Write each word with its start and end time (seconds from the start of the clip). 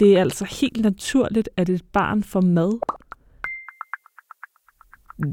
Det 0.00 0.16
er 0.16 0.20
altså 0.20 0.44
helt 0.44 0.82
naturligt, 0.82 1.48
at 1.56 1.68
et 1.68 1.84
barn 1.92 2.22
får 2.22 2.40
mad. 2.40 2.80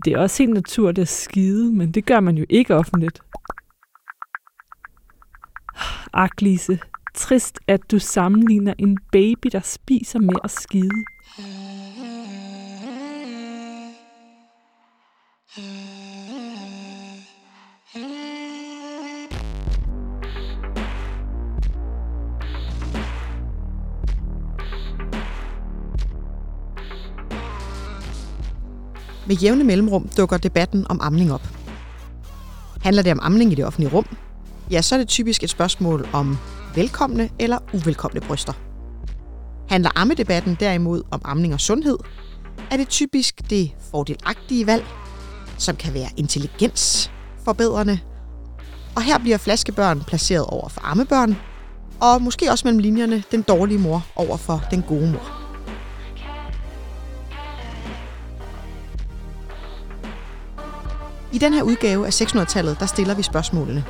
Det 0.05 0.13
er 0.13 0.19
også 0.19 0.43
helt 0.43 0.53
naturligt 0.53 0.99
at 0.99 1.07
skide, 1.07 1.73
men 1.73 1.91
det 1.91 2.05
gør 2.05 2.19
man 2.19 2.37
jo 2.37 2.45
ikke 2.49 2.75
offentligt. 2.75 3.21
Ak, 6.13 6.41
Lise. 6.41 6.79
Trist, 7.15 7.59
at 7.67 7.91
du 7.91 7.99
sammenligner 7.99 8.73
en 8.77 8.97
baby, 9.11 9.47
der 9.51 9.59
spiser 9.59 10.19
med 10.19 10.35
at 10.43 10.51
skide. 10.51 11.03
Med 29.27 29.35
jævne 29.35 29.63
mellemrum 29.63 30.09
dukker 30.17 30.37
debatten 30.37 30.85
om 30.89 30.99
amning 31.01 31.33
op. 31.33 31.47
Handler 32.81 33.03
det 33.03 33.11
om 33.11 33.19
amning 33.21 33.51
i 33.51 33.55
det 33.55 33.65
offentlige 33.65 33.93
rum? 33.93 34.05
Ja, 34.71 34.81
så 34.81 34.95
er 34.95 34.99
det 34.99 35.07
typisk 35.07 35.43
et 35.43 35.49
spørgsmål 35.49 36.07
om 36.13 36.37
velkomne 36.75 37.29
eller 37.39 37.57
uvelkomne 37.73 38.21
bryster. 38.21 38.53
Handler 39.69 39.89
ammedebatten 39.95 40.57
derimod 40.59 41.01
om 41.11 41.21
amning 41.25 41.53
og 41.53 41.59
sundhed, 41.59 41.97
er 42.71 42.77
det 42.77 42.87
typisk 42.87 43.49
det 43.49 43.71
fordelagtige 43.91 44.67
valg, 44.67 44.85
som 45.57 45.75
kan 45.75 45.93
være 45.93 46.09
intelligensforbedrende. 46.17 47.99
Og 48.95 49.01
her 49.01 49.17
bliver 49.17 49.37
flaskebørn 49.37 50.03
placeret 50.07 50.45
over 50.45 50.69
for 50.69 50.81
ammebørn, 50.83 51.35
og 51.99 52.21
måske 52.21 52.51
også 52.51 52.67
mellem 52.67 52.79
linjerne 52.79 53.23
den 53.31 53.41
dårlige 53.41 53.79
mor 53.79 54.05
over 54.15 54.37
for 54.37 54.63
den 54.71 54.81
gode 54.81 55.11
mor. 55.11 55.36
I 61.37 61.39
den 61.39 61.53
her 61.53 61.63
udgave 61.63 62.05
af 62.05 62.21
600-tallet, 62.21 62.79
der 62.79 62.85
stiller 62.85 63.13
vi 63.13 63.23
spørgsmålene. 63.23 63.85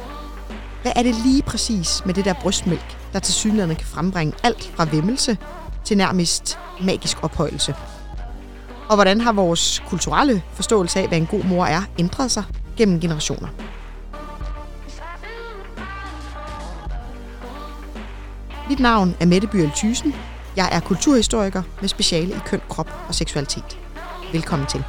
Hvad 0.81 0.91
er 0.95 1.03
det 1.03 1.15
lige 1.15 1.41
præcis 1.41 2.01
med 2.05 2.13
det 2.13 2.25
der 2.25 2.33
brystmælk, 2.33 2.97
der 3.13 3.19
til 3.19 3.33
synligheden 3.33 3.75
kan 3.75 3.87
frembringe 3.87 4.33
alt 4.43 4.71
fra 4.75 4.87
vemmelse 4.91 5.37
til 5.83 5.97
nærmest 5.97 6.59
magisk 6.81 7.23
ophøjelse? 7.23 7.75
Og 8.89 8.95
hvordan 8.95 9.21
har 9.21 9.31
vores 9.31 9.83
kulturelle 9.87 10.43
forståelse 10.53 10.99
af, 10.99 11.07
hvad 11.07 11.17
en 11.17 11.25
god 11.25 11.43
mor 11.43 11.65
er, 11.65 11.81
ændret 11.99 12.31
sig 12.31 12.43
gennem 12.77 12.99
generationer? 12.99 13.47
Mit 18.69 18.79
navn 18.79 19.15
er 19.19 19.25
Mette 19.25 19.47
Byrel 19.47 19.71
Thysen. 19.75 20.15
Jeg 20.55 20.69
er 20.71 20.79
kulturhistoriker 20.79 21.63
med 21.81 21.89
speciale 21.89 22.33
i 22.33 22.39
køn, 22.45 22.61
krop 22.69 22.91
og 23.07 23.15
seksualitet. 23.15 23.79
Velkommen 24.33 24.67
til. 24.67 24.83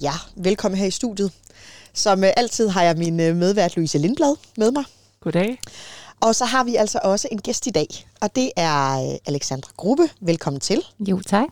Ja, 0.00 0.12
velkommen 0.36 0.78
her 0.78 0.86
i 0.86 0.90
studiet. 0.90 1.32
Som 1.94 2.24
øh, 2.24 2.30
altid 2.36 2.68
har 2.68 2.82
jeg 2.82 2.96
min 2.96 3.20
øh, 3.20 3.36
medvært 3.36 3.76
Louise 3.76 3.98
Lindblad 3.98 4.36
med 4.56 4.70
mig. 4.70 4.84
Goddag. 5.20 5.58
Og 6.20 6.34
så 6.34 6.44
har 6.44 6.64
vi 6.64 6.76
altså 6.76 7.00
også 7.02 7.28
en 7.32 7.40
gæst 7.40 7.66
i 7.66 7.70
dag, 7.70 7.86
og 8.20 8.36
det 8.36 8.50
er 8.56 9.10
øh, 9.12 9.18
Alexandra 9.26 9.70
Gruppe. 9.76 10.02
Velkommen 10.20 10.60
til. 10.60 10.82
Jo, 11.00 11.20
tak. 11.26 11.46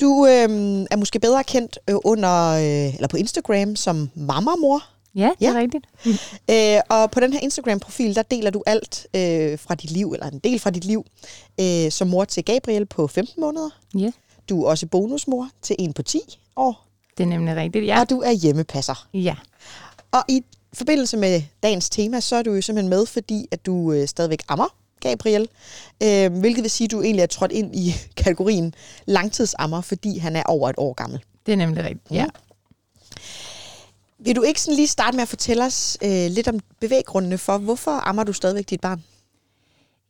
Du 0.00 0.26
øh, 0.26 0.86
er 0.90 0.96
måske 0.96 1.18
bedre 1.20 1.44
kendt 1.44 1.78
øh, 1.90 1.96
under 2.04 2.48
øh, 2.50 2.94
eller 2.94 3.08
på 3.08 3.16
Instagram 3.16 3.76
som 3.76 4.10
Mamamor. 4.14 4.82
Ja, 5.14 5.30
det 5.40 5.48
er 5.48 5.52
Ja. 5.52 5.58
rigtigt. 5.58 5.86
Øh, 6.50 6.80
og 6.98 7.10
på 7.10 7.20
den 7.20 7.32
her 7.32 7.40
Instagram-profil, 7.40 8.14
der 8.14 8.22
deler 8.22 8.50
du 8.50 8.62
alt 8.66 9.06
øh, 9.14 9.58
fra 9.58 9.74
dit 9.74 9.90
liv, 9.90 10.12
eller 10.12 10.26
en 10.26 10.38
del 10.38 10.58
fra 10.58 10.70
dit 10.70 10.84
liv, 10.84 11.04
øh, 11.60 11.90
som 11.90 12.08
mor 12.08 12.24
til 12.24 12.44
Gabriel 12.44 12.86
på 12.86 13.06
15 13.06 13.40
måneder. 13.40 13.70
Ja, 13.98 14.10
Du 14.48 14.64
er 14.64 14.68
også 14.68 14.86
bonusmor 14.86 15.48
til 15.62 15.76
en 15.78 15.92
på 15.92 16.02
10 16.02 16.18
år, 16.56 16.85
det 17.18 17.24
er 17.24 17.28
nemlig 17.28 17.56
rigtigt. 17.56 17.86
ja. 17.86 18.00
Og 18.00 18.10
du 18.10 18.20
er 18.20 18.30
hjemmepasser. 18.32 19.08
ja. 19.14 19.34
Og 20.12 20.22
i 20.28 20.44
forbindelse 20.72 21.16
med 21.16 21.42
dagens 21.62 21.90
tema, 21.90 22.20
så 22.20 22.36
er 22.36 22.42
du 22.42 22.54
jo 22.54 22.60
simpelthen 22.62 22.88
med, 22.90 23.06
fordi 23.06 23.48
at 23.50 23.66
du 23.66 23.92
øh, 23.92 24.08
stadigvæk 24.08 24.42
ammer, 24.48 24.74
Gabriel. 25.00 25.48
Øh, 26.02 26.32
hvilket 26.38 26.62
vil 26.62 26.70
sige, 26.70 26.84
at 26.84 26.90
du 26.90 27.02
egentlig 27.02 27.22
er 27.22 27.26
trådt 27.26 27.52
ind 27.52 27.76
i 27.76 27.94
kategorien 28.22 28.74
langtidsammer, 29.06 29.80
fordi 29.80 30.18
han 30.18 30.36
er 30.36 30.42
over 30.42 30.70
et 30.70 30.74
år 30.78 30.92
gammel. 30.92 31.20
Det 31.46 31.52
er 31.52 31.56
nemlig 31.56 31.84
rigtigt. 31.84 32.10
Ja. 32.10 32.26
Vil 34.18 34.36
du 34.36 34.42
ikke 34.42 34.60
sådan 34.60 34.76
lige 34.76 34.88
starte 34.88 35.16
med 35.16 35.22
at 35.22 35.28
fortælle 35.28 35.64
os 35.64 35.98
øh, 36.02 36.30
lidt 36.30 36.48
om 36.48 36.60
bevæggrundene 36.80 37.38
for, 37.38 37.58
hvorfor 37.58 37.90
ammer 37.90 38.24
du 38.24 38.32
stadigvæk 38.32 38.70
dit 38.70 38.80
barn? 38.80 39.02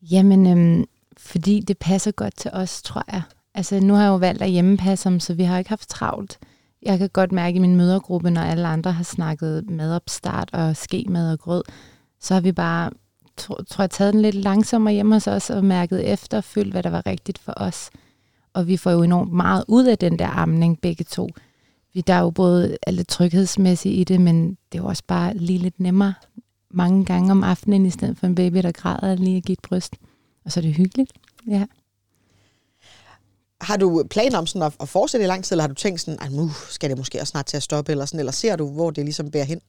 Jamen, 0.02 0.46
øhm, 0.46 0.84
fordi 1.18 1.60
det 1.60 1.78
passer 1.78 2.10
godt 2.10 2.36
til 2.36 2.50
os, 2.54 2.82
tror 2.82 3.02
jeg. 3.12 3.22
Altså, 3.54 3.80
nu 3.80 3.94
har 3.94 4.02
jeg 4.02 4.08
jo 4.08 4.16
valgt 4.16 4.42
at 4.42 4.50
hjemmepasse 4.50 5.08
ham, 5.08 5.20
så 5.20 5.34
vi 5.34 5.42
har 5.44 5.58
ikke 5.58 5.70
haft 5.70 5.88
travlt. 5.88 6.38
Jeg 6.86 6.98
kan 6.98 7.08
godt 7.08 7.32
mærke 7.32 7.56
i 7.56 7.60
min 7.60 7.76
mødergruppe, 7.76 8.30
når 8.30 8.41
alle 8.41 8.66
andre 8.66 8.92
har 8.92 9.04
snakket 9.04 9.70
madopstart 9.70 10.50
og 10.52 10.76
skemad 10.76 11.32
og 11.32 11.38
grød, 11.38 11.62
så 12.20 12.34
har 12.34 12.41
vi 12.41 12.52
bare, 12.52 12.91
tror 13.36 13.82
jeg, 13.82 13.91
taget 13.91 14.12
den 14.14 14.22
lidt 14.22 14.34
langsommere 14.34 14.94
hjemme 14.94 15.14
hos 15.14 15.26
os 15.26 15.50
og 15.50 15.64
mærket 15.64 16.12
efter 16.12 16.38
og 16.38 16.44
følt, 16.44 16.72
hvad 16.72 16.82
der 16.82 16.91
var 16.91 17.06
rigtigt 17.06 17.38
for 17.38 17.52
os. 17.56 17.91
Og 18.54 18.66
vi 18.66 18.76
får 18.76 18.91
jo 18.91 19.02
enormt 19.02 19.32
meget 19.32 19.64
ud 19.69 19.84
af 19.84 19.98
den 19.98 20.19
der 20.19 20.28
amning, 20.28 20.80
begge 20.80 21.04
to. 21.04 21.28
Vi 21.94 22.00
der 22.00 22.14
er 22.14 22.20
jo 22.20 22.30
både 22.30 22.76
er 22.82 22.91
lidt 22.91 23.08
tryghedsmæssigt 23.08 23.94
i 23.94 24.04
det, 24.04 24.20
men 24.20 24.48
det 24.48 24.78
er 24.78 24.82
jo 24.82 24.88
også 24.88 25.03
bare 25.06 25.36
lige 25.36 25.58
lidt 25.58 25.80
nemmere 25.80 26.14
mange 26.70 27.04
gange 27.04 27.30
om 27.30 27.44
aftenen, 27.44 27.86
i 27.86 27.91
stedet 27.91 28.18
for 28.18 28.26
en 28.26 28.34
baby, 28.34 28.56
der 28.56 28.72
græder 28.72 29.14
lige 29.14 29.36
at 29.36 29.44
give 29.44 29.53
et 29.53 29.62
bryst. 29.62 29.94
Og 30.44 30.53
så 30.53 30.60
er 30.60 30.62
det 30.62 30.74
hyggeligt. 30.74 31.12
Ja. 31.48 31.64
Har 33.60 33.76
du 33.76 34.04
planer 34.10 34.38
om 34.38 34.46
sådan 34.46 34.62
at, 34.62 34.72
at 34.80 34.88
fortsætte 34.88 35.24
i 35.24 35.28
lang 35.28 35.44
tid, 35.44 35.52
eller 35.52 35.62
har 35.62 35.68
du 35.68 35.74
tænkt 35.74 36.00
sådan, 36.00 36.18
at 36.22 36.32
nu 36.32 36.50
skal 36.68 36.90
det 36.90 36.98
måske 36.98 37.20
også 37.20 37.30
snart 37.30 37.46
til 37.46 37.56
at 37.56 37.62
stoppe, 37.62 37.92
eller, 37.92 38.04
sådan, 38.04 38.20
eller 38.20 38.32
ser 38.32 38.56
du, 38.56 38.70
hvor 38.70 38.90
det 38.90 39.04
ligesom 39.04 39.30
bærer 39.30 39.44
hen? 39.44 39.60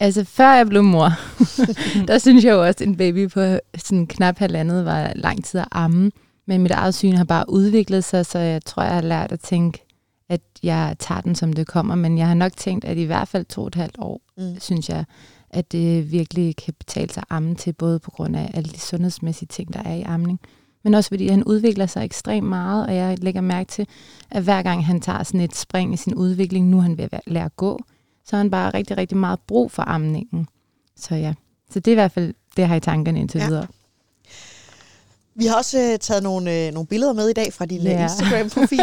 Altså, 0.00 0.24
før 0.24 0.54
jeg 0.54 0.66
blev 0.68 0.82
mor, 0.82 1.12
der 2.08 2.18
synes 2.18 2.44
jeg 2.44 2.52
jo 2.52 2.60
også, 2.66 2.84
at 2.84 2.88
en 2.88 2.96
baby 2.96 3.28
på 3.28 3.58
sådan 3.78 4.06
knap 4.06 4.38
halvandet 4.38 4.84
var 4.84 5.12
lang 5.14 5.44
tid 5.44 5.60
at 5.60 5.68
amme. 5.72 6.10
Men 6.46 6.62
mit 6.62 6.70
eget 6.72 6.94
syn 6.94 7.12
har 7.12 7.24
bare 7.24 7.44
udviklet 7.50 8.04
sig, 8.04 8.26
så 8.26 8.38
jeg 8.38 8.64
tror, 8.64 8.82
jeg 8.82 8.94
har 8.94 9.00
lært 9.00 9.32
at 9.32 9.40
tænke, 9.40 9.84
at 10.28 10.40
jeg 10.62 10.96
tager 10.98 11.20
den, 11.20 11.34
som 11.34 11.52
det 11.52 11.66
kommer. 11.66 11.94
Men 11.94 12.18
jeg 12.18 12.26
har 12.26 12.34
nok 12.34 12.52
tænkt, 12.56 12.84
at 12.84 12.96
i 12.96 13.04
hvert 13.04 13.28
fald 13.28 13.44
to 13.44 13.60
og 13.60 13.66
et 13.68 13.74
halvt 13.74 13.96
år, 13.98 14.20
Mm. 14.38 14.60
synes 14.60 14.88
jeg, 14.88 15.04
at 15.50 15.72
det 15.72 16.12
virkelig 16.12 16.56
kan 16.56 16.74
betale 16.78 17.12
sig 17.12 17.20
at 17.30 17.36
amme 17.36 17.54
til, 17.54 17.72
både 17.72 17.98
på 17.98 18.10
grund 18.10 18.36
af 18.36 18.50
alle 18.54 18.70
de 18.70 18.80
sundhedsmæssige 18.80 19.48
ting, 19.52 19.72
der 19.72 19.82
er 19.82 19.94
i 19.94 20.02
amning. 20.02 20.40
Men 20.86 20.94
også 20.94 21.08
fordi 21.08 21.28
han 21.28 21.44
udvikler 21.44 21.86
sig 21.86 22.04
ekstremt 22.04 22.46
meget, 22.48 22.86
og 22.86 22.94
jeg 22.96 23.18
lægger 23.22 23.40
mærke 23.40 23.68
til, 23.70 23.86
at 24.30 24.42
hver 24.42 24.62
gang 24.62 24.86
han 24.86 25.00
tager 25.00 25.22
sådan 25.22 25.40
et 25.40 25.56
spring 25.56 25.94
i 25.94 25.96
sin 25.96 26.14
udvikling, 26.14 26.66
nu 26.68 26.80
han 26.80 26.98
ved 26.98 27.08
at 27.12 27.20
lære 27.26 27.44
at 27.44 27.56
gå, 27.56 27.80
så 28.24 28.36
har 28.36 28.38
han 28.38 28.50
bare 28.50 28.70
rigtig, 28.74 28.96
rigtig 28.96 29.16
meget 29.16 29.38
brug 29.48 29.70
for 29.72 29.82
amningen. 29.88 30.48
Så 30.96 31.14
ja, 31.14 31.34
så 31.70 31.80
det 31.80 31.88
er 31.88 31.92
i 31.92 31.94
hvert 31.94 32.12
fald 32.12 32.26
det, 32.26 32.58
jeg 32.58 32.68
har 32.68 32.76
i 32.76 32.80
tankerne 32.80 33.20
indtil 33.20 33.38
Ja. 33.38 33.44
ja. 33.44 33.48
videre. 33.50 33.66
Vi 35.34 35.46
har 35.46 35.56
også 35.56 35.78
øh, 35.92 35.98
taget 35.98 36.22
nogle, 36.22 36.66
øh, 36.66 36.72
nogle 36.72 36.86
billeder 36.86 37.12
med 37.12 37.28
i 37.28 37.32
dag 37.32 37.52
fra 37.52 37.66
din 37.66 37.82
Ja. 37.82 37.90
yeah. 37.92 38.02
Instagram-profil. 38.02 38.80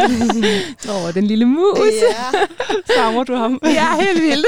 Åh, 1.06 1.14
den 1.14 1.24
lille 1.26 1.44
mus. 1.44 1.78
ja. 2.10 2.38
Savner 2.94 3.24
du 3.24 3.34
ham? 3.34 3.60
Ja, 3.80 4.00
helt 4.00 4.22
vildt. 4.22 4.46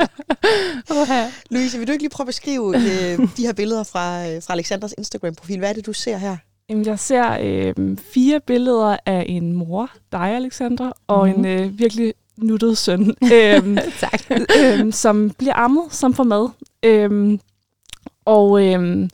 Oha. 0.90 1.26
Louise, 1.50 1.78
vil 1.78 1.86
du 1.86 1.92
ikke 1.92 2.02
lige 2.02 2.10
prøve 2.10 2.24
at 2.24 2.26
beskrive 2.26 2.76
øh, 2.76 3.28
de 3.36 3.42
her 3.46 3.52
billeder 3.52 3.84
fra, 3.84 4.28
øh, 4.28 4.42
fra 4.42 4.52
Alexanders 4.52 4.94
Instagram-profil? 4.98 5.58
Hvad 5.58 5.68
er 5.68 5.72
det, 5.72 5.86
du 5.86 5.92
ser 5.92 6.16
her? 6.16 6.36
Jamen, 6.70 6.86
jeg 6.86 6.98
ser 6.98 7.36
øh, 7.42 7.96
fire 7.98 8.40
billeder 8.40 8.96
af 9.06 9.24
en 9.28 9.52
mor, 9.52 9.90
dig 10.12 10.20
Alexandra, 10.36 10.92
og 11.06 11.28
Mhm. 11.28 11.38
en 11.38 11.46
øh, 11.46 11.78
virkelig 11.78 12.14
nuttet 12.36 12.78
søn, 12.78 13.14
øh, 13.34 13.78
tak. 14.00 14.20
øh, 14.60 14.92
som 14.92 15.30
bliver 15.38 15.54
ammet, 15.56 15.82
som 15.90 16.14
får 16.14 16.24
mad. 16.24 16.48
Øh, 16.82 17.38
og, 18.24 18.66
øh, 18.66 19.08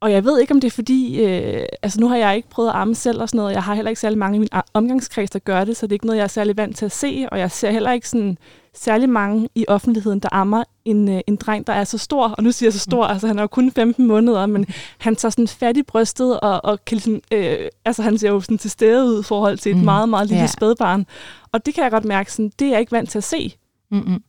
og 0.00 0.12
jeg 0.12 0.24
ved 0.24 0.40
ikke, 0.40 0.54
om 0.54 0.60
det 0.60 0.68
er 0.68 0.74
fordi, 0.74 1.24
øh, 1.24 1.66
altså 1.82 2.00
nu 2.00 2.08
har 2.08 2.16
jeg 2.16 2.36
ikke 2.36 2.48
prøvet 2.48 2.68
at 2.68 2.74
amme 2.74 2.94
selv 2.94 3.22
og 3.22 3.28
sådan 3.28 3.38
noget, 3.38 3.54
jeg 3.54 3.62
har 3.62 3.74
heller 3.74 3.88
ikke 3.88 4.00
særlig 4.00 4.18
mange 4.18 4.36
i 4.36 4.38
min 4.38 4.48
omgangskreds, 4.74 5.30
der 5.30 5.38
gør 5.38 5.64
det, 5.64 5.76
så 5.76 5.86
det 5.86 5.92
er 5.92 5.94
ikke 5.94 6.06
noget, 6.06 6.18
jeg 6.18 6.24
er 6.24 6.28
særlig 6.28 6.56
vant 6.56 6.76
til 6.76 6.84
at 6.84 6.92
se, 6.92 7.26
og 7.32 7.38
jeg 7.38 7.50
ser 7.50 7.70
heller 7.70 7.92
ikke 7.92 8.08
sådan 8.08 8.38
særlig 8.74 9.08
mange 9.08 9.48
i 9.54 9.64
offentligheden, 9.68 10.20
der 10.20 10.28
ammer 10.32 10.64
en, 10.84 11.08
øh, 11.08 11.20
en 11.26 11.36
dreng, 11.36 11.66
der 11.66 11.72
er 11.72 11.84
så 11.84 11.98
stor, 11.98 12.28
og 12.28 12.42
nu 12.42 12.52
siger 12.52 12.66
jeg 12.66 12.72
så 12.72 12.78
stor, 12.78 13.04
altså 13.04 13.26
han 13.26 13.38
er 13.38 13.42
jo 13.42 13.46
kun 13.46 13.72
15 13.72 14.06
måneder, 14.06 14.46
men 14.46 14.66
han 14.98 15.16
tager 15.16 15.30
sådan 15.30 15.48
fat 15.48 15.76
i 15.76 15.82
brystet, 15.82 16.40
og, 16.40 16.64
og 16.64 16.84
kan 16.84 16.96
ligesom, 16.96 17.20
øh, 17.32 17.68
altså 17.84 18.02
han 18.02 18.18
ser 18.18 18.28
jo 18.28 18.40
sådan 18.40 18.58
til 18.58 18.70
stede 18.70 19.04
ud 19.04 19.20
i 19.20 19.24
forhold 19.24 19.58
til 19.58 19.70
et 19.70 19.76
mm. 19.76 19.80
Mm, 19.80 19.84
meget, 19.84 20.08
meget 20.08 20.28
lille 20.28 20.40
ja. 20.40 20.46
spædbarn. 20.46 21.06
Og 21.52 21.66
det 21.66 21.74
kan 21.74 21.84
jeg 21.84 21.90
godt 21.90 22.04
mærke, 22.04 22.32
sådan, 22.32 22.52
det 22.58 22.66
er 22.66 22.70
jeg 22.70 22.80
ikke 22.80 22.92
vant 22.92 23.10
til 23.10 23.18
at 23.18 23.24
se. 23.24 23.54
Mm-mm. 23.90 24.22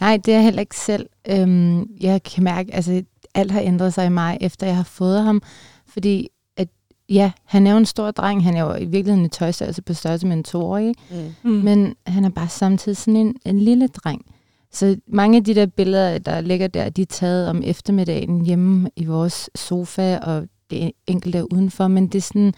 Nej, 0.00 0.16
det 0.16 0.32
er 0.32 0.36
jeg 0.36 0.44
heller 0.44 0.60
ikke 0.60 0.76
selv. 0.76 1.06
Øhm, 1.28 1.88
jeg 2.00 2.22
kan 2.22 2.44
mærke, 2.44 2.74
altså 2.74 3.02
alt 3.34 3.50
har 3.50 3.60
ændret 3.60 3.94
sig 3.94 4.06
i 4.06 4.08
mig, 4.08 4.38
efter 4.40 4.66
jeg 4.66 4.76
har 4.76 4.82
fået 4.82 5.22
ham. 5.22 5.42
Fordi 5.86 6.28
at, 6.56 6.68
ja, 7.08 7.32
han 7.44 7.66
er 7.66 7.70
jo 7.70 7.78
en 7.78 7.86
stor 7.86 8.10
dreng. 8.10 8.44
Han 8.44 8.56
er 8.56 8.60
jo 8.60 8.74
i 8.74 8.84
virkeligheden 8.84 9.24
en 9.24 9.30
tøjstørrelse 9.30 9.82
på 9.82 9.94
størrelse 9.94 10.26
med 10.26 10.36
en 10.36 10.44
toårig. 10.44 10.94
Mm. 11.10 11.50
Mm. 11.50 11.50
Men 11.50 11.94
han 12.06 12.24
er 12.24 12.30
bare 12.30 12.48
samtidig 12.48 12.96
sådan 12.96 13.16
en, 13.16 13.36
en 13.44 13.60
lille 13.60 13.88
dreng. 13.88 14.26
Så 14.72 14.96
mange 15.06 15.36
af 15.36 15.44
de 15.44 15.54
der 15.54 15.66
billeder, 15.66 16.18
der 16.18 16.40
ligger 16.40 16.66
der, 16.66 16.88
de 16.88 17.02
er 17.02 17.06
taget 17.06 17.48
om 17.48 17.62
eftermiddagen 17.64 18.44
hjemme 18.44 18.90
i 18.96 19.04
vores 19.04 19.50
sofa, 19.54 20.18
og 20.18 20.46
det 20.70 20.92
enkelte 21.06 21.38
er 21.38 21.42
udenfor, 21.52 21.88
men 21.88 22.06
det 22.06 22.18
er 22.18 22.22
sådan 22.22 22.54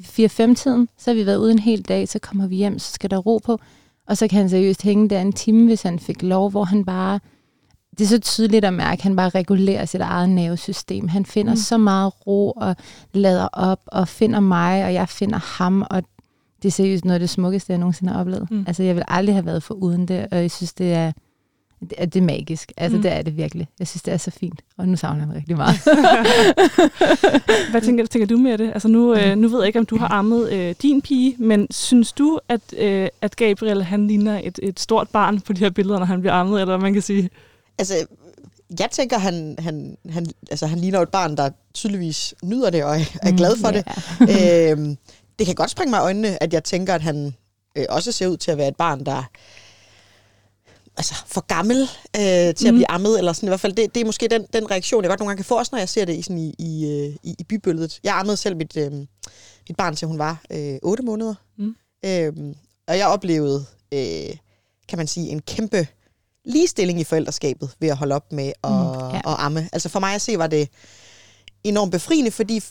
4-5-tiden, 0.00 0.88
så 0.98 1.10
har 1.10 1.14
vi 1.14 1.26
været 1.26 1.36
ude 1.36 1.52
en 1.52 1.58
hel 1.58 1.82
dag, 1.82 2.08
så 2.08 2.18
kommer 2.18 2.46
vi 2.46 2.56
hjem, 2.56 2.78
så 2.78 2.92
skal 2.92 3.10
der 3.10 3.16
ro 3.18 3.40
på, 3.44 3.58
og 4.06 4.16
så 4.16 4.28
kan 4.28 4.38
han 4.38 4.50
seriøst 4.50 4.82
hænge 4.82 5.08
der 5.08 5.20
en 5.20 5.32
time, 5.32 5.66
hvis 5.66 5.82
han 5.82 5.98
fik 5.98 6.22
lov, 6.22 6.50
hvor 6.50 6.64
han 6.64 6.84
bare, 6.84 7.20
det 7.98 8.04
er 8.04 8.08
så 8.08 8.18
tydeligt 8.18 8.64
at 8.64 8.74
mærke, 8.74 8.98
at 8.98 9.02
han 9.02 9.16
bare 9.16 9.28
regulerer 9.28 9.84
sit 9.84 10.00
eget 10.00 10.28
nervesystem. 10.28 11.08
Han 11.08 11.26
finder 11.26 11.52
mm. 11.52 11.56
så 11.56 11.78
meget 11.78 12.12
ro 12.26 12.50
og 12.50 12.76
lader 13.12 13.48
op 13.52 13.80
og 13.86 14.08
finder 14.08 14.40
mig, 14.40 14.84
og 14.84 14.94
jeg 14.94 15.08
finder 15.08 15.38
ham, 15.38 15.84
og 15.90 16.02
det 16.62 16.68
er 16.68 16.72
seriøst 16.72 17.04
noget 17.04 17.14
af 17.14 17.20
det 17.20 17.30
smukkeste, 17.30 17.72
jeg 17.72 17.78
nogensinde 17.78 18.12
har 18.12 18.20
oplevet. 18.20 18.50
Mm. 18.50 18.64
Altså, 18.66 18.82
jeg 18.82 18.94
vil 18.94 19.04
aldrig 19.08 19.34
have 19.34 19.46
været 19.46 19.62
for 19.62 19.74
uden 19.74 20.08
det, 20.08 20.26
og 20.30 20.38
jeg 20.38 20.50
synes, 20.50 20.72
det 20.72 20.92
er, 20.92 21.12
det 21.80 21.92
er, 21.98 22.06
det 22.06 22.20
er 22.20 22.24
magisk. 22.24 22.72
Altså, 22.76 22.96
mm. 22.96 23.02
det 23.02 23.12
er 23.12 23.22
det 23.22 23.36
virkelig. 23.36 23.68
Jeg 23.78 23.88
synes, 23.88 24.02
det 24.02 24.14
er 24.14 24.16
så 24.16 24.30
fint. 24.30 24.60
Og 24.76 24.88
nu 24.88 24.96
savner 24.96 25.26
jeg 25.26 25.34
rigtig 25.36 25.56
meget. 25.56 25.76
Hvad 27.70 27.80
tænker, 27.80 28.06
tænker 28.06 28.26
du 28.26 28.38
med 28.38 28.58
det? 28.58 28.70
Altså, 28.72 28.88
nu, 28.88 29.14
øh, 29.14 29.36
nu 29.36 29.48
ved 29.48 29.58
jeg 29.58 29.66
ikke, 29.66 29.78
om 29.78 29.86
du 29.86 29.96
har 29.96 30.08
ammet 30.08 30.52
øh, 30.52 30.74
din 30.82 31.02
pige, 31.02 31.36
men 31.38 31.66
synes 31.70 32.12
du, 32.12 32.38
at, 32.48 32.60
øh, 32.78 33.08
at 33.20 33.36
Gabriel 33.36 33.82
han 33.82 34.06
ligner 34.06 34.40
et, 34.44 34.58
et 34.62 34.80
stort 34.80 35.08
barn 35.08 35.40
på 35.40 35.52
de 35.52 35.60
her 35.60 35.70
billeder, 35.70 35.98
når 35.98 36.06
han 36.06 36.20
bliver 36.20 36.34
ammet, 36.34 36.60
eller 36.60 36.78
man 36.78 36.92
kan 36.92 37.02
sige? 37.02 37.30
Altså, 37.80 38.06
jeg 38.78 38.88
tænker, 38.90 39.18
han, 39.18 39.56
han, 39.58 39.96
han, 40.10 40.26
altså, 40.50 40.66
han 40.66 40.78
ligner 40.78 41.00
et 41.00 41.08
barn, 41.08 41.36
der 41.36 41.50
tydeligvis 41.74 42.34
nyder 42.42 42.70
det 42.70 42.84
og 42.84 43.00
er, 43.00 43.04
er 43.22 43.36
glad 43.36 43.56
for 43.56 43.70
mm, 43.70 43.76
yeah. 43.76 44.68
det. 44.68 44.72
øhm, 44.78 44.96
det 45.38 45.46
kan 45.46 45.54
godt 45.54 45.70
springe 45.70 45.90
mig 45.90 45.98
i 45.98 46.00
øjnene, 46.00 46.42
at 46.42 46.52
jeg 46.52 46.64
tænker, 46.64 46.94
at 46.94 47.02
han 47.02 47.34
øh, 47.76 47.84
også 47.88 48.12
ser 48.12 48.26
ud 48.26 48.36
til 48.36 48.50
at 48.50 48.58
være 48.58 48.68
et 48.68 48.76
barn, 48.76 49.06
der 49.06 49.30
altså, 50.96 51.14
for 51.26 51.40
gammel 51.40 51.82
øh, 52.16 52.54
til 52.54 52.64
mm. 52.64 52.68
at 52.68 52.74
blive 52.74 52.90
ammet, 52.90 53.18
eller 53.18 53.32
sådan 53.32 53.46
i 53.46 53.50
hvert 53.50 53.60
fald. 53.60 53.72
Det, 53.72 53.94
det 53.94 54.00
er 54.00 54.04
måske 54.04 54.28
den, 54.28 54.46
den 54.52 54.70
reaktion, 54.70 55.02
jeg 55.02 55.08
godt 55.08 55.20
nogle 55.20 55.30
gange 55.30 55.38
kan 55.38 55.44
få, 55.44 55.58
også 55.58 55.70
når 55.72 55.78
jeg 55.78 55.88
ser 55.88 56.04
det 56.04 56.16
i, 56.16 56.22
sådan 56.22 56.38
i, 56.38 56.54
i, 56.58 56.86
øh, 56.86 57.16
i, 57.22 57.34
i 57.38 57.44
bybilledet. 57.44 58.00
Jeg 58.04 58.18
ammede 58.18 58.36
selv 58.36 58.56
mit, 58.56 58.76
øh, 58.76 58.92
mit 59.68 59.76
barn, 59.78 59.96
til 59.96 60.08
hun 60.08 60.18
var 60.18 60.42
øh, 60.50 60.78
8 60.82 61.02
måneder. 61.02 61.34
Mm. 61.58 61.76
Øh, 62.04 62.32
og 62.88 62.98
jeg 62.98 63.06
oplevede, 63.06 63.64
øh, 63.92 64.36
kan 64.88 64.98
man 64.98 65.06
sige, 65.06 65.28
en 65.28 65.42
kæmpe 65.42 65.86
ligestilling 66.44 67.00
i 67.00 67.04
forældreskabet 67.04 67.70
ved 67.80 67.88
at 67.88 67.96
holde 67.96 68.14
op 68.14 68.32
med 68.32 68.52
at, 68.64 68.70
mm, 68.70 69.14
ja. 69.14 69.16
at 69.16 69.36
amme. 69.38 69.68
Altså 69.72 69.88
for 69.88 70.00
mig 70.00 70.14
at 70.14 70.22
se, 70.22 70.38
var 70.38 70.46
det 70.46 70.68
enormt 71.64 71.92
befriende, 71.92 72.30
fordi 72.30 72.62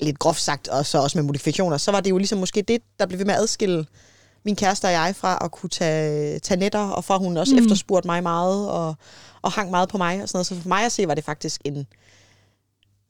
lidt 0.00 0.18
groft 0.18 0.40
sagt, 0.40 0.68
og 0.68 0.86
så 0.86 0.98
også 0.98 1.18
med 1.18 1.24
modifikationer, 1.24 1.76
så 1.76 1.90
var 1.90 2.00
det 2.00 2.10
jo 2.10 2.18
ligesom 2.18 2.38
måske 2.38 2.62
det, 2.62 2.82
der 2.98 3.06
blev 3.06 3.18
ved 3.18 3.26
med 3.26 3.34
at 3.34 3.40
adskille 3.40 3.86
min 4.44 4.56
kæreste 4.56 4.84
og 4.84 4.92
jeg 4.92 5.16
fra 5.16 5.38
at 5.44 5.52
kunne 5.52 5.70
tage, 5.70 6.38
tage 6.38 6.60
netter, 6.60 6.88
og 6.88 7.04
fra 7.04 7.18
hun 7.18 7.36
også 7.36 7.54
mm. 7.54 7.62
efterspurgte 7.62 8.08
mig 8.08 8.22
meget, 8.22 8.70
og, 8.70 8.94
og 9.42 9.52
hang 9.52 9.70
meget 9.70 9.88
på 9.88 9.98
mig. 9.98 10.22
Og 10.22 10.28
sådan 10.28 10.36
noget. 10.36 10.46
Så 10.46 10.54
for 10.54 10.68
mig 10.68 10.84
at 10.84 10.92
se, 10.92 11.08
var 11.08 11.14
det 11.14 11.24
faktisk 11.24 11.60
en 11.64 11.86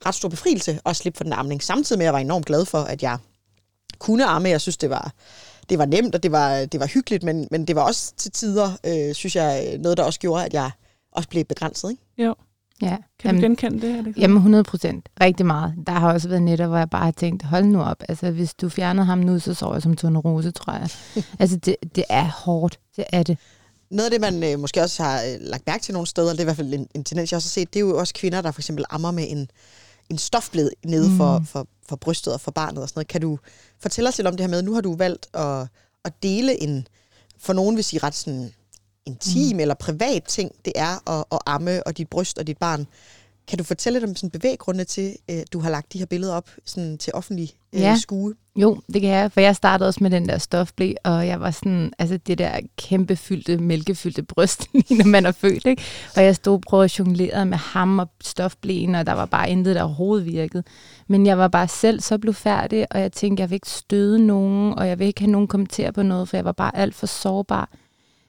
ret 0.06 0.14
stor 0.14 0.28
befrielse 0.28 0.80
at 0.86 0.96
slippe 0.96 1.16
for 1.16 1.24
den 1.24 1.32
amning. 1.32 1.62
Samtidig 1.62 1.98
med, 1.98 2.04
at 2.04 2.06
jeg 2.06 2.12
var 2.12 2.18
enormt 2.18 2.46
glad 2.46 2.64
for, 2.64 2.78
at 2.78 3.02
jeg 3.02 3.18
kunne 3.98 4.26
amme. 4.26 4.48
Jeg 4.48 4.60
synes, 4.60 4.76
det 4.76 4.90
var, 4.90 5.12
det 5.69 5.78
var 5.78 5.84
nemt, 5.84 6.14
og 6.14 6.22
det 6.22 6.32
var, 6.32 6.64
det 6.64 6.81
var 6.81 6.87
hyggeligt, 6.87 7.22
men, 7.22 7.49
men 7.50 7.64
det 7.64 7.76
var 7.76 7.82
også 7.82 8.14
til 8.16 8.31
tider, 8.31 8.69
øh, 8.87 9.14
synes 9.14 9.37
jeg, 9.37 9.78
noget, 9.78 9.99
der 9.99 10.05
også 10.05 10.20
gjorde, 10.20 10.44
at 10.44 10.55
jeg 10.55 10.70
også 11.12 11.28
blev 11.28 11.44
begrænset. 11.44 11.90
Ikke? 11.90 12.02
Jo. 12.19 12.34
Ja. 12.82 12.96
Kan 13.19 13.28
jamen, 13.28 13.40
du 13.40 13.46
genkende 13.46 13.87
det? 13.87 13.99
Eller? 13.99 14.12
Jamen 14.16 14.37
100 14.37 14.64
procent. 14.64 15.08
Rigtig 15.20 15.46
meget. 15.46 15.75
Der 15.87 15.93
har 15.93 16.12
også 16.12 16.28
været 16.28 16.43
netter, 16.43 16.66
hvor 16.66 16.78
jeg 16.78 16.90
bare 16.90 17.05
har 17.05 17.11
tænkt, 17.11 17.43
hold 17.43 17.64
nu 17.64 17.82
op. 17.82 18.02
Altså, 18.08 18.31
hvis 18.31 18.55
du 18.55 18.69
fjernede 18.69 19.06
ham 19.06 19.19
nu, 19.19 19.38
så 19.38 19.55
sover 19.55 19.75
jeg 19.75 19.82
som 19.82 19.96
Tone 19.96 20.19
Rose, 20.19 20.50
tror 20.50 20.72
jeg. 20.72 20.88
altså, 21.40 21.56
det, 21.56 21.76
det 21.96 22.05
er 22.08 22.25
hårdt. 22.25 22.78
Det 22.96 23.05
er 23.12 23.22
det. 23.22 23.38
Noget 23.90 24.05
af 24.05 24.11
det, 24.11 24.20
man 24.20 24.52
øh, 24.52 24.61
måske 24.61 24.82
også 24.82 25.02
har 25.02 25.22
øh, 25.22 25.37
lagt 25.40 25.66
mærke 25.66 25.82
til 25.82 25.94
nogle 25.94 26.06
steder, 26.06 26.31
det 26.31 26.38
er 26.38 26.43
i 26.43 26.44
hvert 26.44 26.56
fald 26.56 26.75
en, 26.75 26.87
en 26.94 27.05
tendens, 27.05 27.32
jeg 27.32 27.37
også 27.37 27.49
har 27.49 27.62
set, 27.62 27.75
det 27.75 27.81
er 27.81 27.84
jo 27.84 27.99
også 27.99 28.14
kvinder, 28.14 28.40
der 28.40 28.50
for 28.50 28.61
eksempel 28.61 28.84
ammer 28.90 29.11
med 29.11 29.25
en, 29.28 29.49
en 30.10 30.18
stofbled 30.18 30.70
nede 30.84 31.08
mm. 31.08 31.16
for, 31.16 31.42
for, 31.46 31.66
for 31.88 31.96
brystet 31.96 32.32
og 32.32 32.40
for 32.40 32.50
barnet 32.50 32.82
og 32.82 32.88
sådan 32.88 32.98
noget. 32.98 33.08
Kan 33.08 33.20
du 33.20 33.38
fortælle 33.80 34.08
os 34.08 34.18
lidt 34.18 34.28
om 34.28 34.36
det 34.36 34.40
her 34.40 34.48
med, 34.48 34.62
nu 34.62 34.74
har 34.74 34.80
du 34.80 34.96
valgt 34.96 35.26
at, 35.34 35.66
at 36.04 36.12
dele 36.22 36.62
en, 36.62 36.88
for 37.38 37.52
nogen 37.52 37.76
vil 37.76 37.84
sige 37.84 38.00
ret 38.02 38.14
sådan 38.14 38.52
intim 39.06 39.56
mm. 39.56 39.60
eller 39.60 39.74
privat 39.74 40.24
ting, 40.24 40.52
det 40.64 40.72
er 40.76 41.10
at, 41.10 41.24
at 41.32 41.38
amme 41.46 41.86
og 41.86 41.98
dit 41.98 42.08
bryst 42.08 42.38
og 42.38 42.46
dit 42.46 42.58
barn. 42.58 42.86
Kan 43.49 43.58
du 43.58 43.64
fortælle 43.64 43.99
lidt 43.99 44.11
om 44.11 44.17
sådan 44.17 44.31
bevæggrunde 44.31 44.85
til, 44.85 45.17
at 45.29 45.38
øh, 45.38 45.44
du 45.52 45.61
har 45.61 45.70
lagt 45.70 45.93
de 45.93 45.99
her 45.99 46.06
billeder 46.06 46.35
op 46.35 46.50
sådan 46.64 46.99
til 46.99 47.12
offentlig 47.14 47.50
øh, 47.73 47.81
ja. 47.81 47.96
skue? 47.96 48.35
Jo, 48.56 48.81
det 48.93 49.00
kan 49.00 49.11
jeg, 49.11 49.32
for 49.32 49.41
jeg 49.41 49.56
startede 49.56 49.88
også 49.88 49.99
med 50.02 50.11
den 50.11 50.29
der 50.29 50.38
stofblæ, 50.38 50.93
og 51.05 51.26
jeg 51.26 51.41
var 51.41 51.50
sådan, 51.50 51.93
altså 51.99 52.17
det 52.17 52.38
der 52.38 52.61
kæmpe 52.76 53.17
fyldte, 53.17 53.58
mælkefyldte 53.58 54.23
bryst, 54.23 54.69
når 54.91 55.06
man 55.06 55.26
er 55.26 55.32
født, 55.32 55.67
ikke? 55.67 55.82
Og 56.17 56.25
jeg 56.25 56.37
stod 56.37 56.55
og 56.55 56.61
prøvede 56.61 56.85
at 56.85 56.99
jonglere 56.99 57.46
med 57.46 57.58
ham 57.58 57.99
og 57.99 58.08
stofblæen, 58.20 58.94
og 58.94 59.06
der 59.06 59.12
var 59.12 59.26
bare 59.26 59.50
intet, 59.50 59.76
der 59.76 59.82
overhovedet 59.82 60.26
virkede. 60.26 60.62
Men 61.08 61.26
jeg 61.26 61.38
var 61.38 61.49
bare 61.49 61.69
selv 61.69 62.00
så 62.00 62.19
blev 62.19 62.35
færdig, 62.35 62.87
og 62.90 63.00
jeg 63.00 63.12
tænkte, 63.12 63.40
jeg 63.40 63.50
vil 63.50 63.55
ikke 63.55 63.70
støde 63.70 64.26
nogen, 64.26 64.75
og 64.75 64.88
jeg 64.88 64.99
vil 64.99 65.06
ikke 65.06 65.20
have 65.20 65.31
nogen 65.31 65.49
kommentere 65.49 65.93
på 65.93 66.02
noget, 66.02 66.29
for 66.29 66.37
jeg 66.37 66.44
var 66.44 66.52
bare 66.52 66.76
alt 66.76 66.94
for 66.94 67.06
sårbar. 67.06 67.70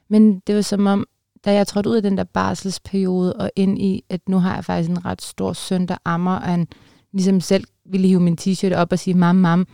Men 0.08 0.42
det 0.46 0.54
var 0.54 0.62
som 0.62 0.86
om, 0.86 1.06
da 1.44 1.52
jeg 1.52 1.66
trådte 1.66 1.90
ud 1.90 1.96
af 1.96 2.02
den 2.02 2.18
der 2.18 2.24
barselsperiode 2.24 3.32
og 3.32 3.50
ind 3.56 3.78
i, 3.78 4.04
at 4.08 4.28
nu 4.28 4.38
har 4.38 4.54
jeg 4.54 4.64
faktisk 4.64 4.90
en 4.90 5.04
ret 5.04 5.22
stor 5.22 5.52
søn, 5.52 5.86
der 5.86 5.96
ammer, 6.04 6.36
og 6.36 6.42
han 6.42 6.68
ligesom 7.12 7.40
selv 7.40 7.64
ville 7.84 8.06
hive 8.08 8.20
min 8.20 8.38
t-shirt 8.40 8.74
op 8.74 8.92
og 8.92 8.98
sige, 8.98 9.14
mam, 9.14 9.36
mam, 9.36 9.66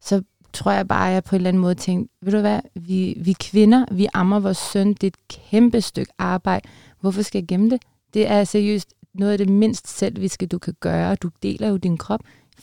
så 0.00 0.22
tror 0.52 0.70
jeg 0.70 0.88
bare, 0.88 1.08
at 1.08 1.14
jeg 1.14 1.24
på 1.24 1.36
en 1.36 1.36
eller 1.36 1.48
anden 1.48 1.62
måde 1.62 1.74
tænkte, 1.74 2.14
ved 2.22 2.32
du 2.32 2.40
hvad, 2.40 2.60
vi, 2.74 3.16
vi 3.20 3.32
kvinder, 3.32 3.84
vi 3.90 4.06
ammer 4.14 4.40
vores 4.40 4.58
søn, 4.58 4.88
det 4.88 5.02
er 5.02 5.06
et 5.06 5.28
kæmpe 5.28 5.80
stykke 5.80 6.12
arbejde. 6.18 6.68
Hvorfor 7.00 7.22
skal 7.22 7.38
jeg 7.38 7.48
gemme 7.48 7.70
det? 7.70 7.82
Det 8.14 8.30
er 8.30 8.44
seriøst 8.44 8.94
noget 9.14 9.32
af 9.32 9.38
det 9.38 9.48
mindst 9.48 9.88
selviske, 9.88 10.46
du 10.46 10.58
kan 10.58 10.74
gøre. 10.80 11.14
Du 11.14 11.30
deler 11.42 11.68
jo 11.68 11.76
din 11.76 11.96
krop 11.96 12.20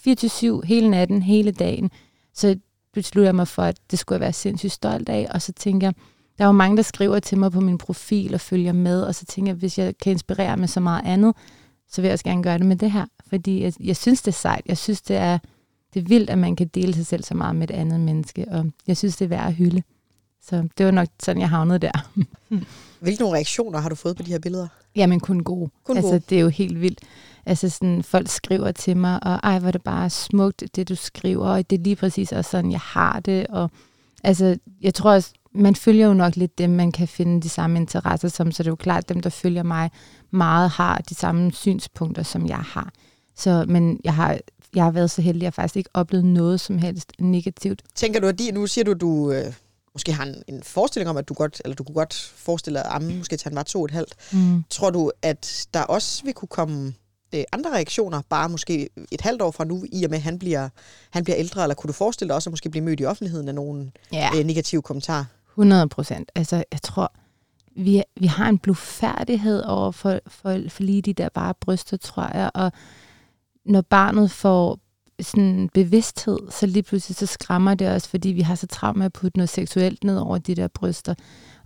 24-7, 0.08 0.62
hele 0.66 0.90
natten, 0.90 1.22
hele 1.22 1.52
dagen. 1.52 1.92
Så 2.34 2.56
besluttede 2.94 3.26
jeg 3.26 3.36
mig 3.36 3.48
for, 3.48 3.64
at 3.64 3.78
det 3.92 4.00
skulle 4.00 4.16
jeg 4.16 4.22
være 4.22 4.34
sindssygt 4.34 4.74
stolt 4.74 5.10
af, 5.10 5.28
og 5.32 5.42
så 5.42 5.54
tænker 5.54 5.88
jeg, 5.88 5.94
der 6.38 6.44
er 6.44 6.48
jo 6.48 6.52
mange, 6.52 6.78
der 6.78 6.84
skriver 6.84 7.20
til 7.20 7.38
mig 7.38 7.52
på 7.52 7.60
min 7.60 7.78
profil 7.78 8.34
og 8.34 8.42
følger 8.42 8.74
med, 8.74 9.02
og 9.02 9.16
så 9.16 9.26
tænker 9.26 9.52
jeg, 9.52 9.58
hvis 9.58 9.78
jeg 9.78 9.98
kan 9.98 10.12
inspirere 10.12 10.58
med 10.58 10.68
så 10.68 10.80
meget 10.80 11.06
andet, 11.06 11.36
så 11.90 12.02
vil 12.02 12.08
jeg 12.08 12.14
også 12.14 12.26
gerne 12.26 12.44
gøre 12.44 12.58
det 12.58 12.66
med 12.66 12.76
det 12.76 12.92
her. 12.92 13.06
Fordi 13.30 13.64
jeg, 13.64 13.74
jeg 13.80 13.98
synes, 13.98 14.22
det 14.22 14.32
er 14.32 14.36
sejt. 14.36 14.62
Jeg 14.66 14.78
synes, 14.78 15.02
det 15.02 15.16
er, 15.16 15.38
det 15.94 16.00
er 16.00 16.08
vildt, 16.08 16.30
at 16.30 16.38
man 16.38 16.56
kan 16.56 16.68
dele 16.68 16.94
sig 16.94 17.06
selv 17.06 17.24
så 17.24 17.36
meget 17.36 17.56
med 17.56 17.70
et 17.70 17.76
andet 17.76 18.00
menneske, 18.00 18.46
og 18.48 18.66
jeg 18.88 18.98
synes, 18.98 19.18
det 19.18 19.26
er 19.26 19.30
værd 19.30 19.48
at 19.48 19.54
hylde. 19.54 19.84
Så 20.42 20.68
det 20.78 20.86
var 20.86 20.92
nok 20.92 21.08
sådan, 21.24 21.42
jeg 21.42 21.50
havnede 21.50 21.80
der. 21.80 22.10
Hvilke 23.00 23.22
nogle 23.22 23.36
reaktioner 23.36 23.80
har 23.80 23.90
du 23.90 23.96
fået 23.96 24.18
på 24.18 24.24
de 24.24 24.32
her 24.32 24.40
billeder? 24.40 24.68
Jamen 24.96 25.20
kun 25.20 25.44
gode. 25.44 25.70
Kun 25.84 25.98
altså, 25.98 26.12
gode. 26.12 26.22
det 26.30 26.38
er 26.38 26.42
jo 26.42 26.50
helt 26.50 26.82
vildt. 26.82 27.00
Altså 27.46 27.70
sådan, 27.70 28.04
folk 28.04 28.28
skriver 28.30 28.72
til 28.72 28.98
mig, 28.98 29.24
og 29.24 29.40
ej, 29.44 29.60
hvor 29.60 29.68
er 29.68 29.72
det 29.72 29.84
bare 29.84 30.10
smukt, 30.10 30.64
det 30.76 30.90
du 30.90 30.96
skriver, 30.96 31.48
og 31.48 31.70
det 31.70 31.80
er 31.80 31.84
lige 31.84 31.96
præcis 31.96 32.32
også 32.32 32.52
sådan, 32.52 32.72
jeg 32.72 32.80
har 32.80 33.20
det. 33.20 33.48
Og, 33.48 33.72
altså, 34.24 34.58
jeg 34.82 34.94
tror 34.94 35.12
også, 35.12 35.34
man 35.52 35.76
følger 35.76 36.08
jo 36.08 36.14
nok 36.14 36.36
lidt 36.36 36.58
dem, 36.58 36.70
man 36.70 36.92
kan 36.92 37.08
finde 37.08 37.42
de 37.42 37.50
samme 37.50 37.80
interesser 37.80 38.28
som, 38.28 38.52
så 38.52 38.64
det 38.64 38.68
er 38.68 38.72
jo 38.72 38.76
klart, 38.76 39.04
at 39.04 39.10
dem, 39.10 39.20
der 39.20 39.30
følger 39.30 39.64
mig 39.64 39.92
meget, 40.32 40.70
har 40.70 40.98
de 40.98 41.16
samme 41.16 41.52
synspunkter, 41.52 42.24
som 42.24 42.48
jeg 42.48 42.58
har. 42.58 42.94
Så, 43.36 43.66
men 43.68 44.00
jeg 44.04 44.14
har, 44.14 44.40
jeg 44.76 44.84
har 44.84 44.92
været 44.92 45.12
så 45.12 45.22
heldig, 45.22 45.42
at 45.42 45.44
jeg 45.44 45.54
faktisk 45.54 45.76
ikke 45.76 45.90
oplevet 45.94 46.26
noget 46.26 46.60
som 46.60 46.78
helst 46.78 47.12
negativt. 47.20 47.84
Tænker 47.96 48.20
du, 48.20 48.28
at 48.28 48.40
de, 48.40 48.52
nu 48.52 48.68
siger 48.68 48.86
du, 48.86 48.92
at 48.92 49.02
du 49.02 49.32
øh, 49.32 49.54
måske 49.94 50.14
har 50.14 50.26
en, 50.26 50.44
en 50.48 50.64
forestilling 50.64 51.10
om, 51.10 51.18
at 51.18 51.30
du 51.30 51.34
godt, 51.34 51.62
eller 51.66 51.76
du 51.76 51.84
kunne 51.84 51.96
godt 51.96 52.34
forestille 52.36 52.80
dig, 52.80 52.86
at 52.86 52.92
Amme 52.96 53.18
måske 53.18 53.38
til 53.38 53.50
han 53.50 53.56
var 53.56 53.64
to 53.64 53.80
og 53.80 53.86
et 53.86 53.92
halvt. 53.92 54.16
Mm. 54.34 54.64
Tror 54.70 54.90
du, 54.90 55.12
at 55.22 55.68
der 55.74 55.82
også 55.82 56.24
vil 56.24 56.34
kunne 56.34 56.50
komme 56.50 56.94
øh, 57.36 57.44
andre 57.52 57.72
reaktioner, 57.72 58.22
bare 58.30 58.50
måske 58.50 58.90
et 59.12 59.22
halvt 59.22 59.42
år 59.42 59.52
fra 59.52 59.64
nu, 59.66 59.86
i 59.92 60.04
og 60.04 60.10
med, 60.10 60.18
at 60.18 60.24
han 60.24 60.40
bliver, 60.40 60.70
han 61.10 61.24
bliver 61.24 61.38
ældre, 61.38 61.64
eller 61.64 61.76
kunne 61.76 61.88
du 61.88 61.94
forestille 61.94 62.28
dig 62.28 62.36
også 62.36 62.50
at 62.50 62.52
måske 62.52 62.70
blive 62.70 62.84
mødt 62.84 63.00
i 63.00 63.06
offentligheden 63.06 63.48
af 63.48 63.56
nogle 63.56 63.92
ja. 64.14 64.30
øh, 64.36 64.44
negative 64.44 64.82
kommentarer? 64.82 65.26
100 65.58 65.90
procent. 65.90 66.32
Altså, 66.36 66.64
jeg 66.72 66.82
tror, 66.82 67.14
vi, 67.76 68.04
vi 68.20 68.28
har 68.28 68.50
en 68.50 68.58
blufærdighed 68.58 69.64
over 69.64 69.92
for, 69.92 70.20
for, 70.28 70.60
for 70.70 70.84
lige 70.84 71.02
de 71.02 71.14
der 71.14 71.30
bare 71.30 71.54
bryster, 71.62 71.98
tror 71.98 72.38
jeg, 72.38 72.52
og 72.54 72.72
når 73.66 73.82
barnet 73.82 74.32
får 74.32 74.80
sådan 75.20 75.70
bevidsthed, 75.74 76.40
så 76.50 76.66
lige 76.66 76.84
pludselig 76.84 77.16
så 77.16 77.26
skræmmer 77.26 77.74
det 77.74 77.90
os, 77.90 78.08
fordi 78.08 78.30
vi 78.30 78.42
har 78.42 78.56
så 78.56 78.68
travlt 78.68 78.98
med 78.98 79.06
at 79.06 79.14
putte 79.14 79.38
noget 79.38 79.50
seksuelt 79.50 80.04
ned 80.04 80.18
over 80.18 80.38
de 80.38 80.56
der 80.56 80.68
bryster. 80.68 81.16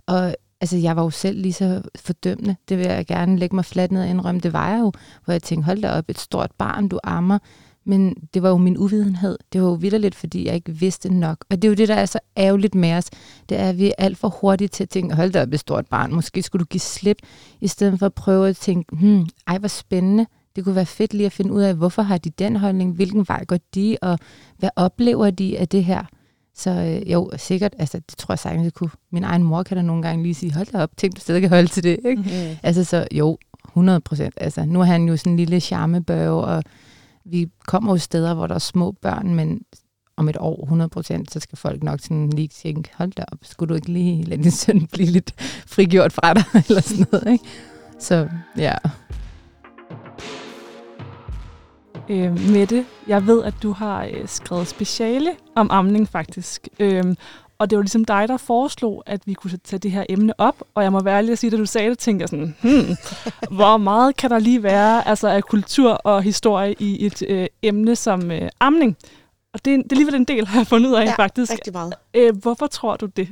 Og 0.06 0.34
altså, 0.60 0.76
jeg 0.76 0.96
var 0.96 1.02
jo 1.02 1.10
selv 1.10 1.40
lige 1.40 1.52
så 1.52 1.82
fordømmende. 1.96 2.56
Det 2.68 2.78
vil 2.78 2.86
jeg 2.86 3.06
gerne 3.06 3.38
lægge 3.38 3.56
mig 3.56 3.64
fladt 3.64 3.92
ned 3.92 4.02
og 4.02 4.08
indrømme. 4.08 4.40
Det 4.40 4.52
var 4.52 4.70
jeg 4.70 4.80
jo, 4.80 4.92
hvor 5.24 5.32
jeg 5.32 5.42
tænkte, 5.42 5.66
hold 5.66 5.82
da 5.82 5.90
op, 5.90 6.04
et 6.08 6.18
stort 6.18 6.50
barn, 6.58 6.88
du 6.88 6.98
ammer. 7.04 7.38
Men 7.84 8.14
det 8.34 8.42
var 8.42 8.48
jo 8.48 8.56
min 8.56 8.78
uvidenhed. 8.78 9.38
Det 9.52 9.62
var 9.62 9.68
jo 9.68 9.74
vidderligt, 9.74 10.14
fordi 10.14 10.46
jeg 10.46 10.54
ikke 10.54 10.72
vidste 10.72 11.14
nok. 11.14 11.44
Og 11.50 11.56
det 11.56 11.64
er 11.64 11.68
jo 11.68 11.74
det, 11.74 11.88
der 11.88 11.94
er 11.94 12.06
så 12.06 12.18
ærgerligt 12.36 12.74
med 12.74 12.92
os. 12.92 13.10
Det 13.48 13.58
er, 13.58 13.68
at 13.68 13.78
vi 13.78 13.86
er 13.86 13.92
alt 13.98 14.18
for 14.18 14.28
hurtige 14.28 14.68
til 14.68 14.82
at 14.82 14.88
tænke, 14.88 15.14
hold 15.14 15.32
da 15.32 15.42
op, 15.42 15.52
et 15.52 15.60
stort 15.60 15.86
barn. 15.86 16.14
Måske 16.14 16.42
skulle 16.42 16.60
du 16.60 16.66
give 16.66 16.80
slip, 16.80 17.16
i 17.60 17.68
stedet 17.68 17.98
for 17.98 18.06
at 18.06 18.14
prøve 18.14 18.48
at 18.48 18.56
tænke, 18.56 18.96
hmm, 18.96 19.26
ej, 19.46 19.58
hvor 19.58 19.68
spændende. 19.68 20.26
Det 20.56 20.64
kunne 20.64 20.74
være 20.74 20.86
fedt 20.86 21.14
lige 21.14 21.26
at 21.26 21.32
finde 21.32 21.52
ud 21.52 21.62
af, 21.62 21.74
hvorfor 21.74 22.02
har 22.02 22.18
de 22.18 22.30
den 22.30 22.56
holdning, 22.56 22.92
hvilken 22.94 23.28
vej 23.28 23.44
går 23.44 23.58
de, 23.74 23.96
og 24.02 24.18
hvad 24.58 24.70
oplever 24.76 25.30
de 25.30 25.58
af 25.58 25.68
det 25.68 25.84
her? 25.84 26.04
Så 26.54 26.70
øh, 26.70 27.12
jo, 27.12 27.30
sikkert, 27.36 27.74
altså 27.78 27.98
det 27.98 28.18
tror 28.18 28.32
jeg 28.32 28.38
sagtens, 28.38 28.64
jeg 28.64 28.72
kunne. 28.72 28.90
Min 29.12 29.24
egen 29.24 29.42
mor 29.42 29.62
kan 29.62 29.76
da 29.76 29.82
nogle 29.82 30.02
gange 30.02 30.22
lige 30.22 30.34
sige, 30.34 30.54
hold 30.54 30.66
da 30.72 30.82
op, 30.82 30.96
tænk, 30.96 31.16
du 31.16 31.20
stadig 31.20 31.40
kan 31.40 31.50
holde 31.50 31.68
til 31.68 31.82
det, 31.82 31.98
ikke? 32.04 32.22
Mm. 32.22 32.56
Altså 32.62 32.84
så 32.84 33.06
jo, 33.12 33.38
100 33.68 34.00
procent. 34.00 34.34
Altså 34.36 34.64
nu 34.64 34.80
er 34.80 34.84
han 34.84 35.08
jo 35.08 35.16
sådan 35.16 35.32
en 35.32 35.36
lille 35.36 35.60
charmebørge, 35.60 36.44
og 36.44 36.64
vi 37.24 37.48
kommer 37.66 37.92
jo 37.92 37.98
steder, 37.98 38.34
hvor 38.34 38.46
der 38.46 38.54
er 38.54 38.58
små 38.58 38.92
børn, 38.92 39.34
men 39.34 39.60
om 40.16 40.28
et 40.28 40.36
år, 40.40 40.62
100 40.62 40.88
procent, 40.88 41.30
så 41.30 41.40
skal 41.40 41.58
folk 41.58 41.82
nok 41.82 42.00
sådan 42.00 42.30
lige 42.30 42.48
tænke, 42.48 42.90
hold 42.94 43.12
da 43.12 43.24
op, 43.32 43.38
skulle 43.42 43.68
du 43.68 43.74
ikke 43.74 43.92
lige 43.92 44.22
lade 44.22 44.42
din 44.42 44.50
søn 44.50 44.86
blive 44.92 45.10
lidt 45.10 45.34
frigjort 45.66 46.12
fra 46.12 46.34
dig, 46.34 46.44
eller 46.68 46.80
sådan 46.80 47.06
noget, 47.12 47.32
ikke? 47.32 47.44
Så 47.98 48.28
ja. 48.56 48.74
Øh, 52.08 52.50
Mette, 52.50 52.84
jeg 53.06 53.26
ved, 53.26 53.44
at 53.44 53.54
du 53.62 53.72
har 53.72 54.04
øh, 54.04 54.28
skrevet 54.28 54.68
speciale 54.68 55.30
om 55.56 55.70
amning 55.70 56.08
faktisk. 56.08 56.68
Øh, 56.80 57.04
og 57.62 57.70
det 57.70 57.76
var 57.76 57.82
ligesom 57.82 58.04
dig, 58.04 58.28
der 58.28 58.36
foreslog, 58.36 59.02
at 59.06 59.26
vi 59.26 59.34
kunne 59.34 59.58
tage 59.64 59.80
det 59.80 59.90
her 59.90 60.04
emne 60.08 60.40
op. 60.40 60.62
Og 60.74 60.82
jeg 60.82 60.92
må 60.92 61.02
være 61.02 61.16
ærlig 61.16 61.32
at 61.32 61.38
sige, 61.38 61.52
at 61.52 61.58
du 61.58 61.66
sagde 61.66 61.90
det, 61.90 61.98
tænkte 61.98 62.22
jeg 62.22 62.28
sådan, 62.28 62.54
hmm, 62.62 62.96
hvor 63.56 63.76
meget 63.76 64.16
kan 64.16 64.30
der 64.30 64.38
lige 64.38 64.62
være 64.62 65.08
altså, 65.08 65.28
af 65.28 65.42
kultur 65.42 65.90
og 65.90 66.22
historie 66.22 66.74
i 66.78 67.06
et 67.06 67.22
øh, 67.28 67.46
emne 67.62 67.96
som 67.96 68.30
øh, 68.30 68.48
amning? 68.60 68.96
Og 69.52 69.64
det, 69.64 69.78
det 69.78 69.84
er 69.84 69.86
alligevel 69.90 70.14
en 70.14 70.24
del, 70.24 70.46
har 70.46 70.60
jeg 70.60 70.66
fundet 70.66 70.90
ud 70.90 70.94
af 70.94 71.04
Ja, 71.04 71.14
faktisk. 71.14 71.52
rigtig 71.52 71.72
meget. 71.72 71.94
Øh, 72.14 72.36
hvorfor 72.36 72.66
tror 72.66 72.96
du 72.96 73.06
det? 73.06 73.28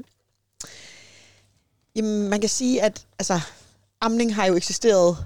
Jamen, 1.97 2.29
man 2.29 2.41
kan 2.41 2.49
sige, 2.49 2.83
at 2.83 3.07
altså, 3.19 3.41
amning 4.01 4.35
har 4.35 4.47
jo 4.47 4.55
eksisteret 4.55 5.17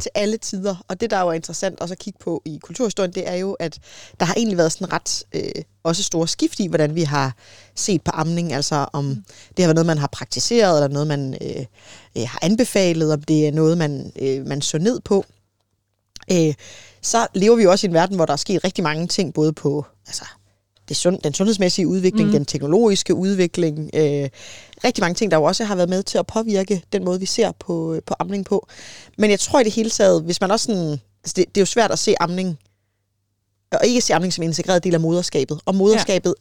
til 0.00 0.10
alle 0.14 0.36
tider, 0.36 0.84
og 0.88 1.00
det, 1.00 1.10
der 1.10 1.20
jo 1.20 1.28
er 1.28 1.32
interessant 1.32 1.80
også 1.80 1.94
at 1.94 1.98
kigge 1.98 2.18
på 2.18 2.42
i 2.44 2.58
kulturhistorien, 2.62 3.12
det 3.12 3.28
er 3.28 3.34
jo, 3.34 3.52
at 3.52 3.78
der 4.20 4.26
har 4.26 4.34
egentlig 4.34 4.58
været 4.58 4.72
sådan 4.72 4.92
ret 4.92 5.24
øh, 5.32 5.62
også 5.82 6.02
store 6.02 6.28
skift 6.28 6.60
i, 6.60 6.66
hvordan 6.66 6.94
vi 6.94 7.02
har 7.02 7.36
set 7.74 8.02
på 8.02 8.10
amning, 8.14 8.52
altså 8.52 8.86
om 8.92 9.24
det 9.56 9.64
har 9.64 9.66
været 9.66 9.74
noget, 9.74 9.86
man 9.86 9.98
har 9.98 10.08
praktiseret, 10.12 10.76
eller 10.76 10.88
noget, 10.88 11.08
man 11.08 11.34
øh, 11.40 11.64
øh, 12.16 12.28
har 12.28 12.38
anbefalet, 12.42 13.12
om 13.12 13.22
det 13.22 13.48
er 13.48 13.52
noget, 13.52 13.78
man, 13.78 14.12
øh, 14.22 14.46
man 14.46 14.62
så 14.62 14.78
ned 14.78 15.00
på. 15.00 15.24
Øh, 16.32 16.54
så 17.02 17.26
lever 17.34 17.56
vi 17.56 17.62
jo 17.62 17.70
også 17.70 17.86
i 17.86 17.88
en 17.88 17.94
verden, 17.94 18.16
hvor 18.16 18.26
der 18.26 18.32
er 18.32 18.36
sket 18.36 18.64
rigtig 18.64 18.84
mange 18.84 19.06
ting, 19.06 19.34
både 19.34 19.52
på 19.52 19.86
altså, 20.06 20.24
det 20.88 20.96
sund, 20.96 21.18
den 21.18 21.34
sundhedsmæssige 21.34 21.88
udvikling, 21.88 22.26
Mm. 22.26 22.32
den 22.32 22.44
teknologiske 22.44 23.14
udvikling, 23.14 23.90
øh, 23.94 24.28
rigtig 24.84 25.02
mange 25.02 25.14
ting, 25.14 25.30
der 25.30 25.36
jo 25.36 25.44
også 25.44 25.64
har 25.64 25.76
været 25.76 25.88
med 25.88 26.02
til 26.02 26.18
at 26.18 26.26
påvirke 26.26 26.82
den 26.92 27.04
måde, 27.04 27.20
vi 27.20 27.26
ser 27.26 27.52
på, 27.52 28.00
på 28.06 28.14
amning 28.18 28.44
på. 28.44 28.68
Men 29.18 29.30
jeg 29.30 29.40
tror 29.40 29.60
i 29.60 29.64
det 29.64 29.72
hele 29.72 29.90
taget, 29.90 30.22
hvis 30.22 30.40
man 30.40 30.50
også 30.50 30.66
sådan, 30.66 30.90
altså 31.24 31.34
det, 31.36 31.36
det 31.36 31.56
er 31.56 31.60
jo 31.60 31.66
svært 31.66 31.90
at 31.90 31.98
se 31.98 32.14
amning, 32.20 32.58
og 33.72 33.86
ikke 33.86 34.00
se 34.00 34.14
amning 34.14 34.32
som 34.32 34.42
en 34.42 34.48
integreret 34.48 34.84
del 34.84 34.94
af 34.94 35.00
moderskabet. 35.00 35.60
Og 35.66 35.74
moderskabet 35.74 36.34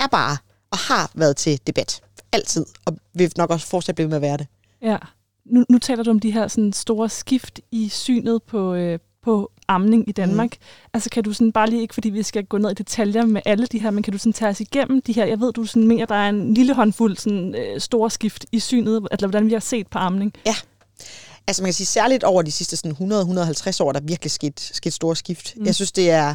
ja. 0.00 0.04
er 0.04 0.08
bare, 0.08 0.36
og 0.70 0.78
har 0.78 1.10
været 1.14 1.36
til 1.36 1.60
debat. 1.66 2.00
Altid. 2.32 2.66
Og 2.84 2.96
vil 3.14 3.32
nok 3.36 3.50
også 3.50 3.66
fortsat 3.66 3.94
blive 3.94 4.08
med 4.08 4.16
at 4.16 4.22
være 4.22 4.36
det. 4.36 4.46
Ja. 4.82 4.96
Nu, 5.44 5.64
nu 5.70 5.78
taler 5.78 6.02
du 6.02 6.10
om 6.10 6.18
de 6.18 6.30
her 6.30 6.48
sådan, 6.48 6.72
store 6.72 7.08
skift 7.08 7.60
i 7.70 7.88
synet 7.88 8.42
på, 8.42 8.74
øh, 8.74 8.98
på 9.22 9.50
amning 9.68 10.08
i 10.08 10.12
Danmark. 10.12 10.50
Mm. 10.50 10.88
Altså 10.94 11.10
kan 11.10 11.24
du 11.24 11.32
sådan 11.32 11.52
bare 11.52 11.70
lige, 11.70 11.82
ikke 11.82 11.94
fordi 11.94 12.10
vi 12.10 12.22
skal 12.22 12.44
gå 12.44 12.58
ned 12.58 12.70
i 12.70 12.74
detaljer 12.74 13.26
med 13.26 13.42
alle 13.44 13.66
de 13.66 13.78
her, 13.78 13.90
men 13.90 14.02
kan 14.02 14.12
du 14.12 14.18
sådan 14.18 14.32
tage 14.32 14.48
os 14.48 14.60
igennem 14.60 15.02
de 15.02 15.12
her, 15.12 15.24
jeg 15.24 15.40
ved, 15.40 15.52
du 15.52 15.64
sådan 15.64 15.88
mener, 15.88 16.06
der 16.06 16.14
er 16.14 16.28
en 16.28 16.54
lille 16.54 16.74
håndfuld 16.74 17.16
sådan, 17.16 17.54
øh, 17.54 17.80
store 17.80 18.10
skift 18.10 18.46
i 18.52 18.58
synet, 18.58 19.06
eller 19.10 19.28
hvordan 19.28 19.46
vi 19.46 19.52
har 19.52 19.60
set 19.60 19.86
på 19.86 19.98
amning. 19.98 20.32
Altså 21.46 21.62
man 21.62 21.66
kan 21.66 21.74
sige, 21.74 21.86
særligt 21.86 22.24
over 22.24 22.42
de 22.42 22.52
sidste 22.52 22.76
sådan 22.76 23.12
100-150 23.12 23.80
år, 23.80 23.92
der 23.92 24.00
er 24.00 24.04
virkelig 24.04 24.30
sket, 24.30 24.60
sket 24.60 24.92
store 24.92 25.16
skift. 25.16 25.56
Mm. 25.56 25.66
Jeg 25.66 25.74
synes, 25.74 25.92
det 25.92 26.10
er 26.10 26.34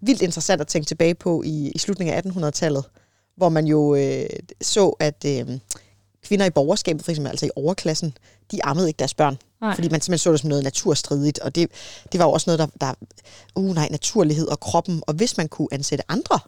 vildt 0.00 0.22
interessant 0.22 0.60
at 0.60 0.66
tænke 0.66 0.86
tilbage 0.86 1.14
på 1.14 1.42
i, 1.42 1.72
i 1.74 1.78
slutningen 1.78 2.14
af 2.14 2.22
1800-tallet, 2.22 2.84
hvor 3.36 3.48
man 3.48 3.66
jo 3.66 3.94
øh, 3.94 4.26
så, 4.60 4.88
at 4.88 5.24
øh, 5.26 5.58
kvinder 6.30 6.46
i 6.46 6.50
borgerskabet, 6.50 7.04
for 7.04 7.10
eksempel 7.12 7.30
altså 7.30 7.46
i 7.46 7.50
overklassen, 7.56 8.14
de 8.50 8.64
ammede 8.64 8.88
ikke 8.88 8.98
deres 8.98 9.14
børn. 9.14 9.38
Nej. 9.60 9.74
Fordi 9.74 9.88
man 9.88 10.00
simpelthen 10.00 10.18
så 10.18 10.32
det 10.32 10.40
som 10.40 10.48
noget 10.48 10.64
naturstridigt, 10.64 11.38
og 11.38 11.54
det, 11.54 11.70
det 12.12 12.20
var 12.20 12.26
jo 12.26 12.32
også 12.32 12.50
noget, 12.50 12.58
der, 12.58 12.66
der, 12.86 12.94
uh 13.56 13.74
nej, 13.74 13.88
naturlighed 13.90 14.48
og 14.48 14.60
kroppen, 14.60 15.02
og 15.06 15.14
hvis 15.14 15.36
man 15.36 15.48
kunne 15.48 15.68
ansætte 15.72 16.04
andre, 16.08 16.38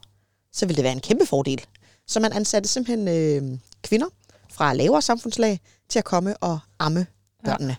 så 0.53 0.67
ville 0.67 0.77
det 0.77 0.85
være 0.85 0.93
en 0.93 1.01
kæmpe 1.01 1.27
fordel. 1.27 1.65
Så 2.07 2.21
man 2.21 2.33
ansatte 2.33 2.69
simpelthen 2.69 3.09
øh, 3.09 3.59
kvinder 3.83 4.07
fra 4.51 4.75
lavere 4.75 5.03
samfundslag 5.03 5.61
til 5.89 5.99
at 5.99 6.05
komme 6.05 6.37
og 6.37 6.59
amme 6.79 7.07
børnene. 7.45 7.77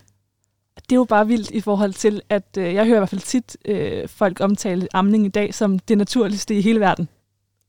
Det 0.76 0.92
er 0.92 0.96
jo 0.96 1.04
bare 1.04 1.26
vildt 1.26 1.50
i 1.50 1.60
forhold 1.60 1.92
til, 1.92 2.22
at 2.28 2.56
øh, 2.58 2.74
jeg 2.74 2.84
hører 2.84 2.96
i 2.96 3.00
hvert 3.00 3.10
fald 3.10 3.20
tit 3.20 3.56
øh, 3.64 4.08
folk 4.08 4.40
omtale 4.40 4.88
amning 4.92 5.26
i 5.26 5.28
dag 5.28 5.54
som 5.54 5.78
det 5.78 5.98
naturligste 5.98 6.54
i 6.54 6.60
hele 6.60 6.80
verden. 6.80 7.08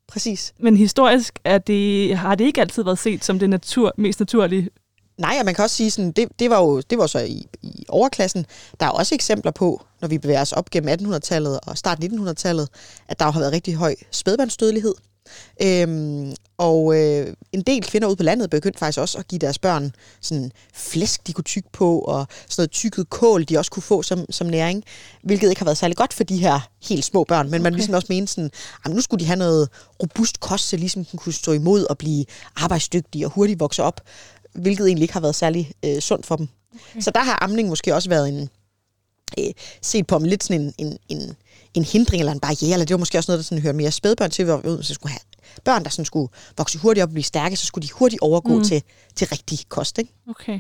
Præcis. 0.07 0.53
Men 0.59 0.77
historisk 0.77 1.39
er 1.43 1.57
det, 1.57 2.17
har 2.17 2.35
det 2.35 2.45
ikke 2.45 2.62
altid 2.62 2.83
været 2.83 3.00
set 3.00 3.24
som 3.24 3.39
det 3.39 3.50
natur, 3.50 3.93
mest 3.97 4.19
naturlige. 4.19 4.69
Nej, 5.17 5.35
og 5.39 5.45
man 5.45 5.55
kan 5.55 5.63
også 5.63 5.75
sige, 5.75 5.91
sådan, 5.91 6.12
det, 6.12 6.29
det 6.39 6.50
var 6.50 6.62
jo 6.62 6.81
det 6.81 6.97
var 6.97 7.07
så 7.07 7.19
i, 7.19 7.47
i 7.62 7.85
overklassen. 7.89 8.45
Der 8.79 8.85
er 8.85 8.89
også 8.89 9.15
eksempler 9.15 9.51
på, 9.51 9.85
når 10.01 10.07
vi 10.07 10.17
bevæger 10.17 10.41
os 10.41 10.51
op 10.51 10.69
gennem 10.69 11.13
1800-tallet 11.13 11.59
og 11.59 11.77
start 11.77 12.03
1900-tallet, 12.03 12.69
at 13.07 13.19
der 13.19 13.25
jo 13.25 13.31
har 13.31 13.39
været 13.39 13.53
rigtig 13.53 13.75
høj 13.75 13.95
spædbørnsdødelighed. 14.12 14.93
Øhm, 15.62 16.36
og 16.58 16.96
øh, 16.98 17.34
en 17.51 17.62
del 17.62 17.84
kvinder 17.84 18.08
ude 18.08 18.15
på 18.15 18.24
landet 18.24 18.50
begyndte 18.50 18.79
faktisk 18.79 19.00
også 19.00 19.17
at 19.17 19.27
give 19.27 19.39
deres 19.39 19.60
børn 19.60 19.96
sådan 20.22 20.51
flæsk, 20.74 21.27
de 21.27 21.34
kunne 21.34 21.44
tygge 21.44 21.70
på, 21.74 22.00
og 22.00 22.27
sådan 22.50 22.62
noget 22.62 22.72
tykket 22.72 23.10
kål, 23.10 23.44
de 23.44 23.58
også 23.58 23.72
kunne 23.72 23.84
få 23.84 24.03
som, 24.03 24.25
som 24.29 24.48
næring, 24.48 24.84
hvilket 25.24 25.50
ikke 25.50 25.60
har 25.60 25.65
været 25.65 25.77
særlig 25.77 25.98
godt 25.98 26.13
for 26.13 26.24
de 26.24 26.38
her 26.38 26.70
helt 26.84 27.05
små 27.05 27.24
børn, 27.24 27.46
men 27.46 27.53
okay. 27.53 27.63
man 27.63 27.74
ligesom 27.74 27.94
også 27.94 28.08
mente 28.10 28.34
sådan, 28.34 28.51
at 28.86 28.91
nu 28.91 29.01
skulle 29.01 29.20
de 29.20 29.25
have 29.25 29.39
noget 29.39 29.70
robust 30.03 30.39
kost, 30.39 30.70
så 30.70 30.77
ligesom 30.77 31.05
den 31.05 31.20
kunne 31.20 31.34
stå 31.34 31.51
imod 31.51 31.86
og 31.86 31.98
blive 31.98 32.25
arbejdsdygtige 32.55 33.25
og 33.25 33.32
hurtigt 33.32 33.60
vokse 33.60 33.84
op, 33.84 34.01
hvilket 34.53 34.88
egentlig 34.88 35.03
ikke 35.03 35.13
har 35.13 35.22
været 35.22 35.36
særlig 35.36 35.72
øh, 35.86 36.00
sundt 36.00 36.25
for 36.25 36.36
dem. 36.36 36.48
Okay. 36.74 37.01
Så 37.01 37.12
der 37.12 37.24
har 37.24 37.44
amning 37.44 37.70
måske 37.70 37.96
også 37.96 38.10
været 38.10 38.29
en, 38.29 38.50
øh, 39.39 39.53
set 39.82 40.08
på 40.08 40.15
om 40.15 40.24
lidt 40.24 40.44
sådan 40.44 40.62
en, 40.62 40.74
en, 40.77 40.98
en, 41.10 41.36
en 41.75 41.84
hindring 41.84 42.20
eller 42.22 42.32
en 42.32 42.39
barriere, 42.39 42.74
eller 42.74 42.86
det 42.86 42.94
var 42.94 42.98
måske 42.98 43.17
også 43.17 43.32
noget, 43.32 43.38
der 43.39 43.44
sådan 43.44 43.62
hørte 43.62 43.77
mere 43.77 43.91
spædbørn 43.91 44.32
til, 44.32 44.46
hvor 44.46 44.77
vi 44.77 44.84
skulle 44.84 45.12
have 45.12 45.20
børn, 45.63 45.84
der 45.84 45.89
sådan 45.89 46.05
skulle 46.05 46.29
vokse 46.58 46.77
hurtigt 46.77 47.03
op 47.03 47.10
og 47.10 47.13
blive 47.13 47.24
stærke, 47.24 47.55
så 47.55 47.65
skulle 47.65 47.88
de 47.88 47.94
hurtigt 47.94 48.22
overgå 48.22 48.58
Mm. 48.58 48.63
til, 48.63 48.84
til 49.15 49.27
rigtig 49.27 49.60
kost. 49.70 49.98
Ikke? 49.98 50.12
Okay. 50.29 50.60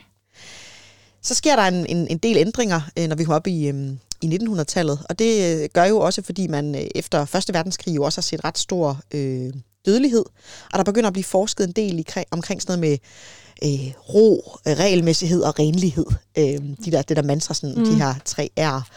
Så 1.21 1.33
sker 1.33 1.55
der 1.55 1.63
en, 1.63 1.85
en, 1.85 2.07
en 2.07 2.17
del 2.17 2.37
ændringer, 2.37 2.81
øh, 2.99 3.07
når 3.07 3.15
vi 3.15 3.23
kommer 3.23 3.35
op 3.35 3.47
i, 3.47 3.67
øhm, 3.67 3.99
i 4.21 4.37
1900-tallet, 4.41 4.99
og 5.09 5.19
det 5.19 5.61
øh, 5.63 5.69
gør 5.73 5.83
jo 5.85 5.99
også, 5.99 6.21
fordi 6.21 6.47
man 6.47 6.75
øh, 6.75 6.87
efter 6.95 7.35
1. 7.35 7.53
verdenskrig 7.53 7.95
jo 7.95 8.03
også 8.03 8.17
har 8.17 8.23
set 8.23 8.43
ret 8.43 8.57
stor 8.57 8.99
øh, 9.13 9.53
dødelighed, 9.85 10.25
og 10.71 10.77
der 10.77 10.83
begynder 10.83 11.07
at 11.07 11.13
blive 11.13 11.23
forsket 11.23 11.63
en 11.67 11.71
del 11.71 11.99
i, 11.99 12.05
omkring 12.31 12.61
sådan 12.61 12.79
noget 12.79 12.91
med 12.91 12.97
øh, 13.63 13.91
ro, 14.13 14.57
øh, 14.67 14.73
regelmæssighed 14.77 15.41
og 15.41 15.59
renlighed. 15.59 16.05
Øh, 16.37 16.45
de 16.85 16.91
der, 16.91 17.01
det 17.01 17.17
der 17.17 17.23
mantra, 17.23 17.53
sådan, 17.53 17.75
Mm. 17.77 17.85
de 17.85 17.95
her 17.95 18.13
tre 18.25 18.49
R. 18.57 18.87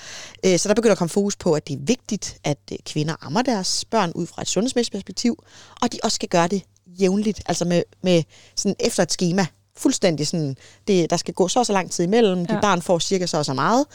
Øh, 0.47 0.59
så 0.59 0.69
der 0.69 0.75
begynder 0.75 0.93
at 0.93 0.99
komme 0.99 1.09
fokus 1.11 1.37
på, 1.37 1.53
at 1.53 1.69
det 1.69 1.75
er 1.75 1.81
vigtigt, 1.81 2.37
at 2.45 2.59
øh, 2.73 2.79
kvinder 2.87 3.15
ammer 3.21 3.43
deres 3.43 3.85
børn 3.85 4.13
ud 4.15 4.27
fra 4.27 4.43
et 4.43 4.49
sundhedsmæssigt 4.49 4.93
perspektiv, 4.93 5.45
og 5.83 5.93
de 5.93 5.99
også 6.03 6.15
skal 6.15 6.29
gøre 6.29 6.49
det 6.49 6.63
jævnligt, 7.01 7.43
altså 7.47 7.65
med, 7.65 7.83
med 8.03 8.23
sådan 8.57 8.77
efter 8.81 9.03
et 9.03 9.13
schema. 9.13 9.47
Fuldstændig 9.77 10.27
sådan, 10.27 10.57
det, 10.89 11.11
der 11.11 11.17
skal 11.17 11.35
gå 11.35 11.49
så 11.49 11.59
og 11.59 11.67
så 11.67 11.73
lang 11.73 11.91
tid 11.91 12.05
imellem. 12.05 12.39
Ja. 12.39 12.55
dit 12.55 12.61
barn 12.63 12.83
får 12.83 12.99
cirka 12.99 13.27
så 13.27 13.39
og 13.39 13.45
så 13.45 13.55
meget. 13.55 13.87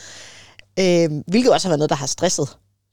Øh, 0.79 1.09
hvilket 1.27 1.51
også 1.53 1.67
har 1.67 1.69
været 1.71 1.79
noget, 1.79 1.89
der 1.89 1.95
har 1.95 2.07
stresset 2.07 2.49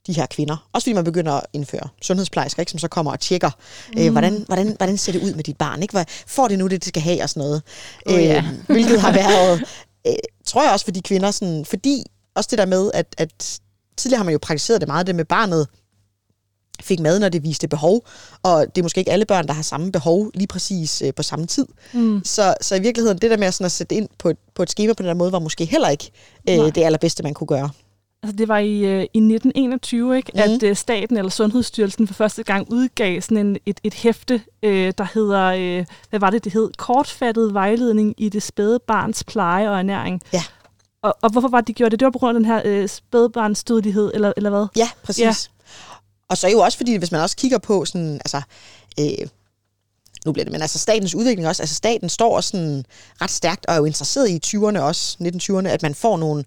de 0.07 0.13
her 0.13 0.25
kvinder. 0.25 0.67
Også 0.73 0.85
fordi 0.85 0.93
man 0.93 1.03
begynder 1.03 1.33
at 1.33 1.45
indføre 1.53 1.87
sundhedsplejersker, 2.01 2.59
ikke, 2.61 2.71
som 2.71 2.79
så 2.79 2.87
kommer 2.87 3.11
og 3.11 3.19
tjekker, 3.19 3.49
mm. 3.93 4.01
øh, 4.01 4.11
hvordan, 4.11 4.43
hvordan, 4.47 4.75
hvordan 4.77 4.97
ser 4.97 5.11
det 5.11 5.23
ud 5.23 5.33
med 5.33 5.43
dit 5.43 5.57
barn? 5.57 5.81
Ikke? 5.81 5.91
Hvad, 5.91 6.05
får 6.27 6.47
det 6.47 6.59
nu 6.59 6.67
det, 6.67 6.81
det 6.81 6.87
skal 6.87 7.01
have 7.01 7.23
og 7.23 7.29
sådan 7.29 7.41
noget? 7.41 7.61
Oh, 8.05 8.13
ja. 8.13 8.37
øh, 8.37 8.43
hvilket 8.67 9.01
har 9.01 9.11
været, 9.13 9.63
øh, 10.07 10.13
tror 10.45 10.63
jeg 10.63 10.71
også 10.71 10.85
for 10.85 10.91
de 10.91 11.01
kvinder, 11.01 11.31
sådan, 11.31 11.65
fordi 11.65 12.03
også 12.35 12.47
det 12.51 12.57
der 12.57 12.65
med, 12.65 12.91
at, 12.93 13.15
at 13.17 13.59
tidligere 13.97 14.17
har 14.17 14.25
man 14.25 14.31
jo 14.31 14.39
praktiseret 14.41 14.81
det 14.81 14.87
meget, 14.87 15.07
det 15.07 15.15
med 15.15 15.25
barnet 15.25 15.67
fik 16.81 16.99
mad, 16.99 17.19
når 17.19 17.29
det 17.29 17.43
viste 17.43 17.67
behov, 17.67 18.07
og 18.43 18.65
det 18.75 18.81
er 18.81 18.83
måske 18.83 18.99
ikke 18.99 19.11
alle 19.11 19.25
børn, 19.25 19.47
der 19.47 19.53
har 19.53 19.61
samme 19.61 19.91
behov 19.91 20.31
lige 20.33 20.47
præcis 20.47 21.01
øh, 21.01 21.13
på 21.13 21.23
samme 21.23 21.47
tid. 21.47 21.65
Mm. 21.93 22.21
Så, 22.25 22.53
så 22.61 22.75
i 22.75 22.79
virkeligheden, 22.79 23.17
det 23.17 23.31
der 23.31 23.37
med 23.37 23.47
at, 23.47 23.53
sådan 23.53 23.65
at 23.65 23.71
sætte 23.71 23.95
ind 23.95 24.09
på 24.19 24.29
et, 24.29 24.37
på 24.55 24.63
et 24.63 24.69
schema 24.69 24.93
på 24.93 25.03
den 25.03 25.07
der 25.07 25.13
måde, 25.13 25.31
var 25.31 25.39
måske 25.39 25.65
heller 25.65 25.89
ikke 25.89 26.11
Nej. 26.45 26.55
øh, 26.55 26.75
det 26.75 26.83
allerbedste, 26.83 27.23
man 27.23 27.33
kunne 27.33 27.47
gøre. 27.47 27.69
Altså, 28.23 28.35
det 28.37 28.47
var 28.47 28.57
i, 28.57 28.79
øh, 28.79 29.01
i 29.13 29.19
1921, 29.19 30.17
ikke, 30.17 30.31
Mhm. 30.33 30.41
at 30.41 30.63
øh, 30.63 30.75
staten 30.75 31.17
eller 31.17 31.29
Sundhedsstyrelsen 31.31 32.07
for 32.07 32.13
første 32.13 32.43
gang 32.43 32.67
udgav 32.71 33.21
sådan 33.21 33.37
en, 33.47 33.57
et, 33.65 33.79
et 33.83 33.93
hæfte, 33.93 34.41
øh, 34.63 34.93
der 34.97 35.07
hedder, 35.13 35.41
øh, 35.79 35.85
hvad 36.09 36.19
var 36.19 36.29
det, 36.29 36.43
det 36.43 36.53
hed? 36.53 36.69
Kortfattet 36.77 37.53
vejledning 37.53 38.13
i 38.17 38.29
det 38.29 38.43
spæde 38.43 38.79
barns 38.87 39.23
pleje 39.23 39.69
og 39.69 39.77
ernæring. 39.79 40.21
Ja. 40.33 40.43
Og, 41.03 41.15
og 41.21 41.31
hvorfor 41.31 41.47
var 41.47 41.61
det, 41.61 41.67
de 41.67 41.73
gjorde 41.73 41.89
det? 41.91 41.99
Det 41.99 42.05
var 42.05 42.11
på 42.11 42.19
grund 42.19 42.37
af 42.37 42.39
den 42.43 42.45
her 42.51 42.61
øh, 42.65 42.89
spædbarnsdødelighed, 42.89 44.11
eller, 44.13 44.33
eller 44.37 44.49
hvad? 44.49 44.65
Ja, 44.75 44.89
præcis. 45.03 45.21
Ja. 45.23 45.33
Og 46.29 46.37
så 46.37 46.47
er 46.47 46.51
jo 46.51 46.59
også 46.59 46.77
fordi, 46.77 46.95
hvis 46.95 47.11
man 47.11 47.21
også 47.21 47.35
kigger 47.37 47.57
på 47.57 47.85
sådan, 47.85 48.13
altså, 48.13 48.41
øh, 48.99 49.27
nu 50.25 50.31
bliver 50.31 50.43
det, 50.45 50.51
men 50.51 50.61
altså 50.61 50.79
statens 50.79 51.15
udvikling 51.15 51.47
også, 51.47 51.63
altså 51.63 51.75
staten 51.75 52.09
står 52.09 52.35
også 52.35 52.49
sådan 52.49 52.85
ret 53.21 53.31
stærkt 53.31 53.65
og 53.65 53.73
er 53.73 53.77
jo 53.77 53.85
interesseret 53.85 54.29
i 54.29 54.39
20'erne 54.57 54.79
også, 54.79 55.17
1920'erne, 55.21 55.67
at 55.67 55.81
man 55.81 55.95
får 55.95 56.17
nogle 56.17 56.43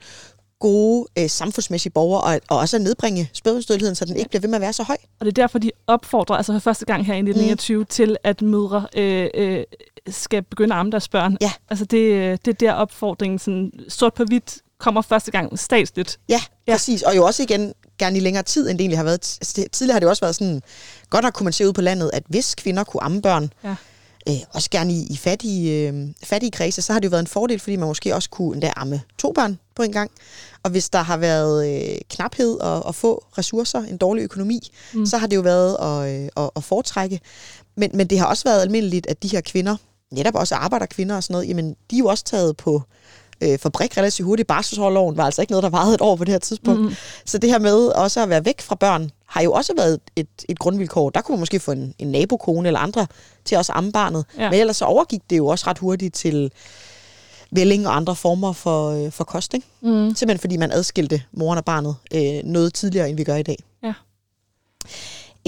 gode 0.61 1.07
øh, 1.19 1.31
samfundsmæssige 1.31 1.93
borgere, 1.93 2.21
og, 2.23 2.41
og 2.49 2.59
også 2.59 2.77
at 2.77 2.83
nedbringe 2.83 3.31
spædbørnsdødeligheden, 3.33 3.95
så 3.95 4.05
den 4.05 4.17
ikke 4.17 4.29
bliver 4.31 4.41
ved 4.41 4.49
med 4.49 4.57
at 4.57 4.63
være 4.63 4.73
så 4.73 4.83
høj. 4.83 4.97
Og 5.21 5.27
det 5.27 5.39
er 5.39 5.43
derfor, 5.43 5.59
de 5.59 5.71
opfordrer, 5.87 6.37
altså 6.37 6.53
for 6.53 6.59
første 6.59 6.85
gang 6.85 7.07
her 7.07 7.15
i 7.15 7.19
1921, 7.19 7.79
mm. 7.79 7.87
til 7.87 8.17
at 8.25 8.43
mødre 8.43 8.87
øh, 8.97 9.29
øh, 9.35 9.65
skal 10.11 10.43
begynde 10.43 10.75
at 10.75 10.79
amme 10.81 10.93
deres 10.93 11.09
børn. 11.09 11.37
Ja. 11.41 11.53
Altså 11.71 11.85
det, 11.85 12.45
det 12.45 12.51
er 12.51 12.57
der 12.57 12.73
opfordringen, 12.73 13.39
sådan 13.39 13.73
sort 13.89 14.15
på 14.15 14.25
hvidt, 14.25 14.59
kommer 14.79 15.03
første 15.03 15.31
gang 15.31 15.59
statsligt. 15.59 16.19
Ja, 16.29 16.41
ja, 16.67 16.73
præcis. 16.73 17.03
Og 17.03 17.17
jo 17.17 17.25
også 17.25 17.43
igen 17.43 17.73
gerne 17.99 18.17
i 18.17 18.21
længere 18.21 18.43
tid, 18.43 18.71
end 18.71 18.79
det 18.79 18.83
egentlig 18.83 18.99
har 18.99 19.05
været. 19.05 19.39
Altså, 19.41 19.65
tidligere 19.73 19.95
har 19.95 20.01
det 20.01 20.09
også 20.09 20.21
været 20.21 20.35
sådan, 20.35 20.63
godt 21.11 21.23
nok 21.25 21.35
kunne 21.35 21.45
man 21.45 21.53
se 21.53 21.69
ud 21.69 21.73
på 21.73 21.81
landet, 21.81 22.11
at 22.13 22.23
hvis 22.29 22.55
kvinder 22.55 22.85
kunne 22.85 23.03
amme 23.03 23.23
børn, 23.23 23.53
Ja. 23.65 23.75
øh, 24.29 24.35
også 24.53 24.71
gerne 24.71 24.93
i, 24.93 25.07
i 25.11 25.17
fattige, 25.17 25.89
øh, 25.89 26.09
fattige 26.23 26.51
kredse, 26.51 26.83
så 26.83 26.93
har 26.93 27.01
det 27.01 27.07
jo 27.07 27.11
været 27.11 27.21
en 27.23 27.27
fordel, 27.27 27.59
fordi 27.61 27.77
man 27.77 27.89
måske 27.89 28.15
også 28.15 28.31
kunne 28.31 28.55
endda 28.55 28.73
amme 28.77 29.01
to 29.19 29.33
børn 29.33 29.59
på 29.77 29.83
en 29.83 29.93
gang. 29.93 30.11
Og 30.63 30.71
hvis 30.71 30.89
der 30.89 31.03
har 31.03 31.17
været 31.17 31.69
øh, 31.69 31.99
knaphed 32.11 32.61
og, 32.61 32.87
og 32.87 32.95
få 32.95 33.25
ressourcer, 33.39 33.79
en 33.79 33.97
dårlig 33.97 34.23
økonomi, 34.23 34.61
mm. 34.95 35.07
så 35.07 35.19
har 35.19 35.27
det 35.27 35.37
jo 35.37 35.41
været 35.41 35.77
at, 35.81 36.23
øh, 36.23 36.29
at, 36.37 36.51
at 36.57 36.65
foretrække. 36.65 37.21
Men, 37.77 37.91
men 37.95 38.07
det 38.07 38.19
har 38.19 38.27
også 38.27 38.45
været 38.45 38.63
almindeligt, 38.63 39.07
at 39.07 39.23
de 39.23 39.29
her 39.29 39.41
kvinder, 39.41 39.77
netop 40.13 40.35
også 40.35 40.55
arbejderkvinder 40.55 41.17
og 41.17 41.23
sådan 41.23 41.35
noget, 41.35 41.49
jamen 41.49 41.77
de 41.91 41.97
er 41.97 41.99
jo 41.99 42.07
også 42.07 42.25
taget 42.25 42.57
på 42.57 42.83
øh, 43.41 43.59
fabrik 43.59 43.97
relativt 43.97 44.27
hurtigt. 44.27 44.49
Barselsårloven 44.49 45.17
var 45.17 45.25
altså 45.25 45.41
ikke 45.41 45.53
noget, 45.53 45.63
der 45.63 45.71
varede 45.71 45.95
et 45.95 46.01
år 46.01 46.17
på 46.17 46.25
det 46.25 46.33
her 46.33 46.39
tidspunkt. 46.39 46.81
Mm. 46.81 46.95
Så 47.25 47.39
det 47.39 47.51
her 47.51 47.59
med 47.59 47.87
også 47.87 48.23
at 48.23 48.29
være 48.29 48.45
væk 48.45 48.61
fra 48.61 48.75
børn, 48.75 49.11
har 49.27 49.43
jo 49.43 49.53
også 49.53 49.73
været 49.77 50.01
et, 50.17 50.29
et 50.49 50.59
grundvilkår. 50.59 51.11
Der 51.11 51.21
kunne 51.21 51.33
man 51.33 51.41
måske 51.41 51.61
få 51.61 51.73
en, 51.73 51.95
en 51.99 52.09
nabokone 52.09 52.69
eller 52.69 52.81
andre 52.81 53.07
til 53.45 53.59
også 53.59 53.73
at 53.73 53.79
amme 53.79 53.93
barnet. 53.93 54.25
Ja. 54.39 54.51
Men 54.51 54.61
ellers 54.61 54.77
så 54.77 54.85
overgik 54.85 55.21
det 55.31 55.37
jo 55.37 55.47
også 55.47 55.67
ret 55.67 55.79
hurtigt 55.79 56.15
til 56.15 56.53
vælling 57.55 57.87
og 57.87 57.97
andre 57.97 58.17
former 58.17 58.53
for, 58.53 58.91
øh, 58.91 59.13
for 59.13 59.25
kost. 59.25 59.55
Ikke? 59.55 59.67
Mm. 59.81 60.15
Simpelthen 60.15 60.39
fordi 60.39 60.57
man 60.57 60.73
adskilte 60.73 61.23
moren 61.33 61.59
og 61.59 61.65
barnet 61.65 61.97
øh, 62.15 62.45
noget 62.45 62.75
tidligere, 62.75 63.09
end 63.09 63.17
vi 63.17 63.25
gør 63.25 63.37
i 63.37 63.43
dag. 63.43 63.59
Ja. 63.83 63.95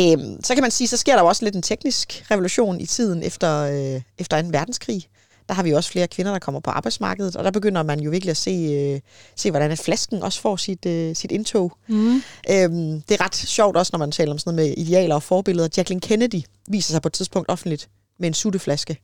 Øhm, 0.01 0.45
så 0.45 0.55
kan 0.55 0.63
man 0.63 0.71
sige, 0.71 0.89
så 0.89 0.97
sker 0.97 1.15
der 1.15 1.23
jo 1.23 1.29
også 1.29 1.45
lidt 1.45 1.57
en 1.57 1.63
teknisk 1.63 2.25
revolution 2.31 2.81
i 2.81 2.87
tiden 2.87 3.23
efter, 3.23 3.61
øh, 3.61 4.01
efter 4.19 4.43
2. 4.43 4.49
verdenskrig. 4.51 5.09
Der 5.49 5.55
har 5.55 5.63
vi 5.63 5.71
jo 5.71 5.77
også 5.77 5.91
flere 5.91 6.09
kvinder, 6.09 6.33
der 6.33 6.39
kommer 6.39 6.61
på 6.61 6.71
arbejdsmarkedet, 6.71 7.37
og 7.37 7.45
der 7.45 7.51
begynder 7.51 7.83
man 7.83 8.01
jo 8.01 8.11
virkelig 8.11 8.31
at 8.31 8.37
se, 8.37 8.51
øh, 8.51 9.01
se 9.37 9.51
hvordan 9.51 9.71
at 9.71 9.79
flasken 9.79 10.23
også 10.23 10.41
får 10.41 10.57
sit, 10.57 10.87
øh, 10.87 11.17
sit 11.17 11.33
indtog. 11.33 11.73
Mm. 11.89 12.15
Øhm, 12.51 13.01
det 13.01 13.21
er 13.21 13.25
ret 13.25 13.35
sjovt 13.35 13.77
også, 13.77 13.91
når 13.93 13.99
man 13.99 14.13
taler 14.13 14.33
om 14.33 14.39
sådan 14.39 14.57
noget 14.57 14.71
med 14.71 14.79
idealer 14.79 15.15
og 15.15 15.23
forbilleder. 15.23 15.69
Jacqueline 15.77 16.01
Kennedy 16.01 16.43
viser 16.69 16.93
sig 16.93 17.03
på 17.03 17.09
et 17.09 17.13
tidspunkt 17.13 17.51
offentligt 17.51 17.89
med 18.19 18.29
en 18.29 18.35
sutteflaske. 18.35 19.01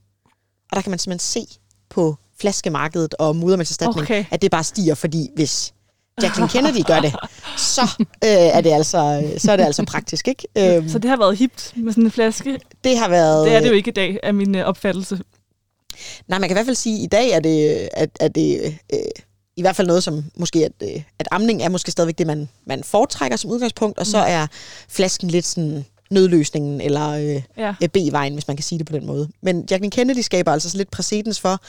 Og 0.71 0.77
der 0.77 0.83
kan 0.83 0.91
man 0.91 0.99
simpelthen 0.99 1.47
se 1.47 1.59
på 1.89 2.17
flaskemarkedet 2.41 3.15
og 3.19 3.37
modermælkserstatning, 3.37 4.01
Okay. 4.03 4.25
at 4.31 4.43
det 4.43 4.51
bare 4.51 4.65
stiger, 4.65 4.95
fordi 4.95 5.29
hvis 5.35 5.73
Jacqueline 6.23 6.49
Kennedy 6.49 6.85
gør 6.87 7.01
det, 7.01 7.15
så, 7.59 7.81
øh, 8.01 8.09
er, 8.31 8.61
det 8.61 8.71
altså, 8.73 9.23
så 9.39 9.53
er 9.53 9.57
det 9.57 9.65
altså 9.65 9.85
praktisk. 9.85 10.29
Ikke? 10.29 10.49
Øhm, 10.59 10.89
Så 10.89 10.99
det 10.99 11.11
har 11.11 11.17
været 11.17 11.37
hipt 11.37 11.73
med 11.77 11.93
sådan 11.93 12.05
en 12.05 12.11
flaske. 12.11 12.59
det 12.85 12.99
har 12.99 13.09
været... 13.09 13.47
Det 13.47 13.55
er 13.55 13.61
det 13.61 13.69
jo 13.69 13.75
ikke 13.75 13.91
i 13.91 13.95
dag, 13.95 14.19
af 14.23 14.35
min 14.35 14.55
øh, 14.55 14.65
opfattelse. 14.67 15.19
Nej, 16.29 16.39
man 16.39 16.49
kan 16.49 16.55
i 16.55 16.57
hvert 16.57 16.67
fald 16.67 16.77
sige, 16.77 16.97
at 16.99 17.03
i 17.03 17.07
dag 17.07 17.31
er 17.31 17.41
det, 17.41 17.89
at, 17.93 18.11
at 18.21 18.35
det 18.35 18.79
øh, 18.93 18.99
i 19.57 19.61
hvert 19.61 19.77
fald 19.77 19.87
noget 19.87 20.03
som 20.03 20.25
måske, 20.37 20.65
at, 20.65 20.73
øh, 20.97 21.03
at 21.19 21.29
amning 21.31 21.63
er 21.63 21.69
måske 21.69 21.91
stadigvæk 21.91 22.19
det, 22.19 22.27
man, 22.27 22.49
man 22.67 22.85
foretrækker 22.85 23.37
som 23.37 23.51
udgangspunkt, 23.51 23.99
og 23.99 24.07
så 24.07 24.19
er 24.19 24.47
flasken 24.89 25.31
lidt 25.31 25.45
sådan 25.47 25.85
nødløsningen, 26.11 26.81
eller 26.81 27.09
øh, 27.09 27.43
Ja. 27.59 27.75
B-vejen, 27.93 28.33
hvis 28.33 28.49
man 28.49 28.57
kan 28.57 28.65
sige 28.65 28.79
det 28.79 28.87
på 28.87 28.93
den 28.93 29.07
måde. 29.07 29.29
Men 29.43 29.57
Jacqueline 29.71 29.91
Kennedy 29.91 30.21
skaber 30.21 30.53
altså 30.53 30.71
så 30.71 30.77
lidt 30.77 30.91
præcedens 30.91 31.41
for, 31.41 31.61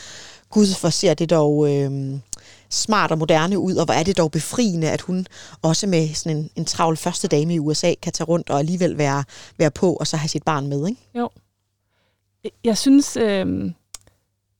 gud, 0.54 0.80
hvor 0.82 0.90
ser 0.90 1.14
det 1.14 1.30
dog 1.30 1.74
øh, 1.74 1.92
smart 2.70 3.12
og 3.12 3.18
moderne 3.18 3.60
ud, 3.60 3.76
og 3.76 3.86
hvor 3.86 3.94
er 3.94 4.04
det 4.04 4.18
dog 4.18 4.32
befriende, 4.32 4.90
at 4.92 5.02
hun 5.02 5.26
også 5.62 5.88
med 5.88 6.14
sådan 6.14 6.38
en, 6.38 6.50
en 6.56 6.66
travl 6.66 6.98
første 6.98 7.28
dame 7.28 7.54
i 7.56 7.60
USA 7.60 7.94
kan 8.02 8.14
tage 8.14 8.26
rundt 8.26 8.50
og 8.50 8.60
alligevel 8.60 8.98
være, 8.98 9.24
være 9.58 9.72
på, 9.72 9.94
og 9.94 10.08
så 10.08 10.18
have 10.18 10.30
sit 10.30 10.44
barn 10.44 10.68
med, 10.68 10.88
ikke? 10.88 11.02
Jo. 11.16 11.30
Jeg 12.64 12.78
synes, 12.78 13.18
øh, 13.18 13.72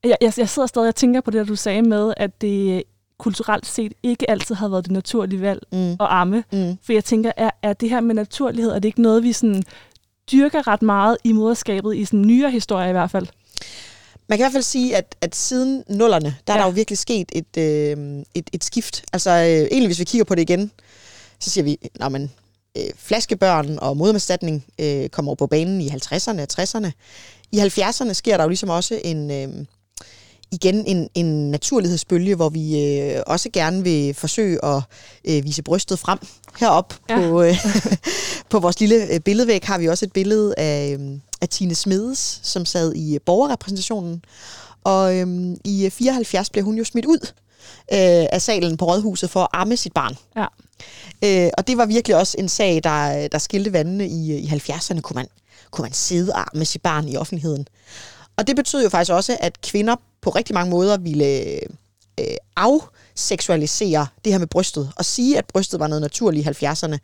jeg, 0.04 0.18
jeg, 0.22 0.34
jeg 0.38 0.50
sidder 0.50 0.68
stadig 0.68 0.88
og 0.88 0.96
tænker 0.96 1.22
på 1.22 1.32
det, 1.32 1.48
du 1.48 1.56
sagde 1.56 1.82
med, 1.82 2.14
at 2.18 2.42
det 2.42 2.84
kulturelt 3.18 3.66
set 3.66 3.94
ikke 4.04 4.30
altid 4.30 4.56
har 4.56 4.68
været 4.68 4.84
det 4.86 4.92
naturlige 4.92 5.42
valg 5.42 5.62
Mm. 5.72 5.92
at 5.92 5.98
amme. 6.00 6.44
Mm. 6.52 6.78
For 6.84 6.94
jeg 6.94 7.06
tænker, 7.06 7.32
er, 7.38 7.50
er 7.62 7.74
det 7.74 7.90
her 7.90 8.02
med 8.02 8.16
naturlighed, 8.16 8.72
er 8.72 8.80
det 8.80 8.86
ikke 8.90 9.02
noget, 9.02 9.24
vi 9.24 9.34
sådan 9.34 9.64
dyrker 10.32 10.68
ret 10.68 10.82
meget 10.82 11.18
i 11.24 11.32
moderskabet, 11.32 11.96
i 11.96 12.06
sådan 12.06 12.22
nyere 12.22 12.52
historie 12.52 12.90
i 12.90 12.92
hvert 12.92 13.12
fald? 13.12 13.28
Man 14.28 14.38
kan 14.38 14.44
i 14.44 14.46
hvert 14.46 14.52
fald 14.52 14.64
sige, 14.64 14.96
at, 14.98 15.16
at 15.22 15.36
siden 15.36 15.84
nullerne, 15.90 16.36
der 16.48 16.54
er 16.54 16.58
Ja. 16.58 16.62
der 16.62 16.68
jo 16.70 16.74
virkelig 16.74 16.98
sket 16.98 17.30
et, 17.32 17.58
øh, 17.58 18.24
et, 18.34 18.50
et 18.54 18.64
skift. 18.64 19.04
Altså 19.14 19.30
øh, 19.30 19.46
egentlig, 19.48 19.88
hvis 19.88 20.00
vi 20.00 20.04
kigger 20.04 20.24
på 20.26 20.36
det 20.36 20.42
igen, 20.42 20.72
så 21.40 21.50
siger 21.50 21.64
vi, 21.64 21.78
når 22.00 22.10
man 22.10 22.32
øh, 22.78 22.84
flaskebørn 22.98 23.80
og 23.80 23.98
modermedstatning 23.98 24.66
øh, 24.80 25.10
kommer 25.10 25.30
over 25.30 25.36
på 25.36 25.48
banen 25.48 25.82
i 25.82 25.88
50'erne 25.90 26.42
og 26.42 26.48
60'erne. 26.60 26.92
I 27.52 27.60
70'erne 27.60 28.14
sker 28.14 28.38
der 28.38 28.44
jo 28.44 28.48
ligesom 28.50 28.70
også 28.70 29.00
en, 29.04 29.32
øh, 29.32 29.66
igen 30.54 30.86
en, 30.88 31.10
en 31.16 31.52
naturlighedsbølge, 31.52 32.36
hvor 32.36 32.50
vi 32.50 32.84
øh, 32.86 33.22
også 33.28 33.50
gerne 33.54 33.84
vil 33.84 34.14
forsøge 34.14 34.66
at 34.66 34.82
øh, 35.26 35.44
vise 35.44 35.64
brystet 35.64 36.00
frem. 36.00 36.20
Herop 36.60 36.94
Ja. 37.10 37.18
på, 37.18 37.42
øh, 37.42 37.56
på 38.50 38.60
vores 38.60 38.80
lille 38.80 39.14
øh, 39.14 39.20
billedvæg 39.20 39.62
har 39.64 39.78
vi 39.78 39.88
også 39.90 40.06
et 40.06 40.14
billede 40.14 40.54
af, 40.58 40.98
øh, 41.00 41.18
af 41.42 41.50
Tine 41.50 41.76
Smedes, 41.76 42.40
som 42.44 42.66
sad 42.66 42.94
i 42.94 43.14
øh, 43.16 43.20
borgerrepræsentationen. 43.26 44.24
Og 44.84 45.16
øh, 45.18 45.28
i 45.66 45.90
74 45.90 46.50
blev 46.50 46.64
hun 46.66 46.76
jo 46.78 46.84
smidt 46.84 47.06
ud 47.06 47.20
øh, 47.94 48.26
af 48.32 48.42
salen 48.42 48.78
på 48.78 48.86
Rådhuset 48.86 49.30
for 49.30 49.42
at 49.42 49.48
amme 49.54 49.78
sit 49.78 49.94
barn. 49.94 50.18
Ja. 50.36 50.46
Øh, 51.46 51.52
og 51.58 51.68
det 51.68 51.78
var 51.78 51.86
virkelig 51.86 52.18
også 52.18 52.36
en 52.40 52.50
sag, 52.50 52.82
der, 52.84 53.28
der 53.28 53.38
skilte 53.38 53.74
vandene 53.74 54.08
i, 54.08 54.34
i 54.38 54.48
70'erne. 54.48 55.02
Kunne 55.02 55.16
man, 55.16 55.28
kunne 55.72 55.84
man 55.84 55.94
sidde 55.94 56.34
og 56.34 56.40
amme 56.54 56.66
sit 56.66 56.82
barn 56.82 57.08
i 57.08 57.18
offentligheden? 57.18 57.68
Og 58.38 58.48
det 58.48 58.56
betød 58.56 58.84
jo 58.84 58.90
faktisk 58.90 59.12
også, 59.12 59.38
at 59.40 59.62
kvinder 59.62 59.96
på 60.24 60.30
rigtig 60.30 60.54
mange 60.54 60.72
måder 60.72 60.98
ville 60.98 61.60
øh, 62.20 62.38
afseksualisere 62.56 64.08
det 64.26 64.32
her 64.34 64.40
med 64.40 64.48
brystet, 64.48 64.92
og 64.96 65.06
sige, 65.06 65.38
at 65.38 65.46
brystet 65.46 65.80
var 65.80 65.88
noget 65.88 66.02
naturligt 66.02 66.48
i 66.48 66.66
70'erne. 66.66 66.98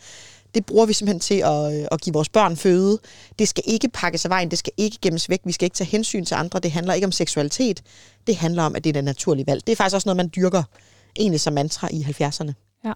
Det 0.56 0.66
bruger 0.66 0.86
vi 0.86 0.94
simpelthen 0.94 1.20
til 1.20 1.34
at, 1.34 1.80
øh, 1.80 1.88
at 1.92 2.02
give 2.02 2.14
vores 2.14 2.30
børn 2.30 2.56
føde. 2.56 3.00
Det 3.40 3.48
skal 3.48 3.64
ikke 3.68 3.90
pakkes 3.90 4.26
af 4.26 4.30
vejen, 4.30 4.52
det 4.52 4.60
skal 4.60 4.74
ikke 4.78 4.98
gemmes 5.02 5.30
væk, 5.30 5.40
vi 5.46 5.52
skal 5.52 5.66
ikke 5.66 5.76
tage 5.76 5.90
hensyn 5.90 6.26
til 6.26 6.36
andre. 6.36 6.60
Det 6.60 6.72
handler 6.72 6.94
ikke 6.94 7.06
om 7.06 7.12
seksualitet, 7.12 7.84
det 8.28 8.36
handler 8.36 8.64
om, 8.64 8.76
at 8.76 8.84
det 8.84 8.90
er 8.90 8.94
det 8.94 9.04
naturlige 9.04 9.48
valg. 9.48 9.68
Det 9.68 9.72
er 9.72 9.76
faktisk 9.76 9.96
også 9.96 10.08
noget, 10.10 10.18
man 10.18 10.32
dyrker 10.36 10.64
egentlig 11.20 11.42
som 11.42 11.54
mantra 11.54 11.90
i 11.92 12.02
70'erne. 12.02 12.54
Ja. 12.86 12.94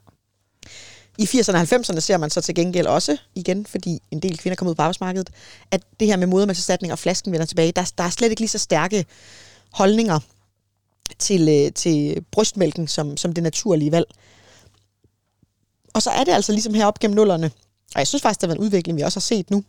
I 1.18 1.24
80'erne 1.24 1.56
og 1.56 1.62
90'erne 1.62 2.00
ser 2.00 2.18
man 2.18 2.30
så 2.30 2.42
til 2.42 2.56
gengæld 2.56 2.88
også, 2.88 3.18
igen, 3.36 3.66
fordi 3.66 4.00
en 4.12 4.20
del 4.20 4.38
kvinder 4.38 4.56
kommer 4.56 4.70
ud 4.72 4.76
på 4.76 4.82
arbejdsmarkedet, 4.82 5.30
at 5.72 5.82
det 6.00 6.08
her 6.08 6.18
med 6.18 6.28
modermælkserstatning 6.28 6.94
og 6.94 7.00
flasken 7.00 7.32
vender 7.32 7.46
tilbage. 7.46 7.72
Der, 7.72 7.92
der 7.98 8.04
er 8.04 8.10
slet 8.10 8.30
ikke 8.30 8.42
lige 8.42 8.50
så 8.50 8.58
stærke 8.58 9.06
holdninger 9.74 10.20
til, 11.20 11.50
øh, 11.50 11.72
til 11.74 12.26
brystmælken 12.32 12.88
som, 12.88 13.18
som 13.18 13.34
det 13.34 13.44
naturlige 13.44 13.92
valg. 13.92 14.08
Og 15.94 16.02
så 16.02 16.10
er 16.10 16.24
det 16.24 16.32
altså 16.32 16.52
ligesom 16.52 16.74
herop 16.74 17.00
gennem 17.00 17.16
nullerne. 17.16 17.52
Og 17.96 18.00
jeg 18.00 18.08
synes 18.08 18.22
faktisk, 18.22 18.42
det 18.42 18.50
er 18.50 18.54
en 18.54 18.60
udvikling, 18.60 18.98
vi 18.98 19.02
også 19.02 19.20
har 19.20 19.22
set 19.22 19.52
nu. 19.52 19.64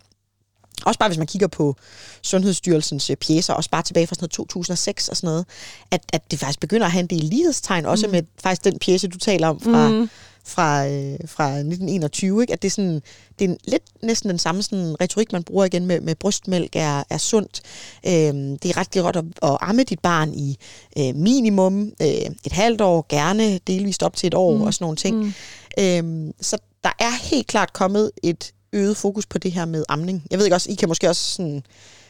Også 0.85 0.99
bare 0.99 1.09
hvis 1.09 1.19
man 1.19 1.27
kigger 1.27 1.47
på 1.47 1.77
Sundhedsstyrelsens 2.23 3.11
øh, 3.11 3.17
pjæser, 3.17 3.55
også 3.55 3.71
bare 3.71 3.83
tilbage 3.83 4.07
fra 4.07 4.15
sådan 4.15 4.23
noget 4.23 4.31
2006 4.31 5.09
og 5.09 5.17
sådan 5.17 5.27
noget, 5.27 5.47
at, 5.91 6.03
at 6.13 6.31
det 6.31 6.39
faktisk 6.39 6.61
begynder 6.61 6.87
at 6.87 6.93
have 6.93 7.01
en 7.01 7.07
del 7.07 7.25
lighedstegn, 7.25 7.87
også 7.87 8.07
mm. 8.07 8.13
med 8.13 8.23
faktisk 8.43 8.65
den 8.65 8.79
pjæse, 8.79 9.09
du 9.09 9.19
taler 9.19 9.49
om 9.49 9.61
fra, 9.61 9.89
Mm. 9.89 10.11
Fra, 10.47 10.87
øh, 10.87 11.19
fra 11.27 11.51
1921, 11.51 12.43
ikke? 12.43 12.53
at 12.53 12.63
det 12.63 12.69
er, 12.69 12.71
sådan, 12.71 13.03
det 13.39 13.45
er 13.45 13.49
en, 13.49 13.59
lidt 13.65 13.83
næsten 14.03 14.31
den 14.31 14.39
samme 14.39 14.63
sådan, 14.63 15.01
retorik, 15.01 15.33
man 15.33 15.43
bruger 15.43 15.65
igen 15.65 15.87
med, 15.87 16.01
med 16.01 16.15
brystmælk 16.15 16.77
er, 16.77 17.03
er 17.11 17.19
sundt. 17.19 17.63
Øhm, 18.07 18.59
det 18.59 18.71
er 18.71 18.77
ret 18.77 18.91
godt 18.91 19.17
at, 19.17 19.25
at 19.43 19.59
amme 19.61 19.83
dit 19.83 20.01
barn 20.01 20.35
i 20.35 20.59
øh, 20.99 21.15
minimum 21.15 21.93
øh, 22.03 22.31
et 22.45 22.53
halvt 22.53 22.81
år, 22.81 23.07
gerne 23.09 23.59
delvist 23.59 24.03
op 24.03 24.17
til 24.17 24.27
et 24.27 24.35
år 24.35 24.57
mm. 24.57 24.63
og 24.63 24.75
sådan 24.75 24.85
nogle 24.85 24.97
ting. 24.97 25.17
Mm. 25.17 25.33
Øhm, 25.79 26.33
så 26.41 26.59
der 26.85 26.93
er 26.99 27.29
helt 27.31 27.47
klart 27.47 27.73
kommet 27.73 28.11
et 28.23 28.53
øget 28.73 28.97
fokus 28.97 29.27
på 29.27 29.39
det 29.39 29.53
her 29.53 29.65
med 29.65 29.85
amning. 29.89 30.27
Jeg 30.31 30.39
ved 30.39 30.47
ikke 30.47 30.57
også, 30.57 30.71
I 30.71 30.75
kan 30.75 30.89
måske 30.89 31.09
også 31.09 31.35
sådan 31.35 31.63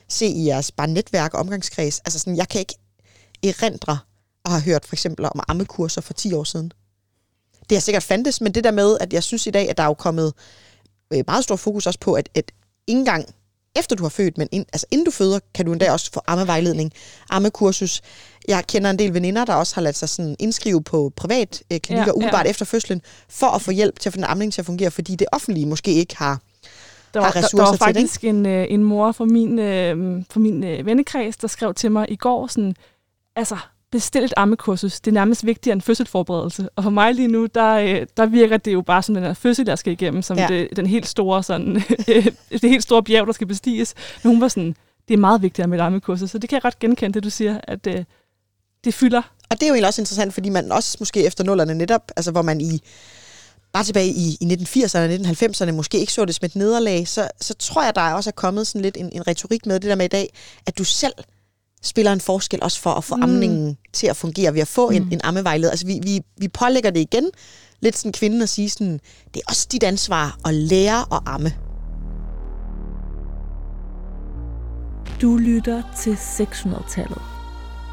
se 0.09 0.27
i 0.27 0.47
jeres 0.47 0.73
bare 0.73 0.87
netværk 0.87 1.35
og 1.35 1.41
omgangskreds. 1.41 1.99
Altså 1.99 2.19
sådan, 2.19 2.37
jeg 2.37 2.49
kan 2.49 2.61
ikke 2.61 2.75
erindre 3.43 3.99
og 4.45 4.51
har 4.53 4.61
hørt 4.61 4.85
for 4.85 4.95
eksempel 4.95 5.25
om 5.25 5.41
ammekurser 5.49 6.01
for 6.01 6.13
10 6.13 6.33
år 6.33 6.45
siden. 6.45 6.73
Det 7.69 7.77
har 7.77 7.81
sikkert 7.81 8.03
fandtes, 8.03 8.41
men 8.41 8.55
det 8.55 8.65
der 8.65 8.71
med, 8.71 8.99
at 9.01 9.13
jeg 9.13 9.23
synes 9.23 9.47
i 9.47 9.51
dag, 9.51 9.71
at 9.71 9.77
der 9.77 9.83
er 9.83 9.87
jo 9.87 9.95
kommet 9.95 10.33
øh, 11.13 11.25
meget 11.27 11.45
stor 11.45 11.57
fokus 11.57 11.87
også 11.87 12.01
på, 12.01 12.15
at, 12.15 12.29
at 12.35 12.53
ikke 12.87 12.99
engang 12.99 13.35
efter 13.77 13.97
du 13.97 14.03
har 14.03 14.09
født, 14.09 14.39
men 14.39 14.49
ind, 14.53 14.67
altså 14.73 14.87
inden 14.91 15.05
du 15.05 15.11
føder, 15.11 15.39
kan 15.55 15.67
du 15.67 15.73
endda 15.73 15.93
også 15.93 16.11
få 16.13 16.21
ammevejledning, 16.27 16.93
ammekursus. 17.31 18.03
Jeg 18.49 18.67
kender 18.67 18.91
en 18.91 18.99
del 18.99 19.15
veninder, 19.15 19.45
der 19.45 19.55
også 19.55 19.75
har 19.75 19.83
ladet 19.83 19.97
sig 19.97 20.09
sådan 20.09 20.37
indskrive 20.39 20.83
på 20.83 21.13
privat 21.17 21.63
øh, 21.73 21.81
klinikker 21.81 21.95
Ja, 21.95 22.01
ja, 22.01 22.07
ja. 22.07 22.13
umiddelbart 22.13 22.47
efter 22.47 22.65
fødslen, 22.65 23.03
for 23.29 23.47
at 23.47 23.63
få 23.63 23.71
hjælp 23.71 23.99
til 23.99 24.09
at 24.09 24.13
få 24.13 24.17
den 24.17 24.25
amning 24.25 24.53
til 24.53 24.61
at 24.61 24.67
fungere, 24.67 24.91
fordi 24.91 25.17
det 25.17 25.27
offentlige 25.33 25.67
måske 25.67 25.93
ikke 25.93 26.17
har 26.17 26.41
Der 27.15 27.21
var, 27.21 27.27
har 27.27 27.33
der, 27.33 27.41
der 27.41 27.47
ressourcer 27.47 27.65
var 27.65 27.73
til 27.73 27.79
faktisk 27.79 28.25
en, 28.25 28.47
øh, 28.47 28.67
en 28.71 28.85
mor 28.85 29.13
fra 29.13 29.25
min, 29.25 29.59
øh, 29.59 30.23
fra 30.31 30.41
min 30.41 30.65
øh, 30.65 30.87
vennekreds, 30.87 31.37
der 31.37 31.49
skrev 31.49 31.75
til 31.75 31.93
mig 31.93 32.11
i 32.11 32.17
går 32.17 32.47
sådan, 32.47 32.75
altså, 33.37 33.57
bestil 33.95 34.25
et 34.25 34.35
ammekursus. 34.37 35.01
Det 35.01 35.11
er 35.11 35.15
nærmest 35.15 35.47
vigtigere 35.47 35.73
end 35.73 35.83
fødselsforberedelse. 35.83 36.69
Og 36.77 36.83
for 36.83 36.91
mig 36.91 37.15
lige 37.15 37.29
nu, 37.29 37.47
der, 37.47 37.75
øh, 37.75 38.07
der 38.17 38.27
virker 38.27 38.57
det 38.57 38.73
jo 38.73 38.83
bare 38.83 39.03
som 39.03 39.15
den 39.15 39.25
her 39.25 39.35
fødsel, 39.35 39.65
jeg 39.69 39.79
skal 39.79 39.93
igennem, 39.93 40.23
som 40.23 40.39
ja. 40.39 40.47
det, 40.49 40.69
den 40.77 40.87
helt 40.87 41.07
store, 41.07 41.43
sådan, 41.43 41.75
det 42.51 42.71
helt 42.71 42.83
store 42.83 43.03
bjerg, 43.03 43.27
der 43.27 43.33
skal 43.33 43.47
bestiges. 43.47 43.95
Men 44.23 44.33
hun 44.33 44.41
var 44.41 44.49
sådan, 44.49 44.77
det 45.09 45.15
er 45.15 45.19
meget 45.19 45.43
vigtigere 45.43 45.69
med 45.69 45.79
et 45.79 45.83
ammekursus. 45.83 46.31
Så 46.31 46.39
det 46.39 46.49
kan 46.49 46.57
jeg 46.57 46.63
godt 46.63 46.79
genkende, 46.79 47.15
det 47.15 47.25
du 47.25 47.31
siger, 47.31 47.61
at 47.63 47.87
øh, 47.87 48.05
det 48.85 48.95
fylder. 48.95 49.23
Og 49.51 49.61
det 49.61 49.63
er 49.63 49.67
jo 49.67 49.75
egentlig 49.75 49.89
også 49.89 50.03
interessant, 50.03 50.35
fordi 50.35 50.49
man 50.49 50.73
også 50.73 50.97
måske 51.01 51.25
efter 51.25 51.45
nullerne 51.45 51.75
netop, 51.75 52.13
altså 52.17 52.31
hvor 52.31 52.43
man 52.43 52.61
i 52.61 52.81
bare 53.73 53.85
tilbage 53.85 54.09
i, 54.09 54.37
i 54.41 54.55
1980'erne 54.55 54.99
og 54.99 55.15
1990'erne 55.15 55.73
måske 55.73 55.99
ikke 55.99 56.13
så 56.13 56.25
det 56.25 56.35
som 56.35 56.47
et 56.47 56.57
nederlag, 56.57 57.09
så, 57.09 57.29
så 57.41 57.55
tror 57.55 57.85
jeg, 57.85 57.95
der 57.95 58.13
også 58.13 58.31
er 58.31 58.33
kommet 58.33 58.67
sådan 58.67 58.83
lidt 58.83 58.97
en, 58.97 59.11
en 59.13 59.27
retorik 59.27 59.67
med 59.67 59.81
det 59.81 59.91
der 59.91 59.97
med 59.97 60.05
i 60.05 60.09
dag, 60.09 60.35
at 60.67 60.79
du 60.79 60.85
selv 60.85 61.13
spiller 61.85 62.13
en 62.13 62.21
forskel 62.21 62.63
også 62.63 62.81
for 62.81 62.91
at 62.91 63.05
få 63.05 63.17
mm. 63.17 63.23
amningen 63.23 63.77
til 63.93 64.07
at 64.07 64.17
fungere 64.17 64.55
ved 64.55 64.61
at 64.61 64.69
få 64.69 64.91
mm. 64.91 64.97
en, 64.97 65.09
en 65.13 65.21
ammevejleder. 65.25 65.71
Altså 65.71 65.87
vi, 65.87 66.01
vi, 66.03 66.21
vi 66.37 66.49
pålægger 66.49 66.91
det 66.91 67.01
igen 67.01 67.31
lidt 67.81 67.99
sådan 67.99 68.13
kvinden 68.13 68.43
at 68.43 68.49
sige 68.49 68.71
sådan, 68.71 69.01
det 69.35 69.37
er 69.37 69.49
også 69.49 69.69
dit 69.73 69.83
ansvar 69.83 70.39
at 70.45 70.55
lære 70.55 71.01
at 71.13 71.21
amme. 71.27 71.53
Du 75.23 75.37
lytter 75.37 75.83
til 76.03 76.15
600-tallet 76.15 77.23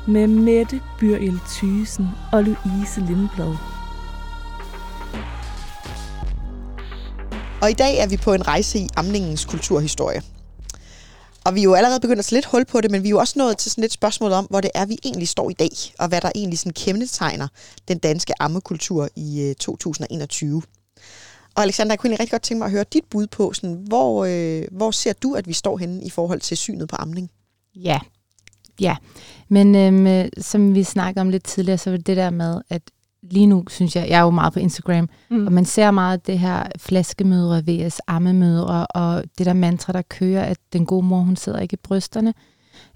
med 0.08 0.28
Mette 0.28 0.82
Byrjel 1.00 1.40
Thysen 1.50 2.08
og 2.32 2.44
Louise 2.44 3.00
Lindblad. 3.00 3.56
Og 7.62 7.70
i 7.70 7.74
dag 7.74 7.98
er 7.98 8.08
vi 8.08 8.18
på 8.18 8.34
en 8.34 8.48
rejse 8.48 8.80
i 8.80 8.88
amningens 8.98 9.46
kulturhistorie. 9.46 10.22
Og 11.46 11.56
vi 11.56 11.60
er 11.60 11.64
jo 11.64 11.74
allerede 11.74 12.00
begyndt 12.00 12.20
at 12.20 12.32
lidt 12.32 12.46
hul 12.46 12.66
på 12.66 12.82
det, 12.82 12.92
men 12.92 13.04
vi 13.04 13.08
er 13.08 13.10
jo 13.10 13.20
også 13.20 13.34
nået 13.40 13.58
til 13.58 13.72
sådan 13.72 13.84
et 13.84 13.92
spørgsmål 13.92 14.32
om, 14.32 14.46
hvor 14.50 14.62
det 14.62 14.72
er, 14.74 14.86
vi 14.86 14.98
egentlig 15.06 15.28
står 15.28 15.50
i 15.50 15.54
dag, 15.54 15.70
og 16.00 16.08
hvad 16.08 16.22
der 16.22 16.32
egentlig 16.36 16.60
sådan 16.60 16.74
kendetegner 16.74 17.48
den 17.88 17.98
danske 17.98 18.34
ammekultur 18.40 19.10
i 19.16 19.42
øh, 19.42 19.56
2021. 19.56 20.62
Og 21.56 21.64
Alexander, 21.64 21.94
jeg 21.94 22.00
kunne 22.00 22.08
egentlig 22.08 22.20
rigtig 22.20 22.32
godt 22.32 22.42
tænke 22.42 22.60
mig 22.60 22.66
at 22.66 22.72
høre 22.72 22.86
dit 22.94 23.04
bud 23.10 23.28
på, 23.28 23.54
sådan, 23.54 23.84
hvor, 23.88 24.26
øh, 24.26 24.68
hvor 24.72 24.92
ser 24.92 25.14
du, 25.14 25.34
at 25.34 25.48
vi 25.48 25.54
står 25.54 25.78
henne 25.78 26.04
i 26.04 26.10
forhold 26.10 26.40
til 26.40 26.58
synet 26.58 26.90
på 26.90 26.96
amning? 27.00 27.32
Ja, 27.76 28.00
ja. 28.80 28.96
Men 29.50 29.76
øhm, 29.76 30.08
øh, 30.08 30.30
som 30.38 30.76
vi 30.76 30.84
snakkede 30.84 31.22
om 31.22 31.30
lidt 31.30 31.44
tidligere, 31.44 31.78
så 31.78 31.90
var 31.90 31.98
det 31.98 32.18
der 32.18 32.30
med, 32.30 32.62
at 32.70 32.82
lige 33.24 33.46
nu 33.46 33.66
synes 33.70 33.96
jeg, 33.96 34.10
jeg 34.10 34.20
er 34.20 34.24
jo 34.24 34.30
meget 34.30 34.54
på 34.54 34.60
Instagram, 34.60 35.10
mm. 35.30 35.46
og 35.46 35.54
man 35.54 35.66
ser 35.66 35.92
meget 35.92 36.28
det 36.28 36.40
her 36.40 36.64
flaskemødre 36.78 37.64
vs. 37.68 38.02
ammemødre, 38.08 38.88
og 38.88 39.24
det 39.38 39.46
der 39.46 39.54
mantra, 39.54 39.94
der 39.94 40.02
kører, 40.02 40.44
at 40.44 40.58
den 40.74 40.86
gode 40.86 41.06
mor, 41.06 41.20
hun 41.20 41.36
sidder 41.36 41.60
ikke 41.60 41.74
i 41.74 41.84
brysterne. 41.84 42.34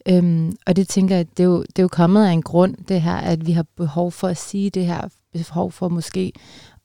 Øhm, 0.10 0.54
og 0.66 0.76
det 0.76 0.88
tænker 0.88 1.16
jeg, 1.16 1.26
det 1.38 1.40
er, 1.40 1.48
jo, 1.48 1.62
det 1.62 1.80
er 1.80 1.84
jo 1.84 1.88
kommet 1.88 2.26
af 2.26 2.32
en 2.32 2.42
grund, 2.42 2.76
det 2.88 3.02
her, 3.02 3.16
at 3.16 3.46
vi 3.46 3.52
har 3.52 3.66
behov 3.78 4.12
for 4.12 4.28
at 4.28 4.38
sige 4.38 4.70
det 4.70 4.86
her, 4.86 5.08
behov 5.34 5.72
for 5.72 5.90
måske 5.90 6.34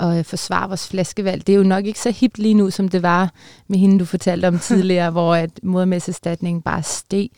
at 0.01 0.27
forsvare 0.27 0.69
vores 0.69 0.89
flaskevalg. 0.89 1.47
Det 1.47 1.53
er 1.53 1.57
jo 1.57 1.63
nok 1.63 1.87
ikke 1.87 2.01
så 2.01 2.11
hip 2.11 2.39
lige 2.39 2.55
nu, 2.55 2.71
som 2.71 2.89
det 2.89 3.03
var 3.03 3.33
med 3.69 3.79
hende, 3.79 3.99
du 3.99 4.05
fortalte 4.05 4.49
om 4.49 4.59
tidligere, 4.69 5.11
hvor 5.11 5.35
at 5.35 5.51
modermæsserstatningen 5.63 6.63
bare 6.63 6.83
steg. 6.83 7.29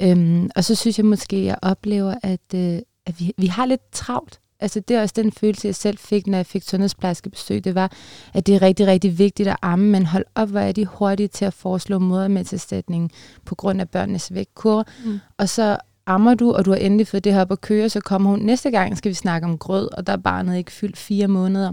Øhm, 0.00 0.50
og 0.56 0.64
så 0.64 0.74
synes 0.74 0.98
jeg 0.98 1.06
måske, 1.06 1.36
at 1.36 1.44
jeg 1.44 1.58
oplever, 1.62 2.14
at, 2.22 2.54
øh, 2.54 2.78
at 3.06 3.20
vi, 3.20 3.32
vi 3.38 3.46
har 3.46 3.66
lidt 3.66 3.92
travlt 3.92 4.40
altså 4.60 4.80
det 4.80 4.96
er 4.96 5.02
også 5.02 5.14
den 5.16 5.32
følelse, 5.32 5.68
jeg 5.68 5.74
selv 5.74 5.98
fik, 5.98 6.26
når 6.26 6.38
jeg 6.38 6.46
fik 6.46 6.62
sundhedsplejerskebesøg, 6.62 7.64
det 7.64 7.74
var, 7.74 7.92
at 8.34 8.46
det 8.46 8.54
er 8.54 8.62
rigtig, 8.62 8.86
rigtig 8.86 9.18
vigtigt 9.18 9.48
at 9.48 9.56
amme, 9.62 9.90
men 9.90 10.06
hold 10.06 10.24
op, 10.34 10.48
hvor 10.48 10.60
er 10.60 10.72
de 10.72 10.86
hurtige 10.86 11.28
til 11.28 11.44
at 11.44 11.54
foreslå 11.54 11.98
modermælkserstatning 11.98 13.12
på 13.44 13.54
grund 13.54 13.80
af 13.80 13.88
børnenes 13.88 14.34
vægtkurve. 14.34 14.84
Mm. 15.04 15.18
Og 15.38 15.48
så 15.48 15.76
ammer 16.06 16.34
du, 16.34 16.52
og 16.52 16.64
du 16.64 16.70
har 16.70 16.78
endelig 16.78 17.06
fået 17.06 17.24
det 17.24 17.34
her 17.34 17.40
op 17.40 17.52
at 17.52 17.60
køre, 17.60 17.88
så 17.88 18.00
kommer 18.00 18.30
hun 18.30 18.38
næste 18.38 18.70
gang, 18.70 18.98
skal 18.98 19.08
vi 19.08 19.14
snakke 19.14 19.46
om 19.46 19.58
grød, 19.58 19.88
og 19.92 20.06
der 20.06 20.12
er 20.12 20.16
barnet 20.16 20.56
ikke 20.56 20.72
fyldt 20.72 20.96
fire 20.96 21.28
måneder 21.28 21.72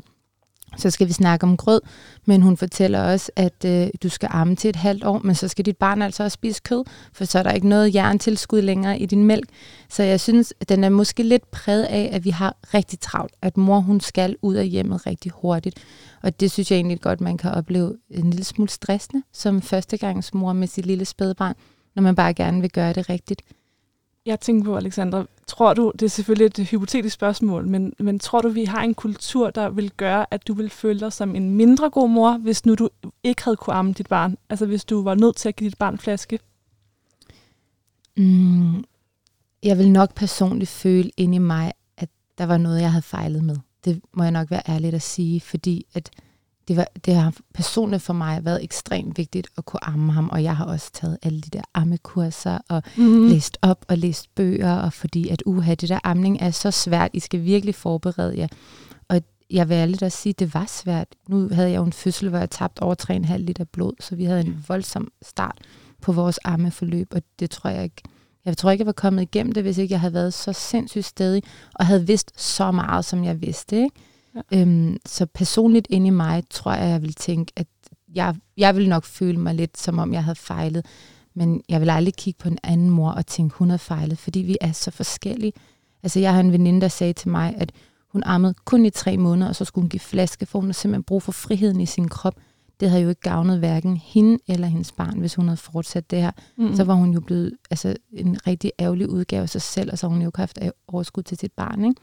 så 0.78 0.90
skal 0.90 1.08
vi 1.08 1.14
snakke 1.14 1.44
om 1.44 1.58
grød, 1.58 1.82
men 2.26 2.42
hun 2.42 2.58
fortæller 2.58 3.02
også, 3.02 3.32
at 3.36 3.66
øh, 3.66 3.88
du 4.04 4.10
skal 4.10 4.30
amme 4.32 4.56
til 4.56 4.70
et 4.70 4.76
halvt 4.76 5.04
år, 5.04 5.22
men 5.24 5.36
så 5.36 5.48
skal 5.48 5.66
dit 5.66 5.78
barn 5.78 6.02
altså 6.02 6.24
også 6.24 6.36
spise 6.36 6.62
kød, 6.64 6.84
for 7.14 7.26
så 7.26 7.40
er 7.40 7.44
der 7.44 7.52
ikke 7.52 7.70
noget 7.70 7.96
jerntilskud 7.96 8.62
længere 8.62 9.00
i 9.00 9.06
din 9.06 9.24
mælk. 9.24 9.50
Så 9.90 10.04
jeg 10.04 10.20
synes, 10.20 10.54
at 10.60 10.70
den 10.70 10.84
er 10.84 10.90
måske 10.90 11.24
lidt 11.24 11.52
præget 11.52 11.84
af, 11.84 12.10
at 12.12 12.26
vi 12.26 12.30
har 12.30 12.56
rigtig 12.74 13.00
travlt, 13.00 13.34
at 13.42 13.58
mor 13.58 13.80
hun 13.80 14.00
skal 14.00 14.36
ud 14.42 14.56
af 14.56 14.68
hjemmet 14.68 15.06
rigtig 15.06 15.32
hurtigt. 15.36 15.78
Og 16.24 16.40
det 16.40 16.52
synes 16.52 16.72
jeg 16.72 16.78
egentlig 16.78 17.02
godt, 17.02 17.22
man 17.22 17.38
kan 17.38 17.52
opleve 17.52 17.98
en 18.10 18.30
lille 18.30 18.44
smule 18.44 18.70
stressende 18.70 19.24
som 19.34 19.62
førstegangsmor 19.62 20.54
med 20.54 20.68
sit 20.68 20.86
lille 20.86 21.06
spædbarn, 21.06 21.56
når 21.96 22.04
man 22.04 22.16
bare 22.16 22.34
gerne 22.34 22.62
vil 22.62 22.72
gøre 22.72 22.94
det 22.94 23.10
rigtigt. 23.10 23.42
Jeg 24.26 24.40
tænker 24.40 24.64
på, 24.64 24.78
Alexandra, 24.78 25.26
tror 25.48 25.74
du, 25.74 25.92
det 26.00 26.06
er 26.06 26.10
selvfølgelig 26.10 26.46
et 26.46 26.68
hypotetisk 26.68 27.14
spørgsmål, 27.14 27.68
men, 27.68 27.94
men 28.00 28.20
tror 28.20 28.42
du, 28.42 28.50
vi 28.50 28.66
har 28.66 28.84
en 28.84 28.94
kultur, 28.94 29.50
der 29.50 29.70
vil 29.70 29.92
gøre, 29.92 30.26
at 30.32 30.48
du 30.48 30.54
vil 30.54 30.70
føle 30.70 31.00
dig 31.00 31.14
som 31.14 31.36
en 31.36 31.50
mindre 31.50 31.90
god 31.90 32.10
mor, 32.10 32.38
hvis 32.38 32.66
nu 32.66 32.76
du 32.76 32.90
ikke 33.24 33.44
havde 33.44 33.58
kunne 33.58 33.74
amme 33.74 33.94
dit 33.94 34.08
barn? 34.08 34.38
Altså 34.50 34.66
hvis 34.66 34.86
du 34.86 35.04
var 35.04 35.16
nødt 35.16 35.36
til 35.36 35.50
at 35.50 35.56
give 35.56 35.70
dit 35.70 35.78
barn 35.78 35.98
flaske? 35.98 36.40
Mm, 38.18 38.84
jeg 39.64 39.78
vil 39.78 39.92
nok 39.92 40.14
personligt 40.16 40.70
føle 40.70 41.12
ind 41.18 41.36
i 41.36 41.38
mig, 41.38 41.72
at 41.98 42.10
der 42.38 42.46
var 42.46 42.58
noget, 42.58 42.82
jeg 42.82 42.92
havde 42.92 43.02
fejlet 43.02 43.44
med. 43.44 43.58
Det 43.86 44.02
må 44.14 44.24
jeg 44.24 44.32
nok 44.32 44.52
være 44.52 44.70
ærlig 44.70 44.94
at 44.94 45.02
sige, 45.02 45.42
fordi 45.42 45.86
at 45.94 46.10
det, 46.68 46.78
var, 46.78 46.88
det 47.06 47.16
har 47.16 47.34
personligt 47.54 48.02
for 48.02 48.14
mig 48.14 48.46
været 48.46 48.64
ekstremt 48.64 49.18
vigtigt 49.18 49.48
at 49.58 49.66
kunne 49.66 49.86
amme 49.88 50.12
ham, 50.12 50.30
og 50.30 50.44
jeg 50.44 50.58
har 50.58 50.66
også 50.66 50.92
taget 50.94 51.18
alle 51.24 51.42
de 51.42 51.50
der 51.50 51.62
ammekurser 51.74 52.60
og 52.70 52.84
mm. 52.98 53.28
læst 53.28 53.58
op 53.62 53.86
og 53.88 53.98
læst 53.98 54.36
bøger, 54.36 54.76
og 54.76 54.94
fordi 54.94 55.30
at 55.30 55.44
uha, 55.46 55.74
det 55.74 55.90
der 55.90 56.00
amning 56.04 56.38
er 56.42 56.52
så 56.52 56.72
svært, 56.72 57.12
I 57.14 57.20
skal 57.20 57.44
virkelig 57.44 57.76
forberede 57.76 58.38
jer. 58.38 58.48
Og 59.10 59.22
jeg 59.50 59.70
vil 59.70 59.76
ærligt 59.76 60.04
at 60.04 60.12
sige, 60.12 60.32
at 60.32 60.40
det 60.40 60.54
var 60.54 60.66
svært. 60.68 61.08
Nu 61.28 61.50
havde 61.52 61.70
jeg 61.70 61.78
jo 61.78 61.84
en 61.84 61.94
fødsel, 61.94 62.30
hvor 62.30 62.40
jeg 62.40 62.50
tabte 62.50 62.84
over 62.84 62.96
3,5 63.12 63.38
liter 63.38 63.64
blod, 63.64 63.94
så 64.00 64.16
vi 64.16 64.24
havde 64.24 64.42
en 64.42 64.66
voldsom 64.68 65.12
start 65.22 65.58
på 66.02 66.12
vores 66.12 66.40
ammeforløb, 66.44 67.08
og 67.16 67.22
det 67.40 67.50
tror 67.50 67.70
jeg 67.70 67.84
ikke, 67.84 68.02
jeg 68.46 68.58
tror 68.58 68.72
ikke, 68.72 68.82
jeg 68.82 68.86
var 68.86 68.92
kommet 68.92 69.22
igennem 69.22 69.52
det, 69.52 69.64
hvis 69.64 69.78
ikke 69.78 69.92
jeg 69.92 70.00
havde 70.00 70.14
været 70.14 70.34
så 70.34 70.54
sindssygt 70.54 71.06
stedig, 71.06 71.44
og 71.76 71.86
havde 71.86 72.08
vidst 72.08 72.42
så 72.42 72.72
meget, 72.72 73.06
som 73.06 73.24
jeg 73.24 73.42
vidste. 73.42 73.78
Ikke? 73.78 73.96
Ja. 74.36 74.62
Øhm, 74.62 74.98
så 75.06 75.26
personligt 75.26 75.88
inde 75.90 76.08
i 76.08 76.10
mig, 76.10 76.44
tror 76.50 76.74
jeg, 76.74 76.90
jeg 76.90 77.02
vil 77.02 77.14
tænke, 77.14 77.52
at 77.56 77.68
jeg, 78.16 78.36
jeg 78.58 78.76
vil 78.76 78.90
nok 78.90 79.04
føle 79.06 79.40
mig 79.40 79.56
lidt, 79.56 79.78
som 79.78 80.00
om 80.00 80.14
jeg 80.14 80.24
havde 80.24 80.36
fejlet. 80.36 80.86
Men 81.34 81.62
jeg 81.70 81.82
vil 81.82 81.90
aldrig 81.90 82.16
kigge 82.16 82.38
på 82.38 82.48
en 82.48 82.58
anden 82.64 82.90
mor 82.90 83.10
og 83.10 83.28
tænke, 83.28 83.56
hun 83.58 83.70
har 83.70 83.78
fejlet, 83.78 84.18
fordi 84.18 84.40
vi 84.40 84.58
er 84.62 84.72
så 84.72 84.92
forskellige. 84.92 85.54
Altså, 86.04 86.20
jeg 86.20 86.34
har 86.34 86.40
en 86.40 86.52
veninde, 86.52 86.82
der 86.82 86.88
sagde 86.88 87.14
til 87.14 87.30
mig, 87.30 87.54
at 87.58 87.72
hun 88.12 88.24
ammede 88.24 88.54
kun 88.66 88.86
i 88.86 88.90
tre 88.90 89.18
måneder, 89.18 89.50
og 89.50 89.56
så 89.56 89.66
skulle 89.66 89.84
hun 89.84 89.90
give 89.90 90.00
flaske, 90.00 90.46
for 90.46 90.60
hun 90.60 90.68
har 90.68 90.74
simpelthen 90.74 91.04
brug 91.04 91.24
for 91.24 91.32
friheden 91.32 91.82
i 91.82 91.86
sin 91.86 92.08
krop. 92.08 92.36
Det 92.80 92.90
havde 92.90 93.04
jo 93.04 93.10
ikke 93.10 93.22
gavnet 93.22 93.60
hverken 93.60 93.98
hende 93.98 94.38
eller 94.48 94.68
hendes 94.68 94.92
barn, 94.92 95.20
hvis 95.20 95.36
hun 95.36 95.48
havde 95.48 95.58
fortsat 95.58 96.12
det 96.12 96.22
her. 96.22 96.32
Mm. 96.58 96.76
Så 96.76 96.84
var 96.84 96.94
hun 96.94 97.14
jo 97.14 97.20
blevet 97.20 97.54
altså, 97.72 97.96
en 98.14 98.48
rigtig 98.48 98.72
ærgerlig 98.80 99.10
udgave 99.10 99.42
af 99.42 99.50
sig 99.50 99.62
selv, 99.62 99.92
og 99.92 99.98
så 99.98 100.08
har 100.08 100.14
hun 100.14 100.22
jo 100.22 100.28
ikke 100.28 100.40
haft 100.40 100.60
overskud 100.88 101.24
til 101.24 101.38
sit 101.38 101.52
barn. 101.52 101.86
Ikke? 101.86 102.02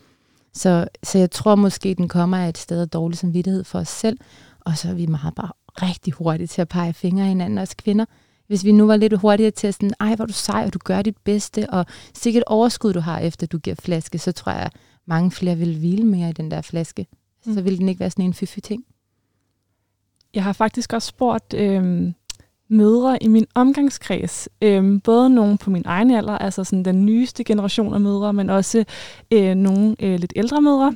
Så, 0.54 0.88
så 1.02 1.18
jeg 1.18 1.30
tror 1.30 1.54
måske, 1.54 1.94
den 1.94 2.08
kommer 2.08 2.36
af 2.36 2.48
et 2.48 2.58
sted 2.58 2.80
af 2.80 2.88
dårlig 2.88 3.18
samvittighed 3.18 3.64
for 3.64 3.78
os 3.78 3.88
selv, 3.88 4.18
og 4.60 4.78
så 4.78 4.88
er 4.88 4.94
vi 4.94 5.06
meget 5.06 5.34
bare 5.34 5.52
rigtig 5.82 6.12
hurtige 6.12 6.46
til 6.46 6.60
at 6.60 6.68
pege 6.68 6.92
fingre 6.92 7.24
i 7.24 7.28
hinanden, 7.28 7.58
os 7.58 7.74
kvinder. 7.74 8.04
Hvis 8.46 8.64
vi 8.64 8.72
nu 8.72 8.86
var 8.86 8.96
lidt 8.96 9.18
hurtigere 9.18 9.50
til 9.50 9.66
at 9.66 9.74
sådan, 9.74 9.94
ej, 10.00 10.14
hvor 10.14 10.26
du 10.26 10.32
sej, 10.32 10.64
og 10.66 10.74
du 10.74 10.78
gør 10.84 11.02
dit 11.02 11.16
bedste, 11.24 11.70
og 11.70 11.86
sikkert 12.14 12.44
overskud, 12.46 12.92
du 12.92 13.00
har, 13.00 13.18
efter 13.18 13.46
du 13.46 13.58
giver 13.58 13.76
flaske, 13.76 14.18
så 14.18 14.32
tror 14.32 14.52
jeg, 14.52 14.70
mange 15.06 15.30
flere 15.30 15.56
vil 15.56 15.78
hvile 15.78 16.04
mere 16.04 16.30
i 16.30 16.32
den 16.32 16.50
der 16.50 16.60
flaske. 16.60 17.06
Mm. 17.46 17.54
Så 17.54 17.62
vil 17.62 17.78
den 17.78 17.88
ikke 17.88 18.00
være 18.00 18.10
sådan 18.10 18.24
en 18.24 18.34
fyfy 18.34 18.58
ting. 18.58 18.84
Jeg 20.34 20.44
har 20.44 20.52
faktisk 20.52 20.92
også 20.92 21.08
spurgt 21.08 21.54
øh, 21.54 22.12
mødre 22.72 23.22
i 23.22 23.28
min 23.28 23.46
omgangskreds. 23.54 24.48
Øhm, 24.62 25.00
både 25.00 25.30
nogle 25.30 25.58
på 25.58 25.70
min 25.70 25.82
egen 25.86 26.10
alder, 26.10 26.38
altså 26.38 26.64
sådan 26.64 26.84
den 26.84 27.06
nyeste 27.06 27.44
generation 27.44 27.94
af 27.94 28.00
mødre, 28.00 28.32
men 28.32 28.50
også 28.50 28.84
øh, 29.30 29.54
nogle 29.54 29.96
øh, 30.00 30.20
lidt 30.20 30.32
ældre 30.36 30.62
mødre. 30.62 30.94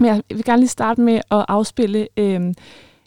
Men 0.00 0.06
jeg 0.06 0.22
vil 0.28 0.44
gerne 0.44 0.60
lige 0.60 0.68
starte 0.68 1.00
med 1.00 1.14
at 1.30 1.44
afspille... 1.48 2.08
Øh, 2.16 2.54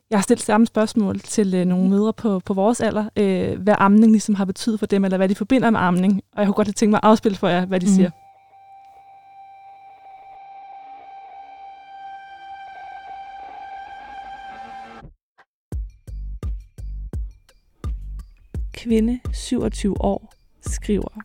jeg 0.09 0.19
har 0.19 0.23
stillet 0.23 0.45
samme 0.45 0.67
spørgsmål 0.67 1.19
til 1.19 1.53
øh, 1.55 1.65
nogle 1.65 1.89
mødre 1.89 2.13
på, 2.13 2.39
på 2.45 2.53
vores 2.53 2.81
alder, 2.81 3.05
øh, 3.17 3.61
hvad 3.61 3.75
amning 3.77 4.11
ligesom 4.11 4.35
har 4.35 4.45
betydet 4.45 4.79
for 4.79 4.85
dem, 4.85 5.05
eller 5.05 5.17
hvad 5.17 5.29
de 5.29 5.35
forbinder 5.35 5.69
med 5.69 5.79
amning. 5.79 6.21
Og 6.33 6.39
jeg 6.39 6.47
kunne 6.47 6.53
godt 6.53 6.67
have 6.67 6.73
tænkt 6.73 6.91
mig 6.91 6.99
at 7.03 7.09
afspille 7.09 7.37
for 7.37 7.47
jer, 7.47 7.65
hvad 7.65 7.79
de 7.79 7.85
mm. 7.85 7.91
siger. 7.91 8.09
Kvinde, 18.83 19.19
27 19.33 20.01
år, 20.01 20.33
skriver, 20.61 21.21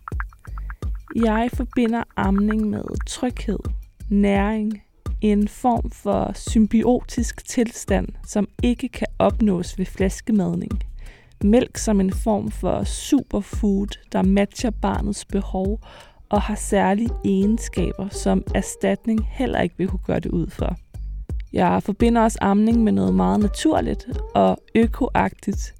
Jeg 1.24 1.50
forbinder 1.54 2.02
amning 2.16 2.70
med 2.70 2.82
tryghed, 3.06 3.58
næring, 4.10 4.82
en 5.20 5.48
form 5.48 5.90
for 5.90 6.32
symbiotisk 6.34 7.48
tilstand, 7.48 8.08
som 8.26 8.48
ikke 8.62 8.88
kan 8.88 9.06
opnås 9.18 9.78
ved 9.78 9.86
flaskemadning. 9.86 10.72
Mælk 11.44 11.76
som 11.76 12.00
en 12.00 12.12
form 12.12 12.50
for 12.50 12.84
superfood, 12.84 13.98
der 14.12 14.22
matcher 14.22 14.70
barnets 14.70 15.24
behov 15.24 15.80
og 16.28 16.42
har 16.42 16.54
særlige 16.54 17.10
egenskaber, 17.24 18.08
som 18.08 18.42
erstatning 18.54 19.26
heller 19.30 19.60
ikke 19.60 19.74
vil 19.78 19.88
kunne 19.88 20.06
gøre 20.06 20.20
det 20.20 20.30
ud 20.30 20.50
for. 20.50 20.76
Jeg 21.52 21.82
forbinder 21.82 22.22
også 22.22 22.38
amning 22.40 22.84
med 22.84 22.92
noget 22.92 23.14
meget 23.14 23.40
naturligt 23.40 24.08
og 24.34 24.58
økoagtigt, 24.74 25.74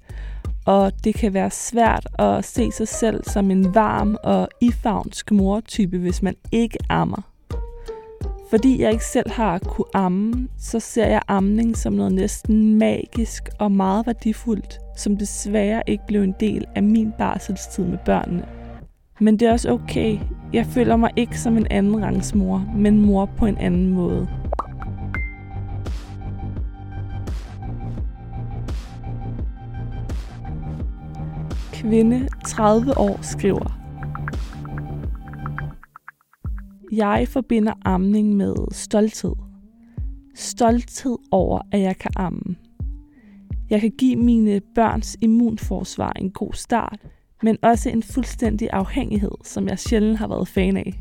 og 0.67 0.91
det 1.03 1.15
kan 1.15 1.33
være 1.33 1.51
svært 1.51 2.07
at 2.19 2.45
se 2.45 2.71
sig 2.71 2.87
selv 2.87 3.23
som 3.23 3.51
en 3.51 3.75
varm 3.75 4.17
og 4.23 4.49
ifavnsk 4.61 5.31
mortype, 5.31 5.97
hvis 5.97 6.21
man 6.21 6.35
ikke 6.51 6.77
ammer. 6.89 7.21
Fordi 8.49 8.81
jeg 8.81 8.91
ikke 8.91 9.05
selv 9.05 9.31
har 9.31 9.59
kunne 9.59 9.85
amme, 9.93 10.47
så 10.57 10.79
ser 10.79 11.07
jeg 11.07 11.21
amning 11.27 11.77
som 11.77 11.93
noget 11.93 12.11
næsten 12.11 12.77
magisk 12.77 13.49
og 13.59 13.71
meget 13.71 14.05
værdifuldt, 14.05 14.79
som 14.97 15.17
desværre 15.17 15.83
ikke 15.87 16.03
blev 16.07 16.21
en 16.21 16.35
del 16.39 16.65
af 16.75 16.83
min 16.83 17.13
barselstid 17.17 17.83
med 17.83 17.97
børnene. 18.05 18.45
Men 19.19 19.39
det 19.39 19.47
er 19.47 19.51
også 19.51 19.71
okay. 19.71 20.19
Jeg 20.53 20.65
føler 20.65 20.95
mig 20.95 21.11
ikke 21.15 21.39
som 21.39 21.57
en 21.57 21.67
anden 21.69 22.03
rangs 22.03 22.35
mor, 22.35 22.65
men 22.75 23.01
mor 23.01 23.25
på 23.25 23.45
en 23.45 23.57
anden 23.57 23.89
måde. 23.89 24.27
Kvinde 31.81 32.29
30 32.45 32.97
år 32.97 33.19
skriver 33.21 33.79
Jeg 36.91 37.27
forbinder 37.29 37.73
amning 37.85 38.35
med 38.35 38.55
stolthed. 38.71 39.35
Stolthed 40.35 41.17
over, 41.31 41.61
at 41.71 41.81
jeg 41.81 41.97
kan 41.97 42.11
amme. 42.15 42.55
Jeg 43.69 43.81
kan 43.81 43.91
give 43.97 44.15
mine 44.15 44.61
børns 44.75 45.17
immunforsvar 45.21 46.11
en 46.11 46.31
god 46.31 46.53
start, 46.53 46.99
men 47.43 47.57
også 47.61 47.89
en 47.89 48.03
fuldstændig 48.03 48.69
afhængighed, 48.71 49.31
som 49.43 49.67
jeg 49.67 49.79
sjældent 49.79 50.17
har 50.17 50.27
været 50.27 50.47
fan 50.47 50.77
af. 50.77 50.93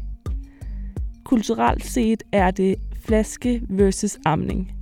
Kulturelt 1.24 1.84
set 1.84 2.22
er 2.32 2.50
det 2.50 2.76
flaske 3.00 3.62
versus 3.68 4.18
amning. 4.24 4.72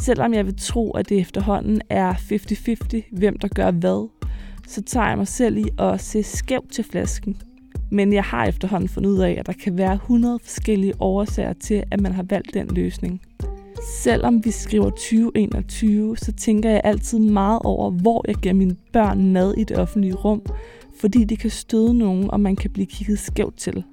Selvom 0.00 0.34
jeg 0.34 0.46
vil 0.46 0.58
tro, 0.58 0.90
at 0.90 1.08
det 1.08 1.18
efterhånden 1.18 1.80
er 1.90 2.14
50-50, 2.14 3.18
hvem 3.18 3.38
der 3.38 3.48
gør 3.48 3.70
hvad, 3.70 4.08
så 4.66 4.82
tager 4.82 5.08
jeg 5.08 5.18
mig 5.18 5.28
selv 5.28 5.56
i 5.56 5.64
at 5.78 6.00
se 6.00 6.22
skævt 6.22 6.72
til 6.72 6.84
flasken. 6.84 7.36
Men 7.90 8.12
jeg 8.12 8.24
har 8.24 8.46
efterhånden 8.46 8.88
fundet 8.88 9.10
ud 9.10 9.18
af, 9.18 9.36
at 9.38 9.46
der 9.46 9.52
kan 9.52 9.78
være 9.78 9.94
100 9.94 10.38
forskellige 10.42 10.94
årsager 11.00 11.52
til, 11.52 11.84
at 11.90 12.00
man 12.00 12.12
har 12.12 12.22
valgt 12.22 12.54
den 12.54 12.66
løsning. 12.66 13.20
Selvom 14.02 14.44
vi 14.44 14.50
skriver 14.50 14.90
2021, 14.90 16.16
så 16.16 16.32
tænker 16.32 16.70
jeg 16.70 16.80
altid 16.84 17.18
meget 17.18 17.60
over, 17.64 17.90
hvor 17.90 18.24
jeg 18.28 18.34
giver 18.34 18.54
mine 18.54 18.76
børn 18.92 19.32
mad 19.32 19.54
i 19.54 19.64
det 19.64 19.78
offentlige 19.78 20.14
rum, 20.14 20.42
fordi 21.00 21.24
det 21.24 21.38
kan 21.38 21.50
støde 21.50 21.94
nogen, 21.94 22.30
og 22.30 22.40
man 22.40 22.56
kan 22.56 22.70
blive 22.70 22.86
kigget 22.86 23.18
skævt 23.18 23.56
til. 23.56 23.84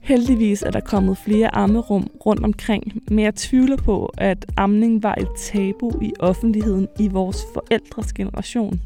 Heldigvis 0.00 0.62
er 0.62 0.70
der 0.70 0.80
kommet 0.80 1.18
flere 1.18 1.54
ammerum 1.54 2.06
rundt 2.26 2.44
omkring, 2.44 3.02
men 3.10 3.24
jeg 3.24 3.34
tvivler 3.34 3.76
på, 3.76 4.12
at 4.18 4.46
amning 4.56 5.02
var 5.02 5.14
et 5.14 5.28
tabu 5.36 5.92
i 6.02 6.12
offentligheden 6.20 6.88
i 6.98 7.08
vores 7.08 7.44
forældres 7.54 8.12
generation. 8.12 8.80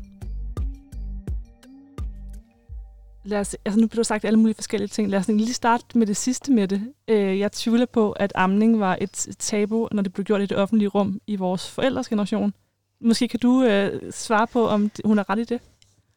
Lad 3.24 3.40
os, 3.40 3.56
altså 3.64 3.80
nu 3.80 3.86
bliver 3.86 4.02
du 4.02 4.06
sagt 4.06 4.24
alle 4.24 4.38
mulige 4.38 4.54
forskellige 4.54 4.88
ting. 4.88 5.10
Lad 5.10 5.18
os 5.18 5.28
lige 5.28 5.54
starte 5.54 5.98
med 5.98 6.06
det 6.06 6.16
sidste 6.16 6.52
med 6.52 6.68
det. 6.68 6.82
Øh, 7.08 7.38
jeg 7.38 7.52
tvivler 7.52 7.86
på, 7.86 8.12
at 8.12 8.32
amning 8.34 8.80
var 8.80 8.98
et 9.00 9.26
tabu, 9.38 9.88
når 9.92 10.02
det 10.02 10.12
blev 10.12 10.24
gjort 10.24 10.42
i 10.42 10.46
det 10.46 10.56
offentlige 10.56 10.88
rum 10.88 11.20
i 11.26 11.36
vores 11.36 11.70
forældres 11.70 12.08
generation. 12.08 12.54
Måske 13.00 13.28
kan 13.28 13.40
du 13.40 13.62
øh, 13.62 14.12
svare 14.12 14.46
på, 14.46 14.68
om 14.68 14.90
hun 15.04 15.18
er 15.18 15.30
ret 15.30 15.38
i 15.38 15.44
det? 15.44 15.60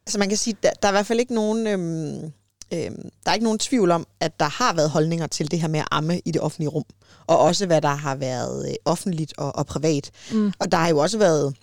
Altså 0.06 0.20
man 0.20 0.30
kan 0.30 0.38
sige, 0.38 0.58
der, 0.64 0.70
der 0.82 0.88
er 0.88 0.92
i 0.92 0.94
hvert 0.94 1.06
fald 1.06 1.20
ikke 1.20 1.34
nogen... 1.34 1.68
Øhm, 1.68 2.32
øhm, 2.74 3.10
der 3.26 3.32
er 3.32 3.34
ikke 3.34 3.44
nogen 3.44 3.60
tvivl 3.60 3.92
om, 3.92 4.08
at 4.20 4.40
der 4.40 4.50
har 4.50 4.74
været 4.74 4.90
holdninger 4.90 5.28
til 5.28 5.52
det 5.52 5.60
her 5.60 5.68
med 5.68 5.80
at 5.80 5.88
amme 5.92 6.22
i 6.26 6.32
det 6.32 6.42
offentlige 6.42 6.70
rum. 6.70 6.84
Og 7.28 7.40
også 7.40 7.66
hvad 7.66 7.82
der 7.82 7.96
har 7.96 8.16
været 8.16 8.70
øh, 8.70 8.76
offentligt 8.86 9.34
og, 9.38 9.56
og 9.56 9.66
privat. 9.66 10.12
Mm. 10.32 10.54
Og 10.60 10.72
der 10.72 10.78
har 10.78 10.90
jo 10.90 10.98
også 10.98 11.18
været 11.18 11.56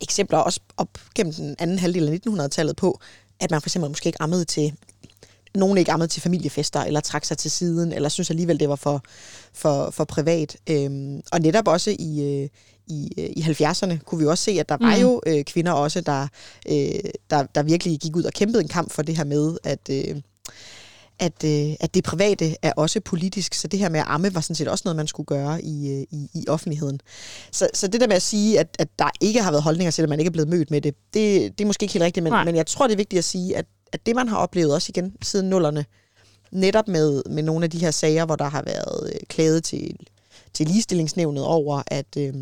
eksempler 0.00 0.38
også 0.38 0.60
op 0.76 0.98
gennem 1.14 1.32
den 1.32 1.56
anden 1.58 1.78
halvdel 1.78 2.08
af 2.08 2.20
1900-tallet 2.28 2.76
på, 2.76 3.00
at 3.40 3.50
man 3.50 3.60
for 3.60 3.68
eksempel 3.68 3.90
måske 3.90 4.06
ikke 4.06 4.22
ammede 4.22 4.44
til 4.44 4.72
nogen 5.54 5.78
ikke 5.78 5.92
ammede 5.92 6.08
til 6.08 6.22
familiefester, 6.22 6.80
eller 6.80 7.00
trak 7.00 7.24
sig 7.24 7.38
til 7.38 7.50
siden, 7.50 7.92
eller 7.92 8.08
synes 8.08 8.30
alligevel, 8.30 8.60
det 8.60 8.68
var 8.68 8.76
for, 8.76 9.02
for, 9.52 9.90
for 9.90 10.04
privat. 10.04 10.56
Øhm, 10.70 11.20
og 11.32 11.40
netop 11.40 11.68
også 11.68 11.96
i, 11.98 12.22
øh, 12.22 12.48
i, 12.86 13.12
øh, 13.18 13.30
i 13.36 13.40
70'erne 13.40 13.98
kunne 13.98 14.18
vi 14.18 14.26
også 14.26 14.44
se, 14.44 14.50
at 14.50 14.68
der 14.68 14.76
mm. 14.76 14.84
var 14.84 14.96
jo 14.96 15.20
øh, 15.26 15.44
kvinder 15.44 15.72
også, 15.72 16.00
der, 16.00 16.28
øh, 16.68 17.10
der, 17.30 17.42
der 17.54 17.62
virkelig 17.62 17.98
gik 17.98 18.16
ud 18.16 18.22
og 18.22 18.32
kæmpede 18.32 18.62
en 18.62 18.68
kamp 18.68 18.90
for 18.90 19.02
det 19.02 19.16
her 19.16 19.24
med, 19.24 19.56
at, 19.64 19.90
øh, 19.90 20.16
at, 21.20 21.44
øh, 21.44 21.74
at 21.80 21.94
det 21.94 22.04
private 22.04 22.56
er 22.62 22.72
også 22.76 23.00
politisk, 23.00 23.54
så 23.54 23.68
det 23.68 23.78
her 23.78 23.88
med 23.88 24.00
at 24.00 24.06
amme 24.08 24.34
var 24.34 24.40
sådan 24.40 24.54
set 24.54 24.68
også 24.68 24.82
noget, 24.84 24.96
man 24.96 25.06
skulle 25.06 25.26
gøre 25.26 25.64
i, 25.64 25.90
øh, 25.90 26.06
i, 26.10 26.28
i 26.34 26.44
offentligheden. 26.48 27.00
Så, 27.52 27.68
så 27.74 27.88
det 27.88 28.00
der 28.00 28.06
med 28.06 28.16
at 28.16 28.22
sige, 28.22 28.60
at, 28.60 28.76
at 28.78 28.88
der 28.98 29.10
ikke 29.20 29.42
har 29.42 29.50
været 29.50 29.62
holdninger 29.62 30.02
at 30.02 30.08
man 30.08 30.18
ikke 30.20 30.28
er 30.28 30.32
blevet 30.32 30.48
mødt 30.48 30.70
med 30.70 30.80
det, 30.80 30.94
det, 31.14 31.58
det 31.58 31.64
er 31.64 31.66
måske 31.66 31.84
ikke 31.84 31.92
helt 31.92 32.04
rigtigt, 32.04 32.24
men, 32.24 32.32
men 32.44 32.56
jeg 32.56 32.66
tror, 32.66 32.86
det 32.86 32.92
er 32.92 32.96
vigtigt 32.96 33.18
at 33.18 33.24
sige, 33.24 33.56
at, 33.56 33.66
at 33.92 34.06
det, 34.06 34.16
man 34.16 34.28
har 34.28 34.36
oplevet 34.36 34.74
også 34.74 34.92
igen 34.96 35.12
siden 35.22 35.50
nullerne, 35.50 35.84
netop 36.52 36.88
med, 36.88 37.22
med 37.30 37.42
nogle 37.42 37.64
af 37.64 37.70
de 37.70 37.78
her 37.78 37.90
sager, 37.90 38.24
hvor 38.24 38.36
der 38.36 38.48
har 38.48 38.62
været 38.62 39.12
øh, 39.14 39.20
klaget 39.28 39.64
til, 39.64 39.96
til 40.54 40.66
ligestillingsnævnet 40.66 41.44
over, 41.44 41.82
at... 41.86 42.16
Øh, 42.18 42.34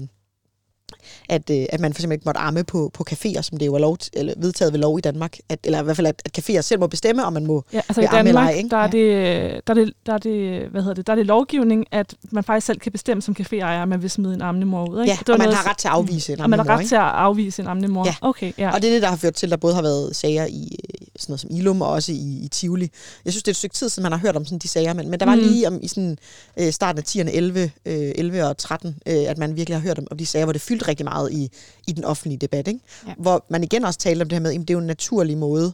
at, 1.29 1.51
øh, 1.51 1.67
at 1.71 1.81
man 1.81 1.93
for 1.93 1.99
eksempel 1.99 2.15
ikke 2.15 2.25
måtte 2.25 2.41
amme 2.41 2.65
på, 2.65 2.91
på 2.95 3.05
caféer, 3.11 3.43
som 3.43 3.59
det 3.59 3.67
jo 3.67 3.75
er 3.75 3.79
lov, 3.79 3.99
eller 4.13 4.35
vedtaget 4.37 4.73
ved 4.73 4.81
lov 4.81 4.99
i 4.99 5.01
Danmark. 5.01 5.37
At, 5.49 5.59
eller 5.65 5.81
i 5.81 5.85
hvert 5.85 5.97
fald, 5.97 6.07
at, 6.07 6.23
at 6.25 6.39
caféer 6.39 6.61
selv 6.61 6.81
må 6.81 6.87
bestemme, 6.87 7.25
om 7.25 7.33
man 7.33 7.47
må 7.47 7.65
ja, 7.73 7.81
altså 7.89 8.01
i 8.01 8.05
Danmark, 8.05 8.27
eller 8.27 8.41
ej, 8.41 8.51
ikke? 8.51 8.71
Der, 8.71 8.77
er 8.77 8.87
det, 8.87 9.67
der, 9.67 9.73
er 9.73 9.75
det, 9.75 9.93
der, 10.07 10.13
er 10.13 10.19
det, 10.19 10.69
hvad 10.69 10.83
hedder 10.83 10.95
det, 10.95 11.07
der 11.07 11.13
er 11.13 11.17
det 11.17 11.27
lovgivning, 11.27 11.87
at 11.91 12.15
man 12.31 12.45
faktisk 12.45 12.67
selv 12.67 12.79
kan 12.79 12.93
bestemme 12.93 13.23
som 13.23 13.37
caféejer, 13.41 13.83
at 13.83 13.89
man 13.89 14.03
vil 14.03 14.11
smide 14.11 14.35
en 14.35 14.43
amnemor 14.43 14.91
ud. 14.91 15.01
Ikke? 15.01 15.11
Ja, 15.11 15.19
det 15.21 15.29
og 15.29 15.39
man 15.39 15.47
noget, 15.47 15.57
har 15.57 15.71
ret 15.71 15.79
til 15.79 15.89
at 15.89 15.95
afvise 15.95 16.33
en 16.33 16.41
amnemor. 16.41 16.63
Og 16.63 16.67
man 16.67 16.67
har 16.67 16.75
ret 16.75 16.81
ikke? 16.81 16.89
til 16.89 16.97
at 16.97 17.03
afvise 17.03 17.63
en 17.63 17.69
amnemor. 17.69 18.07
Ja. 18.07 18.15
Okay, 18.21 18.53
ja. 18.59 18.75
Og 18.75 18.83
det 18.83 18.89
er 18.89 18.95
det, 18.95 19.03
der 19.03 19.09
har 19.09 19.17
ført 19.17 19.35
til, 19.35 19.47
at 19.47 19.51
der 19.51 19.57
både 19.57 19.75
har 19.75 19.83
været 19.83 20.17
sager 20.17 20.47
i 20.47 20.79
øh, 20.85 21.07
sådan 21.19 21.33
noget 21.33 21.41
som 21.41 21.51
Ilum, 21.53 21.83
og 21.83 21.89
også 21.89 22.13
i, 22.13 22.41
i 22.45 22.49
Tivoli. 22.49 22.91
Jeg 23.25 23.33
synes, 23.33 23.43
det 23.43 23.49
er 23.49 23.53
et 23.53 23.57
stykke 23.57 23.75
tid 23.75 23.89
siden, 23.89 24.03
man 24.03 24.13
har 24.13 24.19
hørt 24.19 24.37
om 24.37 24.45
sådan 24.45 24.59
de 24.59 24.69
sager, 24.69 24.93
men, 24.93 25.11
men 25.11 25.21
der 25.21 25.27
var 25.27 25.35
mm. 25.35 25.41
lige 25.41 25.67
om, 25.67 25.79
i 25.83 25.89
sådan, 25.89 26.19
øh, 26.57 26.73
starten 26.73 26.99
af 26.99 27.05
10'erne, 27.09 27.37
11, 27.37 27.71
øh, 27.87 28.13
11 28.15 28.45
og 28.45 28.59
13, 28.59 28.97
øh, 29.07 29.15
at 29.15 29.39
man 29.39 29.57
virkelig 29.57 29.77
har 29.77 29.83
hørt 29.83 29.99
om, 29.99 30.07
om 30.11 30.19
de 30.19 30.27
sager, 30.27 30.45
hvor 30.45 30.53
det 30.53 30.61
fyldte 30.79 30.89
rigtig 30.89 31.05
meget 31.05 31.33
i, 31.33 31.51
i 31.87 31.93
den 31.93 32.05
offentlige 32.05 32.39
debat. 32.39 32.69
Ikke? 32.69 32.81
Ja. 33.07 33.15
Hvor 33.19 33.45
man 33.51 33.65
igen 33.65 33.85
også 33.85 33.99
talte 33.99 34.23
om 34.23 34.29
det 34.29 34.37
her 34.37 34.43
med, 34.43 34.55
at 34.55 34.61
det 34.61 34.71
er 34.71 34.75
jo 34.75 34.81
en 34.81 34.87
naturlig 34.87 35.39
måde 35.39 35.73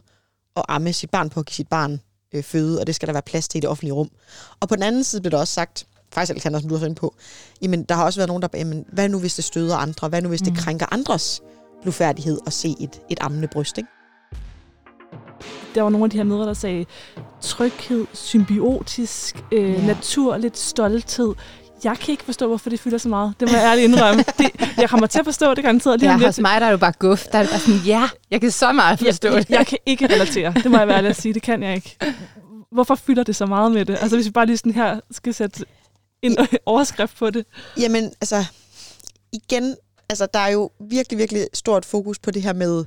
at 0.55 0.63
amme 0.67 0.93
sit 0.93 1.09
barn 1.09 1.29
på, 1.29 1.39
at 1.39 1.45
give 1.45 1.53
sit 1.53 1.67
barn 1.67 2.01
øh, 2.33 2.43
føde, 2.43 2.79
og 2.79 2.87
det 2.87 2.95
skal 2.95 3.07
der 3.07 3.13
være 3.13 3.21
plads 3.21 3.47
til 3.47 3.57
i 3.57 3.61
det 3.61 3.69
offentlige 3.69 3.93
rum. 3.93 4.09
Og 4.59 4.69
på 4.69 4.75
den 4.75 4.83
anden 4.83 5.03
side 5.03 5.21
blev 5.21 5.31
der 5.31 5.37
også 5.37 5.53
sagt, 5.53 5.87
faktisk 6.13 6.31
Alexander, 6.31 6.59
som 6.59 6.69
du 6.69 6.75
har 6.75 6.85
inde 6.85 6.95
på, 6.95 7.15
jamen 7.61 7.83
der 7.83 7.95
har 7.95 8.05
også 8.05 8.19
været 8.19 8.27
nogen, 8.27 8.41
der 8.41 8.47
jamen, 8.53 8.85
hvad 8.93 9.09
nu 9.09 9.19
hvis 9.19 9.35
det 9.35 9.43
støder 9.43 9.75
andre? 9.75 10.09
Hvad 10.09 10.21
nu 10.21 10.29
hvis 10.29 10.41
mm. 10.41 10.45
det 10.45 10.57
krænker 10.57 10.85
andres 10.93 11.41
blufærdighed 11.81 12.39
at 12.47 12.53
se 12.53 12.75
et, 12.79 13.01
et 13.09 13.17
ammende 13.21 13.47
bryst? 13.47 13.77
Ikke? 13.77 13.89
der 15.75 15.81
var 15.81 15.89
nogle 15.89 16.03
af 16.03 16.09
de 16.09 16.17
her 16.17 16.23
mødre, 16.23 16.47
der 16.47 16.53
sagde 16.53 16.85
tryghed, 17.41 18.05
symbiotisk, 18.13 19.43
øh, 19.51 19.69
yeah. 19.69 19.87
naturligt, 19.87 20.57
stolthed. 20.57 21.33
Jeg 21.85 21.97
kan 21.97 22.11
ikke 22.11 22.23
forstå, 22.23 22.47
hvorfor 22.47 22.69
det 22.69 22.79
fylder 22.79 22.97
så 22.97 23.09
meget. 23.09 23.33
Det 23.39 23.51
må 23.51 23.57
jeg 23.57 23.65
ærligt 23.65 23.85
indrømme. 23.85 24.23
Det, 24.37 24.77
jeg 24.77 24.89
kommer 24.89 25.07
til 25.07 25.19
at 25.19 25.25
forstå 25.25 25.53
det 25.53 25.63
garanteret 25.63 25.99
lige 25.99 26.11
ja, 26.11 26.17
lidt. 26.17 26.25
hos 26.25 26.39
mig 26.39 26.61
der 26.61 26.67
er 26.67 26.71
jo 26.71 26.77
bare 26.77 26.93
guf. 26.99 27.23
Der 27.23 27.37
er 27.37 27.43
det 27.43 27.51
bare 27.51 27.59
sådan, 27.59 27.79
ja, 27.85 28.09
jeg 28.31 28.41
kan 28.41 28.51
så 28.51 28.71
meget 28.71 28.99
forstå 28.99 29.27
jeg, 29.27 29.37
det. 29.37 29.49
Jeg, 29.49 29.57
jeg 29.57 29.67
kan 29.67 29.77
ikke 29.85 30.05
relatere. 30.05 30.53
Det 30.53 30.71
må 30.71 30.77
jeg 30.77 30.87
være 30.87 30.97
ærlig 30.97 31.09
at 31.09 31.15
sige. 31.15 31.33
Det 31.33 31.41
kan 31.41 31.63
jeg 31.63 31.75
ikke. 31.75 31.97
Hvorfor 32.71 32.95
fylder 32.95 33.23
det 33.23 33.35
så 33.35 33.45
meget 33.45 33.71
med 33.71 33.85
det? 33.85 33.97
Altså 34.01 34.17
hvis 34.17 34.25
vi 34.25 34.31
bare 34.31 34.45
lige 34.45 34.57
sådan 34.57 34.71
her 34.71 34.99
skal 35.11 35.33
sætte 35.33 35.65
en 36.21 36.37
overskrift 36.65 37.17
på 37.17 37.29
det. 37.29 37.45
Jamen, 37.79 38.03
altså, 38.21 38.45
igen, 39.33 39.75
altså, 40.09 40.27
der 40.33 40.39
er 40.39 40.49
jo 40.49 40.69
virkelig, 40.89 41.19
virkelig 41.19 41.47
stort 41.53 41.85
fokus 41.85 42.19
på 42.19 42.31
det 42.31 42.41
her 42.41 42.53
med, 42.53 42.85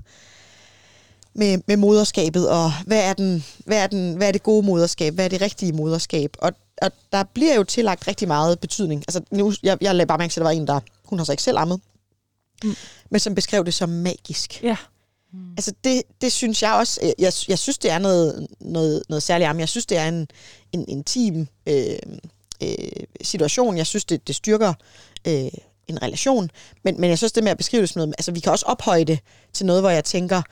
med, 1.38 1.58
med 1.66 1.76
moderskabet, 1.76 2.48
og 2.48 2.72
hvad 2.86 3.04
er, 3.04 3.12
den, 3.12 3.44
hvad, 3.58 3.78
er 3.78 3.86
den, 3.86 4.14
hvad 4.14 4.28
er 4.28 4.32
det 4.32 4.42
gode 4.42 4.66
moderskab, 4.66 5.14
hvad 5.14 5.24
er 5.24 5.28
det 5.28 5.40
rigtige 5.40 5.72
moderskab, 5.72 6.36
og, 6.38 6.52
og 6.82 6.92
der 7.12 7.22
bliver 7.22 7.54
jo 7.54 7.64
tillagt 7.64 8.08
rigtig 8.08 8.28
meget 8.28 8.60
betydning. 8.60 9.04
Altså 9.08 9.20
nu, 9.30 9.52
jeg, 9.62 9.78
jeg 9.80 9.94
lagde 9.94 10.06
bare 10.06 10.18
mærke 10.18 10.32
til, 10.32 10.40
at 10.40 10.44
der 10.44 10.50
var 10.50 10.56
en, 10.56 10.66
der, 10.66 10.80
hun 11.04 11.18
har 11.18 11.24
så 11.24 11.32
ikke 11.32 11.42
selv 11.42 11.58
ammet, 11.58 11.80
mm. 12.64 12.76
men 13.10 13.20
som 13.20 13.34
beskrev 13.34 13.64
det 13.64 13.74
som 13.74 13.88
magisk. 13.88 14.62
Ja. 14.62 14.76
Mm. 15.32 15.50
Altså 15.50 15.72
det, 15.84 16.02
det 16.20 16.32
synes 16.32 16.62
jeg 16.62 16.72
også, 16.72 17.00
jeg, 17.18 17.32
jeg 17.48 17.58
synes 17.58 17.78
det 17.78 17.90
er 17.90 17.98
noget, 17.98 18.46
noget, 18.60 19.02
noget 19.08 19.22
særligt 19.22 19.50
men 19.50 19.60
jeg 19.60 19.68
synes 19.68 19.86
det 19.86 19.98
er 19.98 20.08
en, 20.08 20.28
en 20.72 20.84
intim 20.88 21.46
øh, 21.66 21.98
øh, 22.62 22.68
situation, 23.22 23.76
jeg 23.76 23.86
synes 23.86 24.04
det, 24.04 24.28
det 24.28 24.34
styrker 24.34 24.74
øh, 25.26 25.48
en 25.88 26.02
relation, 26.02 26.50
men, 26.84 27.00
men 27.00 27.10
jeg 27.10 27.18
synes 27.18 27.32
det 27.32 27.44
med 27.44 27.50
at 27.50 27.58
beskrive 27.58 27.80
det 27.80 27.88
som 27.88 28.00
noget, 28.00 28.14
altså 28.18 28.32
vi 28.32 28.40
kan 28.40 28.52
også 28.52 28.66
ophøje 28.66 29.04
det 29.04 29.18
til 29.52 29.66
noget, 29.66 29.82
hvor 29.82 29.90
jeg 29.90 30.04
tænker, 30.04 30.42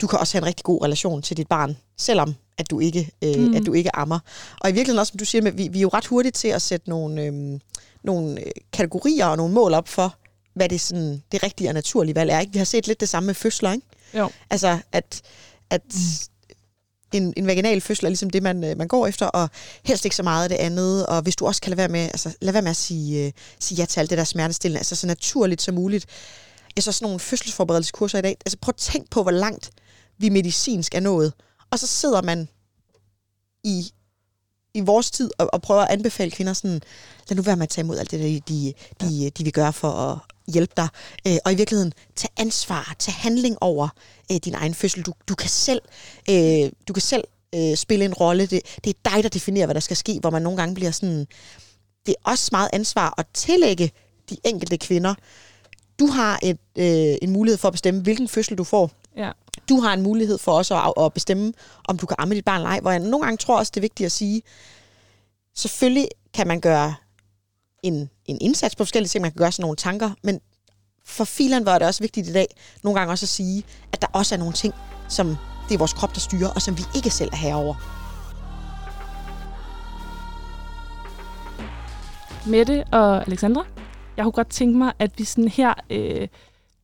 du 0.00 0.06
kan 0.06 0.18
også 0.18 0.34
have 0.34 0.42
en 0.42 0.46
rigtig 0.46 0.64
god 0.64 0.84
relation 0.84 1.22
til 1.22 1.36
dit 1.36 1.48
barn, 1.48 1.76
selvom 1.98 2.34
at 2.58 2.70
du 2.70 2.80
ikke, 2.80 3.10
øh, 3.24 3.38
mm. 3.38 3.54
at 3.54 3.66
du 3.66 3.72
ikke 3.72 3.96
ammer. 3.96 4.18
Og 4.60 4.70
i 4.70 4.72
virkeligheden 4.72 4.98
også, 4.98 5.10
som 5.10 5.18
du 5.18 5.24
siger, 5.24 5.42
med, 5.42 5.52
vi, 5.52 5.68
vi 5.68 5.78
er 5.78 5.82
jo 5.82 5.88
ret 5.88 6.06
hurtige 6.06 6.32
til 6.32 6.48
at 6.48 6.62
sætte 6.62 6.90
nogle, 6.90 7.22
øh, 7.22 7.60
nogle 8.04 8.40
øh, 8.40 8.50
kategorier 8.72 9.26
og 9.26 9.36
nogle 9.36 9.54
mål 9.54 9.74
op 9.74 9.88
for, 9.88 10.16
hvad 10.54 10.68
det, 10.68 10.80
sådan, 10.80 11.22
det 11.32 11.42
rigtige 11.42 11.70
og 11.70 11.74
naturlige 11.74 12.14
valg 12.14 12.30
er. 12.30 12.40
Ikke? 12.40 12.52
Vi 12.52 12.58
har 12.58 12.64
set 12.64 12.86
lidt 12.86 13.00
det 13.00 13.08
samme 13.08 13.26
med 13.26 13.34
fødsler, 13.34 13.72
ikke? 13.72 13.86
Jo. 14.14 14.30
Altså, 14.50 14.78
at, 14.92 15.22
at 15.70 15.82
mm. 15.84 17.16
en, 17.16 17.34
en 17.36 17.46
vaginal 17.46 17.80
fødsel 17.80 18.04
er 18.04 18.08
ligesom 18.08 18.30
det, 18.30 18.42
man, 18.42 18.64
øh, 18.64 18.78
man 18.78 18.88
går 18.88 19.06
efter, 19.06 19.26
og 19.26 19.50
helst 19.84 20.04
ikke 20.04 20.16
så 20.16 20.22
meget 20.22 20.42
af 20.42 20.48
det 20.48 20.56
andet. 20.56 21.06
Og 21.06 21.22
hvis 21.22 21.36
du 21.36 21.46
også 21.46 21.60
kan 21.60 21.70
lade 21.70 21.78
være 21.78 21.88
med, 21.88 22.00
altså, 22.00 22.34
lade 22.40 22.54
være 22.54 22.62
med 22.62 22.70
at 22.70 22.76
sige, 22.76 23.26
uh, 23.26 23.32
sige 23.60 23.76
ja 23.76 23.84
til 23.84 24.00
alt 24.00 24.10
det 24.10 24.18
der 24.18 24.24
smertestillende, 24.24 24.78
altså 24.78 24.96
så 24.96 25.06
naturligt 25.06 25.62
som 25.62 25.74
muligt. 25.74 26.06
Jeg 26.76 26.84
så 26.84 26.92
sådan 26.92 27.06
nogle 27.06 27.20
fødselsforberedelseskurser 27.20 28.18
i 28.18 28.22
dag. 28.22 28.36
Altså 28.46 28.58
prøv 28.60 28.70
at 28.70 28.76
tænk 28.76 29.10
på, 29.10 29.22
hvor 29.22 29.30
langt 29.30 29.70
vi 30.18 30.28
medicinsk 30.28 30.94
er 30.94 31.00
nået. 31.00 31.32
Og 31.70 31.78
så 31.78 31.86
sidder 31.86 32.22
man 32.22 32.48
i, 33.64 33.92
i 34.74 34.80
vores 34.80 35.10
tid 35.10 35.30
og, 35.38 35.48
og 35.52 35.62
prøver 35.62 35.82
at 35.82 35.90
anbefale 35.90 36.30
kvinder 36.30 36.52
sådan, 36.52 36.80
lad 37.28 37.36
nu 37.36 37.42
være 37.42 37.56
med 37.56 37.62
at 37.62 37.68
tage 37.68 37.84
imod 37.84 37.98
alt 37.98 38.10
det, 38.10 38.20
der, 38.20 38.40
de, 38.48 38.72
de, 39.00 39.30
de 39.30 39.44
vil 39.44 39.52
gøre 39.52 39.72
for 39.72 39.90
at 39.90 40.18
hjælpe 40.52 40.72
dig. 40.76 40.88
Øh, 41.26 41.36
og 41.44 41.52
i 41.52 41.54
virkeligheden, 41.54 41.92
tage 42.16 42.32
ansvar, 42.36 42.94
tage 42.98 43.14
handling 43.14 43.56
over 43.60 43.88
øh, 44.32 44.36
din 44.36 44.54
egen 44.54 44.74
fødsel. 44.74 45.02
Du, 45.02 45.12
du 45.28 45.34
kan 45.34 45.48
selv, 45.48 45.82
øh, 46.30 46.70
du 46.88 46.92
kan 46.92 47.02
selv 47.02 47.24
øh, 47.54 47.76
spille 47.76 48.04
en 48.04 48.14
rolle. 48.14 48.46
Det, 48.46 48.62
det 48.84 48.90
er 48.90 49.10
dig, 49.10 49.22
der 49.22 49.28
definerer, 49.28 49.66
hvad 49.66 49.74
der 49.74 49.80
skal 49.80 49.96
ske, 49.96 50.18
hvor 50.20 50.30
man 50.30 50.42
nogle 50.42 50.56
gange 50.58 50.74
bliver 50.74 50.90
sådan... 50.90 51.26
Det 52.06 52.14
er 52.24 52.30
også 52.30 52.48
meget 52.52 52.70
ansvar 52.72 53.14
at 53.18 53.26
tillægge 53.34 53.92
de 54.30 54.36
enkelte 54.44 54.78
kvinder. 54.78 55.14
Du 55.98 56.06
har 56.06 56.38
et, 56.42 56.58
øh, 56.78 57.16
en 57.22 57.30
mulighed 57.30 57.58
for 57.58 57.68
at 57.68 57.72
bestemme, 57.72 58.00
hvilken 58.00 58.28
fødsel 58.28 58.58
du 58.58 58.64
får. 58.64 58.90
Ja. 59.18 59.30
Du 59.68 59.80
har 59.80 59.94
en 59.94 60.02
mulighed 60.02 60.38
for 60.38 60.52
også 60.52 60.74
at, 60.74 61.04
at 61.04 61.12
bestemme, 61.12 61.52
om 61.88 61.98
du 61.98 62.06
kan 62.06 62.16
amme 62.18 62.34
dit 62.34 62.44
barn 62.44 62.60
eller 62.60 62.70
ej. 62.70 62.80
Hvor 62.80 62.90
jeg 62.90 63.00
nogle 63.00 63.24
gange 63.24 63.36
tror 63.36 63.58
også, 63.58 63.70
det 63.74 63.76
er 63.76 63.80
vigtigt 63.80 64.06
at 64.06 64.12
sige, 64.12 64.42
selvfølgelig 65.54 66.08
kan 66.34 66.46
man 66.46 66.60
gøre 66.60 66.94
en, 67.82 68.10
en 68.24 68.38
indsats 68.40 68.76
på 68.76 68.84
forskellige 68.84 69.08
ting, 69.08 69.22
man 69.22 69.30
kan 69.30 69.38
gøre 69.38 69.52
sådan 69.52 69.62
nogle 69.62 69.76
tanker, 69.76 70.10
men 70.22 70.40
for 71.04 71.24
filen 71.24 71.66
var 71.66 71.78
det 71.78 71.86
også 71.86 72.02
vigtigt 72.02 72.28
i 72.28 72.32
dag, 72.32 72.46
nogle 72.82 73.00
gange 73.00 73.12
også 73.12 73.24
at 73.24 73.28
sige, 73.28 73.64
at 73.92 74.02
der 74.02 74.08
også 74.12 74.34
er 74.34 74.38
nogle 74.38 74.52
ting, 74.54 74.74
som 75.08 75.36
det 75.68 75.74
er 75.74 75.78
vores 75.78 75.92
krop, 75.92 76.14
der 76.14 76.20
styrer, 76.20 76.48
og 76.48 76.62
som 76.62 76.78
vi 76.78 76.82
ikke 76.96 77.10
selv 77.10 77.30
er 77.32 77.36
herover. 77.36 77.74
Mette 82.46 82.84
og 82.92 83.26
Alexandra, 83.26 83.64
jeg 84.16 84.24
kunne 84.24 84.32
godt 84.32 84.50
tænke 84.50 84.78
mig, 84.78 84.92
at 84.98 85.10
vi 85.18 85.24
sådan 85.24 85.48
her 85.48 85.74
øh, 85.90 86.28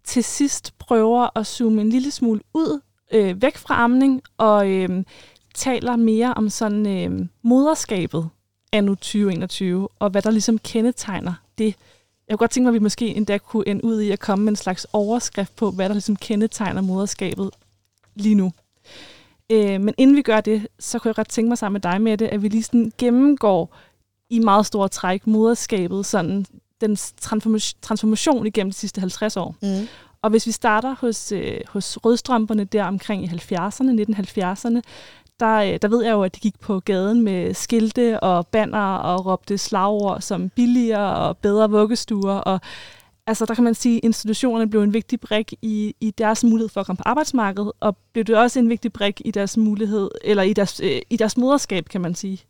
til 0.05 0.25
sidst 0.25 0.75
prøver 0.79 1.39
at 1.39 1.47
zoome 1.47 1.81
en 1.81 1.89
lille 1.89 2.11
smule 2.11 2.41
ud, 2.55 2.81
øh, 3.13 3.43
væk 3.43 3.57
fra 3.57 3.85
amning, 3.85 4.23
og 4.39 4.71
øh, 4.71 5.05
taler 5.55 5.97
mere 5.97 6.35
om 6.35 6.49
sådan 6.49 6.87
øh, 6.87 7.27
moderskabet 7.43 8.29
anno 8.73 8.95
2021, 8.95 9.89
og 9.99 10.11
hvad 10.11 10.23
der 10.23 10.31
ligesom 10.31 10.59
kendetegner 10.59 11.35
det. 11.59 11.77
Jeg 12.29 12.33
kunne 12.33 12.39
godt 12.39 12.51
tænke 12.51 12.65
mig, 12.65 12.71
at 12.71 12.75
vi 12.75 12.79
måske 12.79 13.07
endda 13.07 13.39
kunne 13.39 13.69
ende 13.69 13.85
ud 13.85 14.01
i 14.01 14.11
at 14.11 14.21
komme 14.21 14.45
med 14.45 14.53
en 14.53 14.57
slags 14.57 14.87
overskrift 14.93 15.57
på, 15.57 15.71
hvad 15.71 15.89
der 15.89 15.95
ligesom 15.95 16.17
kendetegner 16.17 16.81
moderskabet 16.81 17.51
lige 18.15 18.35
nu. 18.35 18.53
Øh, 19.51 19.81
men 19.81 19.95
inden 19.99 20.17
vi 20.17 20.23
gør 20.23 20.41
det, 20.41 20.69
så 20.79 20.99
kunne 20.99 21.09
jeg 21.09 21.15
godt 21.15 21.29
tænke 21.29 21.49
mig 21.49 21.59
sammen 21.59 21.75
med 21.75 21.93
dig 21.93 22.01
med 22.01 22.17
det, 22.17 22.27
at 22.27 22.43
vi 22.43 22.49
lige 22.49 22.63
sådan 22.63 22.93
gennemgår 22.99 23.77
i 24.31 24.39
meget 24.39 24.67
store 24.67 24.89
træk 24.89 25.27
moderskabet, 25.27 26.07
sådan 26.07 26.47
den 26.87 26.97
transformation 27.83 28.47
igennem 28.47 28.71
de 28.71 28.77
sidste 28.77 29.01
50 29.01 29.37
år. 29.37 29.57
Mm. 29.63 29.89
Og 30.23 30.31
hvis 30.31 30.47
vi 30.47 30.53
starter 30.53 30.95
hos, 31.01 31.33
øh, 31.33 31.61
hos 31.69 31.99
rødstrømperne 32.05 32.65
der 32.65 32.85
omkring 32.85 33.25
i 33.25 33.27
70'erne, 33.27 33.91
1970'erne, 33.91 34.81
der, 35.41 35.57
øh, 35.57 35.79
der 35.83 35.89
ved 35.89 36.05
jeg 36.05 36.13
jo, 36.13 36.23
at 36.23 36.35
de 36.35 36.41
gik 36.41 36.61
på 36.61 36.81
gaden 36.81 37.23
med 37.23 37.55
skilte 37.55 38.21
og 38.21 38.47
banner 38.47 38.97
og 38.97 39.27
råbte 39.27 39.59
slagord 39.59 40.21
som 40.21 40.49
billigere 40.49 41.17
og 41.17 41.37
bedre 41.37 41.71
vuggestuer. 41.71 42.35
Og, 42.35 42.61
altså, 43.27 43.47
der 43.47 43.55
kan 43.55 43.65
man 43.65 43.75
sige, 43.75 43.97
at 43.97 44.05
institutionerne 44.05 44.71
blev 44.71 44.83
en 44.83 44.93
vigtig 44.93 45.21
brik 45.21 45.55
i, 45.63 45.95
i 46.01 46.11
deres 46.11 46.45
mulighed 46.45 46.69
for 46.69 46.81
at 46.81 46.87
komme 46.87 46.97
på 46.97 47.03
arbejdsmarkedet, 47.07 47.73
og 47.81 47.97
blev 48.13 48.25
det 48.25 48.37
også 48.37 48.59
en 48.59 48.69
vigtig 48.69 48.93
brik 48.93 49.23
i 49.25 49.31
deres 49.31 49.57
mulighed, 49.57 50.11
eller 50.25 50.43
i 50.43 50.53
deres, 50.53 50.81
øh, 50.81 51.03
i 51.11 51.17
deres 51.17 51.37
moderskab, 51.37 51.89
kan 51.89 52.01
man 52.01 52.15
sige. 52.15 52.41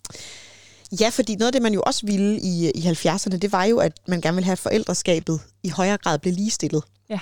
Ja, 1.00 1.08
fordi 1.08 1.36
noget 1.36 1.48
af 1.48 1.52
det, 1.52 1.62
man 1.62 1.74
jo 1.74 1.82
også 1.86 2.06
ville 2.06 2.40
i, 2.40 2.70
i 2.70 2.80
70'erne, 2.80 3.36
det 3.36 3.52
var 3.52 3.64
jo, 3.64 3.78
at 3.78 3.92
man 4.08 4.20
gerne 4.20 4.34
ville 4.34 4.44
have, 4.44 4.56
forældreskabet 4.56 5.40
i 5.62 5.68
højere 5.68 5.96
grad 5.96 6.18
blev 6.18 6.34
ligestillet. 6.34 6.84
Ja. 7.10 7.18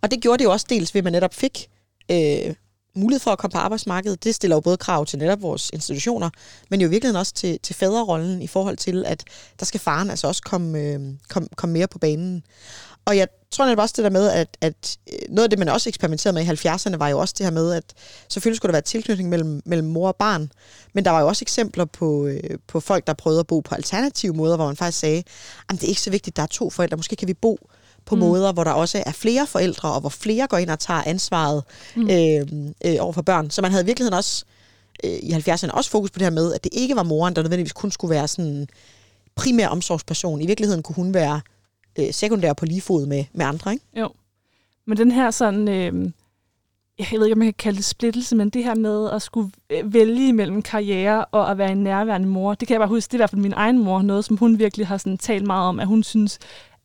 Og 0.00 0.10
det 0.10 0.20
gjorde 0.20 0.38
det 0.38 0.44
jo 0.44 0.52
også 0.52 0.66
dels 0.68 0.94
ved, 0.94 1.00
at 1.00 1.04
man 1.04 1.12
netop 1.12 1.34
fik 1.34 1.68
øh, 2.10 2.54
mulighed 2.96 3.20
for 3.20 3.30
at 3.30 3.38
komme 3.38 3.52
på 3.52 3.58
arbejdsmarkedet. 3.58 4.24
Det 4.24 4.34
stiller 4.34 4.56
jo 4.56 4.60
både 4.60 4.76
krav 4.76 5.06
til 5.06 5.18
netop 5.18 5.42
vores 5.42 5.70
institutioner, 5.72 6.30
men 6.70 6.80
jo 6.80 6.86
i 6.86 6.90
virkeligheden 6.90 7.20
også 7.20 7.34
til, 7.34 7.58
til 7.62 7.74
fædrerollen 7.74 8.42
i 8.42 8.46
forhold 8.46 8.76
til, 8.76 9.04
at 9.06 9.24
der 9.60 9.64
skal 9.66 9.80
faren 9.80 10.10
altså 10.10 10.26
også 10.26 10.42
komme, 10.42 10.78
øh, 10.78 11.00
komme, 11.28 11.48
komme 11.56 11.72
mere 11.72 11.88
på 11.88 11.98
banen. 11.98 12.44
Og 13.04 13.16
jeg 13.16 13.28
tror 13.52 13.64
netop 13.64 13.78
også 13.78 13.94
det 13.96 14.04
der 14.04 14.10
med, 14.10 14.28
at, 14.30 14.56
at 14.60 14.96
øh, 15.12 15.18
noget 15.28 15.44
af 15.44 15.50
det, 15.50 15.58
man 15.58 15.68
også 15.68 15.88
eksperimenterede 15.88 16.34
med 16.34 16.42
i 16.42 16.68
70'erne, 16.68 16.96
var 16.96 17.08
jo 17.08 17.18
også 17.18 17.34
det 17.38 17.46
her 17.46 17.50
med, 17.50 17.72
at 17.72 17.84
selvfølgelig 18.28 18.56
skulle 18.56 18.70
der 18.70 18.74
være 18.74 18.82
tilknytning 18.82 19.28
mellem, 19.28 19.62
mellem 19.64 19.88
mor 19.88 20.08
og 20.08 20.16
barn, 20.16 20.52
men 20.92 21.04
der 21.04 21.10
var 21.10 21.20
jo 21.20 21.26
også 21.28 21.44
eksempler 21.44 21.84
på, 21.84 22.26
øh, 22.26 22.58
på 22.66 22.80
folk, 22.80 23.06
der 23.06 23.12
prøvede 23.12 23.40
at 23.40 23.46
bo 23.46 23.60
på 23.60 23.74
alternative 23.74 24.34
måder, 24.34 24.56
hvor 24.56 24.66
man 24.66 24.76
faktisk 24.76 24.98
sagde, 24.98 25.22
at 25.68 25.74
det 25.74 25.84
er 25.84 25.88
ikke 25.88 26.00
så 26.00 26.10
vigtigt, 26.10 26.32
at 26.32 26.36
der 26.36 26.42
er 26.42 26.46
to 26.46 26.70
forældre, 26.70 26.96
måske 26.96 27.16
kan 27.16 27.28
vi 27.28 27.34
bo 27.34 27.58
på 28.04 28.14
mm. 28.14 28.20
måder, 28.20 28.52
hvor 28.52 28.64
der 28.64 28.70
også 28.70 29.02
er 29.06 29.12
flere 29.12 29.46
forældre, 29.46 29.92
og 29.92 30.00
hvor 30.00 30.08
flere 30.08 30.46
går 30.46 30.56
ind 30.56 30.70
og 30.70 30.78
tager 30.78 31.02
ansvaret 31.06 31.64
mm. 31.96 32.10
øh, 32.10 32.46
øh, 32.84 32.96
over 33.00 33.12
for 33.12 33.22
børn. 33.22 33.50
Så 33.50 33.62
man 33.62 33.70
havde 33.70 33.82
i 33.82 33.86
virkeligheden 33.86 34.16
også 34.16 34.44
øh, 35.04 35.10
i 35.10 35.32
70'erne 35.32 35.70
også 35.70 35.90
fokus 35.90 36.10
på 36.10 36.18
det 36.18 36.24
her 36.24 36.30
med, 36.30 36.54
at 36.54 36.64
det 36.64 36.74
ikke 36.74 36.96
var 36.96 37.02
moren, 37.02 37.36
der 37.36 37.42
nødvendigvis 37.42 37.72
kun 37.72 37.90
skulle 37.90 38.14
være 38.14 38.28
sådan 38.28 38.66
primær 39.34 39.68
omsorgsperson. 39.68 40.40
I 40.40 40.46
virkeligheden 40.46 40.82
kunne 40.82 40.96
hun 40.96 41.14
være 41.14 41.40
øh, 41.98 42.12
sekundær 42.12 42.52
på 42.52 42.64
lige 42.64 42.80
fod 42.80 43.06
med, 43.06 43.24
med 43.32 43.46
andre, 43.46 43.72
ikke? 43.72 43.84
Jo. 43.96 44.10
Men 44.86 44.98
den 44.98 45.12
her 45.12 45.30
sådan, 45.30 45.68
øh, 45.68 46.10
jeg 46.98 47.06
ved 47.12 47.26
ikke, 47.26 47.34
om 47.34 47.38
man 47.38 47.46
kan 47.46 47.54
kalde 47.58 47.76
det 47.76 47.84
splittelse, 47.84 48.36
men 48.36 48.50
det 48.50 48.64
her 48.64 48.74
med 48.74 49.10
at 49.10 49.22
skulle 49.22 49.50
øh, 49.70 49.94
vælge 49.94 50.32
mellem 50.32 50.62
karriere 50.62 51.24
og 51.24 51.50
at 51.50 51.58
være 51.58 51.72
en 51.72 51.82
nærværende 51.82 52.28
mor, 52.28 52.54
det 52.54 52.68
kan 52.68 52.74
jeg 52.74 52.80
bare 52.80 52.88
huske, 52.88 53.08
det 53.08 53.14
er 53.14 53.18
i 53.18 53.20
hvert 53.20 53.30
fald 53.30 53.40
min 53.40 53.52
egen 53.56 53.78
mor, 53.78 54.02
noget 54.02 54.24
som 54.24 54.36
hun 54.36 54.58
virkelig 54.58 54.86
har 54.86 54.96
sådan 54.96 55.18
talt 55.18 55.46
meget 55.46 55.68
om, 55.68 55.80
at 55.80 55.86
hun 55.86 56.02
synes, 56.02 56.38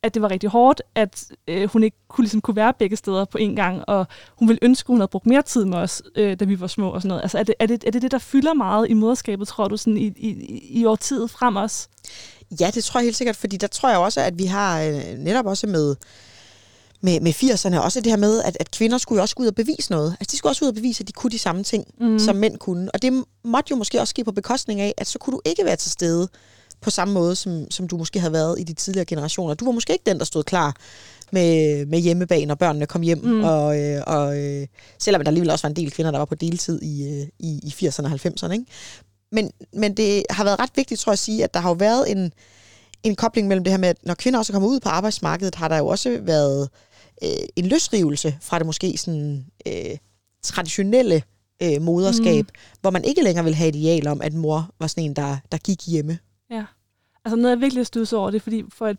at 0.04 0.13
det 0.13 0.22
var 0.22 0.32
rigtig 0.32 0.50
hårdt, 0.50 0.82
at 0.96 1.32
øh, 1.48 1.70
hun 1.70 1.84
ikke 1.84 1.98
kunne, 2.08 2.24
ligesom, 2.24 2.41
kunne 2.41 2.56
være 2.56 2.74
begge 2.74 2.96
steder 2.96 3.26
på 3.26 3.38
en 3.38 3.56
gang, 3.56 3.89
og 3.89 4.08
hun 4.39 4.48
ville 4.48 4.60
ønske, 4.62 4.86
at 4.86 4.88
hun 4.88 4.98
havde 4.98 5.08
brugt 5.08 5.26
mere 5.26 5.41
tid 5.41 5.65
med 5.65 5.78
os, 5.78 6.04
øh, 6.15 6.39
da 6.39 6.46
vi 6.46 6.60
var 6.60 6.67
små 6.67 6.89
og 6.89 7.02
sådan 7.02 7.08
noget. 7.08 7.22
Altså, 7.22 7.38
er 7.38 7.43
det, 7.43 7.56
er, 7.60 7.65
det, 7.65 7.84
er 7.88 7.91
det 7.91 8.02
det, 8.02 8.12
der 8.12 8.17
fylder 8.17 8.54
meget 8.54 8.89
i 8.89 8.93
moderskabet, 8.93 9.48
tror 9.48 9.67
du, 9.67 9.78
sådan 9.78 9.98
i, 9.98 10.13
i, 10.17 10.60
i 10.70 10.86
årtiet 10.86 11.30
frem 11.30 11.56
os? 11.58 11.89
Ja, 12.60 12.71
det 12.73 12.83
tror 12.83 12.99
jeg 12.99 13.05
helt 13.05 13.17
sikkert, 13.17 13.36
fordi 13.36 13.57
der 13.57 13.67
tror 13.67 13.89
jeg 13.89 13.97
også, 13.97 14.21
at 14.21 14.38
vi 14.38 14.45
har 14.45 14.81
øh, 14.81 15.17
netop 15.17 15.45
også 15.45 15.67
med 15.67 15.95
med, 17.01 17.19
med 17.19 17.33
80'erne, 17.33 17.79
også 17.79 18.01
det 18.01 18.12
her 18.12 18.17
med, 18.17 18.43
at, 18.43 18.57
at 18.60 18.71
kvinder 18.71 18.97
skulle 18.97 19.17
jo 19.17 19.21
også 19.21 19.36
gå 19.36 19.43
ud 19.43 19.47
og 19.47 19.55
bevise 19.55 19.91
noget. 19.91 20.17
Altså, 20.19 20.31
de 20.31 20.38
skulle 20.38 20.51
også 20.51 20.65
ud 20.65 20.69
og 20.69 20.75
bevise, 20.75 21.01
at 21.01 21.07
de 21.07 21.13
kunne 21.13 21.31
de 21.31 21.39
samme 21.39 21.63
ting, 21.63 21.86
mm. 22.01 22.19
som 22.19 22.36
mænd 22.36 22.57
kunne. 22.57 22.91
Og 22.93 23.01
det 23.01 23.23
måtte 23.43 23.71
jo 23.71 23.75
måske 23.75 23.99
også 23.99 24.10
ske 24.10 24.23
på 24.23 24.31
bekostning 24.31 24.81
af, 24.81 24.93
at 24.97 25.07
så 25.07 25.19
kunne 25.19 25.31
du 25.31 25.41
ikke 25.45 25.65
være 25.65 25.75
til 25.75 25.91
stede 25.91 26.27
på 26.81 26.89
samme 26.89 27.13
måde, 27.13 27.36
som, 27.36 27.71
som 27.71 27.88
du 27.88 27.97
måske 27.97 28.19
havde 28.19 28.33
været 28.33 28.60
i 28.60 28.63
de 28.63 28.73
tidligere 28.73 29.05
generationer. 29.05 29.53
Du 29.53 29.65
var 29.65 29.71
måske 29.71 29.93
ikke 29.93 30.05
den, 30.05 30.19
der 30.19 30.25
stod 30.25 30.43
klar 30.43 30.75
med, 31.31 31.86
med 31.86 31.99
hjemmebane, 31.99 32.45
når 32.45 32.55
børnene 32.55 32.86
kom 32.86 33.01
hjem. 33.01 33.17
Mm. 33.23 33.43
Og, 33.43 33.79
øh, 33.79 34.01
og 34.07 34.39
øh, 34.39 34.67
selvom 34.99 35.21
der 35.21 35.29
alligevel 35.29 35.49
også 35.49 35.67
var 35.67 35.69
en 35.69 35.75
del 35.75 35.91
kvinder, 35.91 36.12
der 36.12 36.17
var 36.17 36.25
på 36.25 36.36
deltid 36.36 36.81
i, 36.81 37.03
øh, 37.03 37.27
i, 37.39 37.60
i 37.63 37.88
80'erne 37.88 38.05
og 38.05 38.12
90'erne. 38.12 38.51
Ikke? 38.51 38.65
Men, 39.32 39.52
men 39.74 39.98
det 39.98 40.24
har 40.30 40.44
været 40.44 40.60
ret 40.60 40.72
vigtigt, 40.76 41.00
tror 41.00 41.12
jeg, 41.12 41.13
at 41.13 41.20
sige, 41.20 41.44
at 41.44 41.54
der 41.54 41.60
har 41.60 41.70
jo 41.70 41.76
været 41.80 42.12
en, 42.12 42.34
en 43.04 43.16
kobling 43.16 43.48
mellem 43.48 43.63
det 43.63 43.74
her 43.74 43.78
med, 43.78 43.90
at 43.90 44.06
når 44.06 44.13
kvinder 44.13 44.40
også 44.40 44.54
kommer 44.54 44.70
ud 44.70 44.80
på 44.80 44.90
arbejdsmarkedet, 44.90 45.56
har 45.56 45.68
der 45.68 45.78
jo 45.78 45.88
også 45.88 46.20
været 46.22 46.70
øh, 47.24 47.48
en 47.56 47.66
løsrivelse 47.66 48.38
fra 48.42 48.60
det 48.60 48.66
måske 48.66 48.98
sådan 48.98 49.46
øh, 49.68 49.98
traditionelle 50.44 51.24
øh, 51.63 51.82
moderskab, 51.82 52.46
mm. 52.46 52.60
hvor 52.82 52.90
man 52.90 53.04
ikke 53.04 53.24
længere 53.24 53.46
vil 53.46 53.56
have 53.56 53.68
ideal 53.68 54.08
om, 54.08 54.22
at 54.22 54.34
mor 54.34 54.70
var 54.80 54.88
sådan 54.88 55.04
en, 55.04 55.13
der, 55.13 55.38
der 55.52 55.58
gik 55.58 55.88
hjemme. 55.88 56.20
Ja. 56.50 56.66
Altså 57.26 57.36
noget, 57.36 57.56
jeg 57.56 57.62
virkelig 57.62 57.86
stod 57.86 58.13
over 58.13 58.32
det, 58.32 58.42
fordi 58.42 58.63
for 58.70 58.88
et 58.88 58.98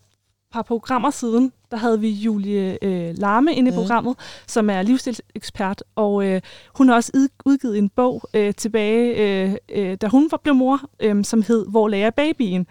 par 0.52 0.62
programmer 0.62 1.11
siden, 1.11 1.52
der 1.70 1.76
havde 1.76 2.00
vi 2.00 2.11
Julie 2.11 2.84
øh, 2.84 3.14
Larme 3.18 3.54
inde 3.54 3.68
i 3.68 3.72
mm. 3.72 3.76
programmet, 3.76 4.16
som 4.46 4.70
er 4.70 4.82
livsstilsekspert, 4.82 5.82
og 5.96 6.26
øh, 6.26 6.40
hun 6.76 6.88
har 6.88 6.94
også 6.94 7.28
udgivet 7.44 7.78
en 7.78 7.88
bog 7.88 8.22
øh, 8.34 8.54
tilbage, 8.54 9.16
øh, 9.16 9.56
øh, 9.68 9.96
da 10.00 10.06
hun 10.06 10.30
blev 10.42 10.54
mor, 10.54 10.80
øh, 11.00 11.24
som 11.24 11.42
hed 11.42 11.66
Hvor 11.70 11.88
lærer 11.88 12.11
babyen? 12.11 12.66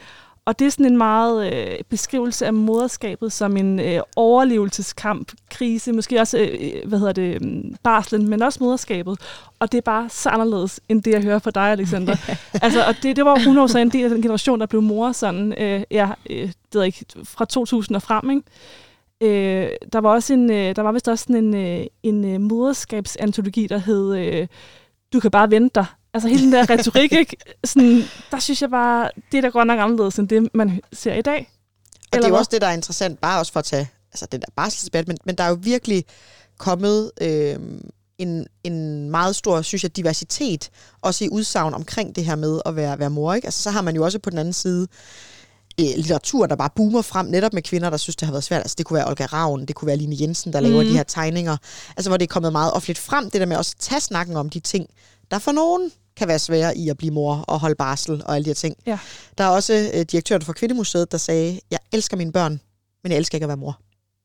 Og 0.48 0.60
det 0.60 0.66
er 0.66 0.70
sådan 0.70 0.86
en 0.86 0.98
meget 0.98 1.54
øh, 1.54 1.80
beskrivelse 1.90 2.46
af 2.46 2.54
moderskabet 2.54 3.34
som 3.34 3.58
en 3.58 3.80
øh, 3.80 4.00
overlevelseskamp, 4.16 5.32
krise, 5.50 5.94
måske 5.94 6.20
også, 6.20 6.38
øh, 6.38 6.90
hvad 6.90 7.00
hedder 7.00 7.14
det, 7.14 7.42
mm, 7.42 7.76
barslen, 7.84 8.30
men 8.30 8.42
også 8.42 8.58
moderskabet. 8.62 9.20
Og 9.60 9.72
det 9.72 9.78
er 9.78 9.82
bare 9.82 10.10
så 10.10 10.30
anderledes, 10.30 10.80
end 10.90 11.04
det, 11.04 11.12
jeg 11.12 11.22
hører 11.22 11.40
fra 11.40 11.52
dig, 11.52 11.64
Alexander. 11.64 12.16
altså, 12.66 12.84
og 12.88 12.96
det, 13.04 13.16
det 13.16 13.26
var 13.26 13.36
100 13.36 13.82
en 13.82 13.90
del 13.90 14.04
af 14.04 14.10
den 14.10 14.22
generation, 14.22 14.60
der 14.60 14.66
blev 14.66 14.82
mor 14.82 15.12
sådan, 15.12 15.54
øh, 15.58 15.84
ja, 15.92 16.10
øh, 16.30 16.48
det 16.48 16.56
ved 16.74 16.84
ikke, 16.84 17.06
fra 17.24 17.46
2000 17.46 17.96
og 17.96 18.02
frem, 18.02 18.30
ikke? 18.30 18.44
Øh, 19.22 19.70
der 19.94 20.00
var 20.00 20.10
også 20.10 20.34
en, 20.34 20.52
øh, 20.52 20.76
der 20.76 20.82
var 20.82 20.92
vist 20.92 21.08
også 21.08 21.24
sådan 21.28 21.44
en, 21.44 21.56
øh, 21.56 21.86
en 22.04 22.26
øh, 22.26 22.42
moderskabsantologi, 22.42 23.68
der 23.68 23.78
hed 23.78 24.16
øh, 24.18 24.48
Du 25.14 25.20
kan 25.20 25.32
bare 25.32 25.52
vente 25.52 25.76
dig, 25.76 25.86
Altså 26.14 26.30
hele 26.30 26.42
den 26.42 26.52
der 26.52 26.70
retorik, 26.70 27.12
ikke? 27.12 27.38
Sådan, 27.64 28.04
der 28.32 28.40
synes 28.40 28.62
jeg 28.62 28.70
bare, 28.70 29.10
det 29.32 29.38
er 29.38 29.42
da 29.42 29.48
godt 29.48 29.68
nok 29.68 29.80
anderledes 29.80 30.20
end 30.20 30.30
det, 30.30 30.50
man 30.54 30.82
ser 30.94 31.14
i 31.14 31.22
dag. 31.22 31.52
Og 31.94 32.08
Eller 32.14 32.22
det 32.22 32.26
er 32.26 32.30
jo 32.30 32.38
også 32.38 32.50
det, 32.54 32.62
der 32.62 32.68
er 32.68 32.74
interessant, 32.74 33.20
bare 33.20 33.40
også 33.40 33.52
for 33.52 33.60
at 33.60 33.66
tage 33.66 33.90
altså, 34.12 34.28
den 34.32 34.40
der 34.40 34.48
barselsdebat, 34.56 35.08
men, 35.08 35.18
men 35.26 35.36
der 35.36 35.44
er 35.44 35.50
jo 35.50 35.58
virkelig 35.62 36.06
kommet 36.58 37.12
øh, 37.22 37.56
en, 38.18 38.48
en 38.64 39.10
meget 39.10 39.36
stor, 39.36 39.62
synes 39.62 39.84
jeg, 39.84 39.96
diversitet, 39.96 40.70
også 41.02 41.26
i 41.26 41.30
udsagn 41.30 41.74
omkring 41.74 42.16
det 42.16 42.26
her 42.26 42.36
med 42.36 42.62
at 42.66 42.76
være, 42.76 43.00
være 43.00 43.10
mor. 43.10 43.34
Ikke? 43.34 43.48
Altså, 43.48 43.64
så 43.64 43.72
har 43.72 43.82
man 43.82 43.96
jo 43.96 44.04
også 44.04 44.20
på 44.20 44.30
den 44.30 44.38
anden 44.38 44.54
side 44.54 44.88
øh, 45.80 45.86
litteratur, 45.96 46.46
der 46.46 46.56
bare 46.56 46.70
boomer 46.76 47.02
frem, 47.02 47.26
netop 47.26 47.54
med 47.54 47.62
kvinder, 47.62 47.90
der 47.90 47.98
synes, 47.98 48.16
det 48.16 48.26
har 48.26 48.34
været 48.34 48.44
svært. 48.44 48.62
Altså, 48.62 48.76
det 48.78 48.86
kunne 48.86 48.98
være 48.98 49.08
Olga 49.08 49.26
Ravn, 49.26 49.66
det 49.66 49.76
kunne 49.76 49.88
være 49.88 49.98
Line 49.98 50.16
Jensen, 50.20 50.54
der 50.54 50.60
mm. 50.60 50.66
laver 50.66 50.84
de 50.84 50.94
her 50.94 51.04
tegninger. 51.04 51.58
Altså, 51.98 52.10
hvor 52.10 52.18
det 52.18 52.26
er 52.26 52.34
kommet 52.34 52.52
meget 52.52 52.74
offentligt 52.74 53.00
frem, 53.00 53.30
det 53.30 53.42
der 53.42 53.48
med 53.48 53.58
også 53.58 53.74
at 53.78 53.82
tage 53.82 54.02
snakken 54.02 54.38
om 54.38 54.50
de 54.50 54.60
ting, 54.60 54.90
der 55.32 55.40
for 55.40 55.52
nogen 55.52 55.92
kan 56.18 56.28
være 56.28 56.40
svære 56.40 56.78
i 56.78 56.90
at 56.90 56.98
blive 56.98 57.14
mor 57.14 57.36
og 57.36 57.60
holde 57.60 57.76
barsel 57.76 58.24
og 58.26 58.36
alle 58.36 58.46
de 58.46 58.50
her 58.50 58.56
ting. 58.56 58.76
Ja. 58.86 59.00
Der 59.38 59.44
er 59.44 59.48
også 59.48 59.92
øh, 59.94 60.02
direktøren 60.02 60.42
for 60.42 60.54
Kvindemuseet, 60.54 61.12
der 61.12 61.18
sagde, 61.18 61.60
jeg 61.72 61.80
elsker 61.94 62.18
mine 62.18 62.32
børn, 62.32 62.62
men 63.04 63.12
jeg 63.12 63.18
elsker 63.18 63.36
ikke 63.36 63.46
at 63.46 63.50
være 63.50 63.58
mor. 63.58 63.80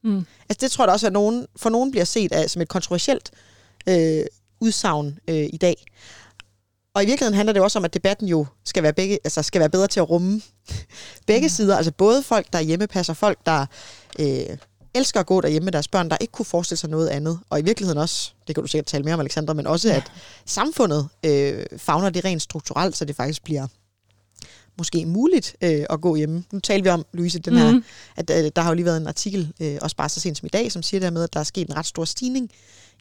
Mm. 0.05 0.27
Altså 0.49 0.59
det 0.61 0.71
tror 0.71 0.85
jeg 0.85 0.89
da 0.89 0.93
også, 0.93 1.07
at 1.07 1.13
nogen, 1.13 1.47
for 1.57 1.71
nogen 1.71 1.91
bliver 1.91 2.05
set 2.05 2.33
af, 2.33 2.51
som 2.51 2.63
et 2.63 2.69
kontroversielt 2.69 3.31
øh, 3.89 4.25
udsagn 4.61 5.19
øh, 5.29 5.49
i 5.53 5.57
dag. 5.57 5.85
Og 6.95 7.03
i 7.03 7.07
virkeligheden 7.07 7.35
handler 7.35 7.53
det 7.53 7.63
også 7.63 7.79
om, 7.79 7.85
at 7.85 7.95
debatten 7.95 8.29
jo 8.29 8.47
skal 8.65 8.83
være, 8.83 8.93
begge, 8.93 9.19
altså 9.25 9.43
skal 9.43 9.59
være 9.59 9.71
bedre 9.71 9.87
til 9.87 10.01
at 10.01 10.11
rumme 10.11 10.41
begge 11.27 11.45
mm. 11.45 11.49
sider. 11.49 11.77
Altså 11.77 11.93
både 11.93 12.23
folk, 12.23 12.53
der 12.53 12.61
hjemmepasser, 12.61 13.15
folk, 13.15 13.39
der 13.47 13.67
øh, 14.19 14.57
elsker 14.95 15.21
at 15.21 15.27
gå 15.27 15.41
derhjemme 15.41 15.65
med 15.65 15.73
deres 15.73 15.89
børn, 15.89 16.11
der 16.11 16.17
ikke 16.21 16.33
kunne 16.33 16.47
forestille 16.47 16.79
sig 16.79 16.91
noget 16.91 17.09
andet. 17.09 17.39
Og 17.51 17.61
i 17.61 17.63
virkeligheden 17.63 17.99
også, 17.99 18.33
det 18.47 18.55
kan 18.55 18.63
du 18.65 18.69
sikkert 18.69 18.87
tale 18.87 19.05
mere 19.05 19.15
om, 19.15 19.21
Alexandra, 19.21 19.55
men 19.55 19.67
også, 19.67 19.89
ja. 19.89 19.97
at 19.97 20.13
samfundet 20.47 21.09
øh, 21.25 21.65
fagner 21.77 22.11
det 22.11 22.25
rent 22.25 22.43
strukturelt, 22.43 22.97
så 22.97 23.05
det 23.05 23.17
faktisk 23.17 23.45
bliver 23.45 23.67
måske 24.79 25.07
muligt 25.07 25.57
øh, 25.63 25.87
at 25.91 26.01
gå 26.01 26.17
hjemme. 26.17 26.45
Nu 26.53 26.61
taler 26.61 26.83
vi 26.83 26.89
om, 26.89 27.05
Louise, 27.13 27.39
den 27.39 27.57
her, 27.57 27.71
Mhm. 27.73 27.85
at 28.17 28.31
øh, 28.31 28.51
der 28.57 28.63
har 28.63 28.71
jo 28.71 28.75
lige 28.75 28.85
været 28.87 28.97
en 29.01 29.07
artikel, 29.07 29.53
øh, 29.61 29.79
også 29.83 29.97
bare 29.97 30.09
så 30.09 30.21
sent 30.21 30.39
som 30.39 30.47
i 30.47 30.49
dag, 30.49 30.73
som 30.73 30.83
siger 30.83 31.01
der 31.01 31.11
med, 31.11 31.23
at 31.25 31.33
der 31.35 31.41
er 31.41 31.45
sket 31.45 31.69
en 31.69 31.77
ret 31.77 31.87
stor 31.87 32.05
stigning 32.05 32.51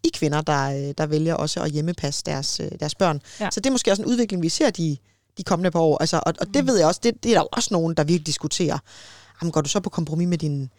i 0.04 0.10
kvinder, 0.14 0.42
der, 0.42 0.88
øh, 0.88 0.94
der 0.98 1.06
vælger 1.06 1.34
også 1.34 1.62
at 1.62 1.72
hjemmepasse 1.72 2.24
deres, 2.26 2.60
øh, 2.60 2.72
deres 2.80 2.96
børn. 2.96 3.22
Ja. 3.40 3.50
Så 3.52 3.60
det 3.60 3.66
er 3.66 3.72
måske 3.72 3.92
også 3.92 4.04
en 4.04 4.08
udvikling, 4.10 4.44
vi 4.44 4.50
ser 4.50 4.70
de, 4.70 4.98
de 5.38 5.44
kommende 5.44 5.72
par 5.72 5.80
år. 5.80 5.98
Altså, 5.98 6.22
og, 6.26 6.34
og 6.42 6.48
det 6.54 6.68
ved 6.68 6.78
jeg 6.78 6.88
også, 6.88 7.00
det, 7.04 7.24
det 7.24 7.30
er 7.30 7.36
der 7.36 7.42
jo 7.42 7.48
også 7.52 7.70
nogen, 7.72 7.94
der 7.98 8.04
virkelig 8.04 8.28
diskuterer. 8.28 8.78
Jamen, 9.42 9.52
går 9.52 9.62
du 9.62 9.70
så 9.70 9.80
på 9.80 9.90
kompromis 9.90 10.28
med 10.28 10.38
din, 10.38 10.70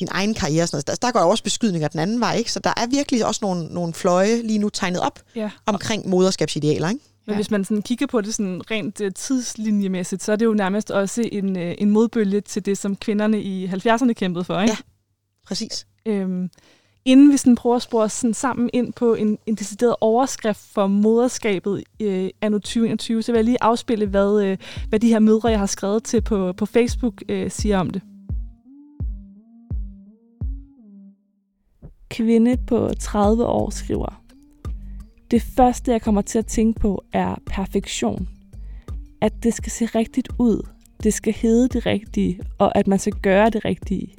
din 0.00 0.08
egen 0.10 0.34
karriere 0.34 0.62
og 0.62 0.68
sådan 0.68 0.76
noget. 0.88 1.00
Der, 1.02 1.06
der 1.06 1.12
går 1.12 1.20
jo 1.20 1.28
også 1.28 1.44
beskydninger 1.44 1.88
den 1.88 2.00
anden 2.00 2.20
vej, 2.20 2.34
ikke? 2.36 2.52
Så 2.52 2.60
der 2.60 2.70
er 2.76 2.86
virkelig 2.86 3.26
også 3.26 3.38
nogle, 3.42 3.64
nogle 3.66 3.92
fløje 3.94 4.42
lige 4.42 4.58
nu 4.58 4.68
tegnet 4.68 5.00
op 5.00 5.20
Ja. 5.36 5.50
omkring 5.66 6.08
moderskabsidealer, 6.08 6.88
ikke? 6.88 7.00
Men 7.26 7.32
Ja. 7.32 7.36
hvis 7.36 7.50
man 7.50 7.64
sådan 7.64 7.82
kigger 7.82 8.06
på 8.06 8.20
det 8.20 8.34
sådan 8.34 8.62
rent 8.70 9.00
uh, 9.00 9.06
tidslinjemæssigt, 9.14 10.22
så 10.22 10.32
er 10.32 10.36
det 10.36 10.44
jo 10.44 10.54
nærmest 10.54 10.90
også 10.90 11.28
en, 11.32 11.56
uh, 11.56 11.72
en 11.78 11.90
modbølge 11.90 12.40
til 12.40 12.66
det, 12.66 12.78
som 12.78 12.96
kvinderne 12.96 13.42
i 13.42 13.66
70'erne 13.66 14.12
kæmpede 14.12 14.44
for. 14.44 14.60
Ikke? 14.60 14.72
Ja. 14.72 14.76
Præcis. 15.46 15.86
Øhm, 16.06 16.50
inden 17.04 17.32
vi 17.32 17.36
sådan 17.36 17.54
prøver 17.54 17.76
at 17.76 17.82
spore 17.82 18.08
sådan 18.08 18.34
sammen 18.34 18.70
ind 18.72 18.92
på 18.92 19.14
en, 19.14 19.38
en 19.46 19.54
decideret 19.54 19.96
overskrift 20.00 20.60
for 20.74 20.86
moderskabet 20.86 21.84
øh, 22.02 22.30
anno 22.40 22.58
2021, 22.58 23.22
så 23.22 23.32
vil 23.32 23.38
jeg 23.38 23.44
lige 23.44 23.62
afspille, 23.62 24.06
hvad, 24.06 24.42
øh, 24.42 24.58
hvad 24.88 25.00
de 25.00 25.08
her 25.08 25.18
mødre, 25.18 25.48
jeg 25.48 25.58
har 25.58 25.66
skrevet 25.66 26.04
til 26.04 26.20
på, 26.20 26.52
på 26.52 26.66
Facebook, 26.66 27.14
øh, 27.28 27.50
siger 27.50 27.78
om 27.78 27.90
det. 27.90 28.02
Kvinde 32.08 32.56
på 32.66 32.90
30 33.00 33.46
år 33.46 33.70
skriver, 33.70 34.22
Det 35.30 35.42
første, 35.42 35.92
jeg 35.92 36.02
kommer 36.02 36.22
til 36.22 36.38
at 36.38 36.46
tænke 36.46 36.80
på, 36.80 37.04
er 37.12 37.34
perfektion. 37.46 38.28
At 39.20 39.32
det 39.42 39.54
skal 39.54 39.72
se 39.72 39.86
rigtigt 39.86 40.28
ud, 40.38 40.68
det 41.02 41.14
skal 41.14 41.32
hedde 41.32 41.68
det 41.68 41.86
rigtige, 41.86 42.40
og 42.58 42.78
at 42.78 42.86
man 42.86 42.98
skal 42.98 43.12
gøre 43.22 43.50
det 43.50 43.64
rigtige. 43.64 44.14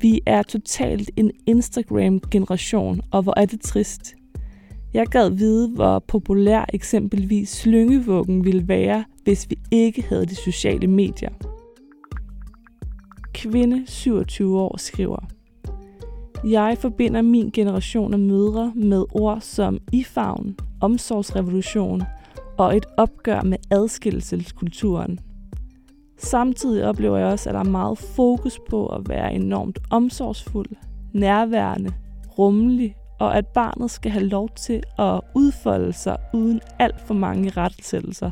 Vi 0.00 0.20
er 0.26 0.42
totalt 0.42 1.10
en 1.16 1.30
Instagram-generation, 1.46 3.00
og 3.10 3.22
hvor 3.22 3.34
er 3.36 3.46
det 3.46 3.60
trist. 3.60 4.14
Jeg 4.94 5.06
gad 5.06 5.30
vide, 5.30 5.68
hvor 5.68 5.98
populær 5.98 6.64
eksempelvis 6.72 7.48
slyngevuggen 7.48 8.44
ville 8.44 8.68
være, 8.68 9.04
hvis 9.24 9.50
vi 9.50 9.56
ikke 9.70 10.02
havde 10.02 10.26
de 10.26 10.34
sociale 10.34 10.86
medier. 10.86 11.30
Kvinde 13.34 13.84
27 13.86 14.60
år 14.60 14.76
skriver, 14.76 15.33
jeg 16.44 16.76
forbinder 16.80 17.22
min 17.22 17.50
generation 17.50 18.12
af 18.12 18.18
mødre 18.18 18.72
med 18.74 19.04
ord 19.12 19.40
som 19.40 19.78
ifavn, 19.92 20.56
omsorgsrevolution 20.80 22.02
og 22.58 22.76
et 22.76 22.86
opgør 22.96 23.42
med 23.42 23.58
adskillelseskulturen. 23.70 25.20
Samtidig 26.18 26.86
oplever 26.86 27.18
jeg 27.18 27.26
også, 27.26 27.50
at 27.50 27.54
der 27.54 27.60
er 27.60 27.64
meget 27.64 27.98
fokus 27.98 28.60
på 28.70 28.86
at 28.86 29.08
være 29.08 29.34
enormt 29.34 29.78
omsorgsfuld, 29.90 30.68
nærværende, 31.12 31.92
rummelig, 32.38 32.96
og 33.20 33.36
at 33.36 33.46
barnet 33.46 33.90
skal 33.90 34.10
have 34.10 34.26
lov 34.26 34.48
til 34.56 34.82
at 34.98 35.20
udfolde 35.34 35.92
sig 35.92 36.16
uden 36.34 36.60
alt 36.78 37.00
for 37.00 37.14
mange 37.14 37.50
rettelsættelser. 37.50 38.30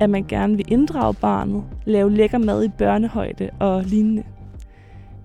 At 0.00 0.10
man 0.10 0.24
gerne 0.24 0.56
vil 0.56 0.72
inddrage 0.72 1.14
barnet, 1.14 1.64
lave 1.86 2.12
lækker 2.12 2.38
mad 2.38 2.64
i 2.64 2.68
børnehøjde 2.68 3.50
og 3.60 3.84
lignende. 3.84 4.24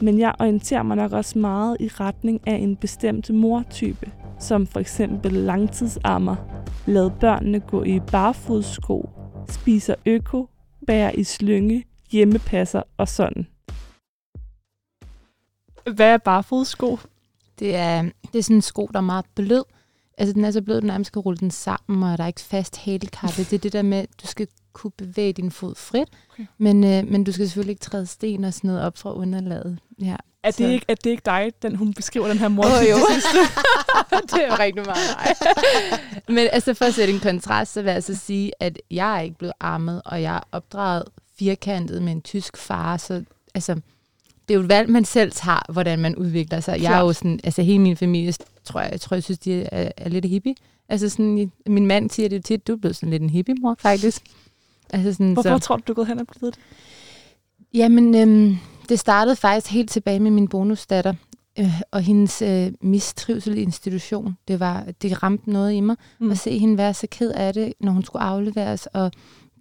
Men 0.02 0.20
jeg 0.20 0.36
orienterer 0.40 0.84
mig 0.84 0.98
nok 0.98 1.12
også 1.12 1.40
meget 1.40 1.78
i 1.80 1.88
retning 1.88 2.48
af 2.48 2.56
en 2.56 2.76
bestemt 2.76 3.30
mortype, 3.30 4.12
som 4.40 4.68
for 4.68 4.80
eksempel 4.80 5.34
langtidsammer, 5.34 6.36
lad 6.86 7.12
børnene 7.20 7.60
gå 7.60 7.84
i 7.84 8.00
barfodssko, 8.00 9.10
spiser 9.50 9.96
øko, 10.06 10.50
bærer 10.88 11.12
i 11.12 11.24
slynge, 11.24 11.86
hjemmepasser 12.12 12.82
og 12.98 13.08
sådan. 13.08 13.48
Hvad 15.96 16.14
er 16.14 16.18
barfodsko? 16.18 16.98
Det 17.60 17.76
er, 17.76 18.02
det 18.34 18.40
er 18.40 18.44
sådan 18.44 18.56
en 18.56 18.62
sko, 18.62 18.90
der 18.94 19.00
er 19.00 19.04
meget 19.04 19.26
blød. 19.36 19.64
Altså, 20.18 20.34
den 20.34 20.46
er 20.46 20.52
så 20.52 20.62
blød, 20.62 20.78
at 20.78 20.84
du 20.84 20.88
nærmest 20.88 21.08
skal 21.08 21.20
rulle 21.20 21.38
den 21.38 21.52
sammen, 21.52 22.04
og 22.12 22.18
der 22.18 22.24
er 22.24 22.28
ikke 22.28 22.42
fast 22.42 22.78
hælkappe. 22.78 23.38
Det 23.38 23.54
er 23.54 23.58
det 23.58 23.74
der 23.74 23.82
med, 23.82 23.98
at 23.98 24.10
du 24.24 24.28
skal 24.28 24.48
kunne 24.74 24.92
bevæge 24.98 25.34
din 25.34 25.52
fod 25.52 25.76
frit, 25.76 26.08
Okay. 26.34 26.46
men, 26.58 26.84
øh, 26.84 27.12
men 27.12 27.24
du 27.24 27.32
skal 27.32 27.48
selvfølgelig 27.48 27.72
ikke 27.72 27.82
træde 27.82 28.06
sten 28.06 28.44
og 28.44 28.54
sådan 28.54 28.68
noget 28.68 28.84
op 28.84 28.98
fra 28.98 29.14
underlaget. 29.14 29.80
Ja. 30.02 30.16
Er 30.44 30.48
det, 30.52 30.56
Så- 30.56 30.68
ikke, 30.68 30.86
er 30.88 30.96
det 30.96 31.10
ikke 31.10 31.22
dig, 31.26 31.52
den 31.62 31.76
hun 31.76 31.94
beskriver 31.94 32.28
den 32.28 32.38
her 32.38 32.48
mor? 32.48 32.64
Åh, 32.66 32.90
jo. 32.90 32.96
det 34.34 34.46
er 34.48 34.60
rigtig 34.60 34.86
meget 34.86 35.16
nej. 35.18 35.34
Men 36.36 36.48
altså 36.52 36.74
for 36.74 36.86
at 36.86 36.94
sætte 36.94 37.14
en 37.14 37.20
kontrast, 37.20 37.74
så 37.74 37.82
vil 37.82 37.88
jeg 37.90 37.96
altså 37.96 38.16
sige, 38.16 38.52
at 38.60 38.80
jeg 38.92 39.16
er 39.18 39.22
ikke 39.22 39.38
blevet 39.38 39.54
armet, 39.60 40.02
og 40.06 40.22
jeg 40.22 40.36
er 40.36 40.40
opdraget 40.52 41.04
firkantet 41.40 42.04
med 42.04 42.12
en 42.12 42.22
tysk 42.22 42.58
far, 42.58 42.98
så 42.98 43.24
altså, 43.56 43.82
det 44.48 44.54
er 44.54 44.58
jo 44.58 44.62
et 44.64 44.70
valg, 44.70 44.90
man 44.90 45.06
selv 45.06 45.32
tager, 45.32 45.72
hvordan 45.72 46.00
man 46.00 46.16
udvikler 46.16 46.60
sig. 46.60 46.82
Jeg 46.82 46.98
er 46.98 47.02
jo 47.02 47.14
sådan, 47.14 47.40
altså 47.44 47.62
hele 47.62 47.80
min 47.80 47.98
familie, 47.98 48.34
tror 48.64 48.82
jeg, 48.82 48.92
jeg 48.92 49.02
tror, 49.02 49.16
jeg 49.16 49.24
synes, 49.24 49.40
de 49.40 49.64
er, 49.64 49.92
er 49.98 50.10
lidt 50.10 50.26
hippie. 50.26 50.56
Altså 50.90 51.10
sådan, 51.10 51.52
min 51.68 51.86
mand 51.86 52.10
siger 52.10 52.30
det 52.30 52.38
jo 52.38 52.42
tit, 52.42 52.68
du 52.68 52.74
er 52.74 52.78
blevet 52.78 52.96
sådan 52.96 53.10
lidt 53.10 53.24
en 53.24 53.30
hippie-mor, 53.30 53.76
faktisk. 53.80 54.22
Altså 54.90 55.12
sådan, 55.14 55.34
Hvorfor 55.34 55.58
så. 55.58 55.64
tror 55.66 55.76
du, 55.76 55.84
du 55.88 55.92
er 55.92 55.96
gået 55.96 56.08
hen 56.08 56.20
og 56.20 56.28
blevet 56.40 56.56
det? 56.56 56.64
Jamen, 57.74 58.16
øhm, 58.16 58.58
det 58.90 59.00
startede 59.00 59.36
faktisk 59.36 59.72
helt 59.74 59.90
tilbage 59.90 60.20
med 60.20 60.32
min 60.32 60.48
bonusdatter 60.48 61.14
øh, 61.60 61.82
og 61.92 62.02
hendes 62.02 62.42
øh, 62.42 62.72
mistrivsel 62.82 63.58
i 63.58 63.62
institution. 63.62 64.38
Det, 64.48 64.60
var, 64.60 64.86
det 65.02 65.24
ramte 65.24 65.50
noget 65.50 65.74
i 65.74 65.80
mig 65.80 65.96
Mm. 66.20 66.26
mm. 66.26 66.32
at 66.32 66.40
se 66.40 66.58
hende 66.58 66.78
være 66.78 66.94
så 66.94 67.08
ked 67.12 67.32
af 67.32 67.54
det, 67.54 67.74
når 67.80 67.92
hun 67.92 68.04
skulle 68.04 68.24
afleveres, 68.24 68.86
og 68.94 69.12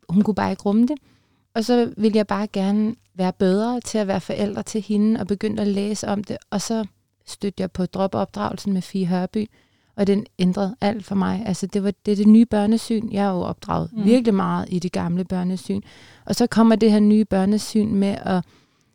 hun 0.09 0.23
kunne 0.23 0.35
bare 0.35 0.51
ikke 0.51 0.63
rumme 0.63 0.87
det. 0.87 0.97
Og 1.55 1.65
så 1.65 1.93
ville 1.97 2.17
jeg 2.17 2.27
bare 2.27 2.47
gerne 2.47 2.95
være 3.15 3.33
bedre 3.33 3.81
til 3.81 3.99
at 3.99 4.07
være 4.07 4.21
forældre 4.21 4.63
til 4.63 4.81
hende, 4.83 5.21
og 5.21 5.27
begyndte 5.27 5.63
at 5.63 5.69
læse 5.69 6.09
om 6.09 6.25
det. 6.25 6.37
Og 6.51 6.61
så 6.61 6.85
stødte 7.27 7.61
jeg 7.61 7.73
på 7.73 7.87
dropopdragelsen 7.87 8.73
med 8.73 8.83
Fie 8.83 9.07
Hørby, 9.07 9.47
og 9.97 10.07
den 10.07 10.27
ændrede 10.39 10.77
alt 10.81 11.05
for 11.05 11.15
mig. 11.15 11.43
Altså, 11.47 11.67
det 11.67 11.85
var 11.85 11.93
det, 12.07 12.13
er 12.13 12.17
det 12.17 12.27
nye 12.29 12.47
børnesyn. 12.47 13.09
Jeg 13.13 13.25
er 13.25 13.31
jo 13.31 13.41
opdraget 13.41 13.91
Mm. 13.93 14.05
virkelig 14.05 14.35
meget 14.35 14.67
i 14.69 14.79
det 14.79 14.93
gamle 14.93 15.25
børnesyn. 15.25 15.81
Og 16.25 16.35
så 16.35 16.47
kommer 16.47 16.77
det 16.77 16.93
her 16.93 17.01
nye 17.01 17.25
børnesyn 17.25 17.95
med 17.95 18.17
at 18.23 18.45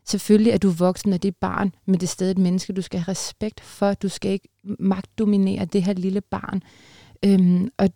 selvfølgelig 0.06 0.52
er 0.54 0.58
du 0.58 0.70
voksen 0.70 1.14
af 1.14 1.20
det 1.20 1.36
barn, 1.36 1.74
men 1.86 1.96
det 1.96 2.04
er 2.04 2.08
stadig 2.08 2.32
et 2.32 2.38
menneske, 2.38 2.74
du 2.74 2.82
skal 2.82 3.00
have 3.00 3.12
respekt 3.12 3.62
for. 3.62 3.94
Du 3.94 4.10
skal 4.10 4.32
ikke 4.32 4.50
magtdominere 4.80 5.66
det 5.66 5.84
her 5.84 5.94
lille 5.94 6.22
barn. 6.22 6.64
Øhm, 7.26 7.70
og 7.78 7.90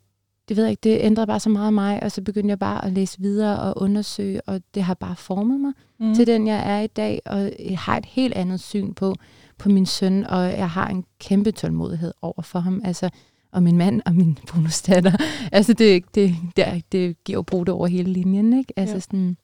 det 0.49 0.57
ved 0.57 0.63
jeg 0.63 0.71
ikke, 0.71 0.81
det 0.83 0.97
ændrede 1.01 1.27
bare 1.27 1.39
så 1.39 1.49
meget 1.49 1.73
mig, 1.73 2.03
og 2.03 2.11
så 2.11 2.21
begyndte 2.21 2.49
jeg 2.49 2.59
bare 2.59 2.85
at 2.85 2.91
læse 2.93 3.19
videre 3.19 3.59
og 3.59 3.81
undersøge, 3.81 4.41
og 4.41 4.61
det 4.75 4.83
har 4.83 4.93
bare 4.93 5.15
formet 5.15 5.59
mig 5.61 5.73
Mm. 5.99 6.15
til 6.15 6.27
den, 6.27 6.47
jeg 6.47 6.77
er 6.77 6.79
i 6.79 6.87
dag, 6.87 7.21
og 7.25 7.51
jeg 7.69 7.79
har 7.79 7.97
et 7.97 8.05
helt 8.05 8.33
andet 8.33 8.59
syn 8.59 8.93
på, 8.93 9.15
på 9.57 9.69
min 9.69 9.85
søn, 9.85 10.23
og 10.25 10.43
jeg 10.45 10.69
har 10.69 10.87
en 10.87 11.03
kæmpe 11.19 11.51
tålmodighed 11.51 12.13
over 12.21 12.41
for 12.41 12.59
ham, 12.59 12.81
altså, 12.85 13.09
og 13.51 13.63
min 13.63 13.77
mand 13.77 14.01
og 14.05 14.15
min 14.15 14.37
bonusdatter. 14.53 15.11
Altså, 15.51 15.73
det, 15.73 16.03
det, 16.15 16.35
det, 16.57 16.83
det 16.91 17.23
giver 17.23 17.37
jo 17.37 17.41
brug 17.41 17.69
over 17.69 17.87
hele 17.87 18.13
linjen, 18.13 18.57
ikke? 18.59 18.73
Altså, 18.77 18.95
Ja. 18.95 18.99
sådan, 18.99 19.37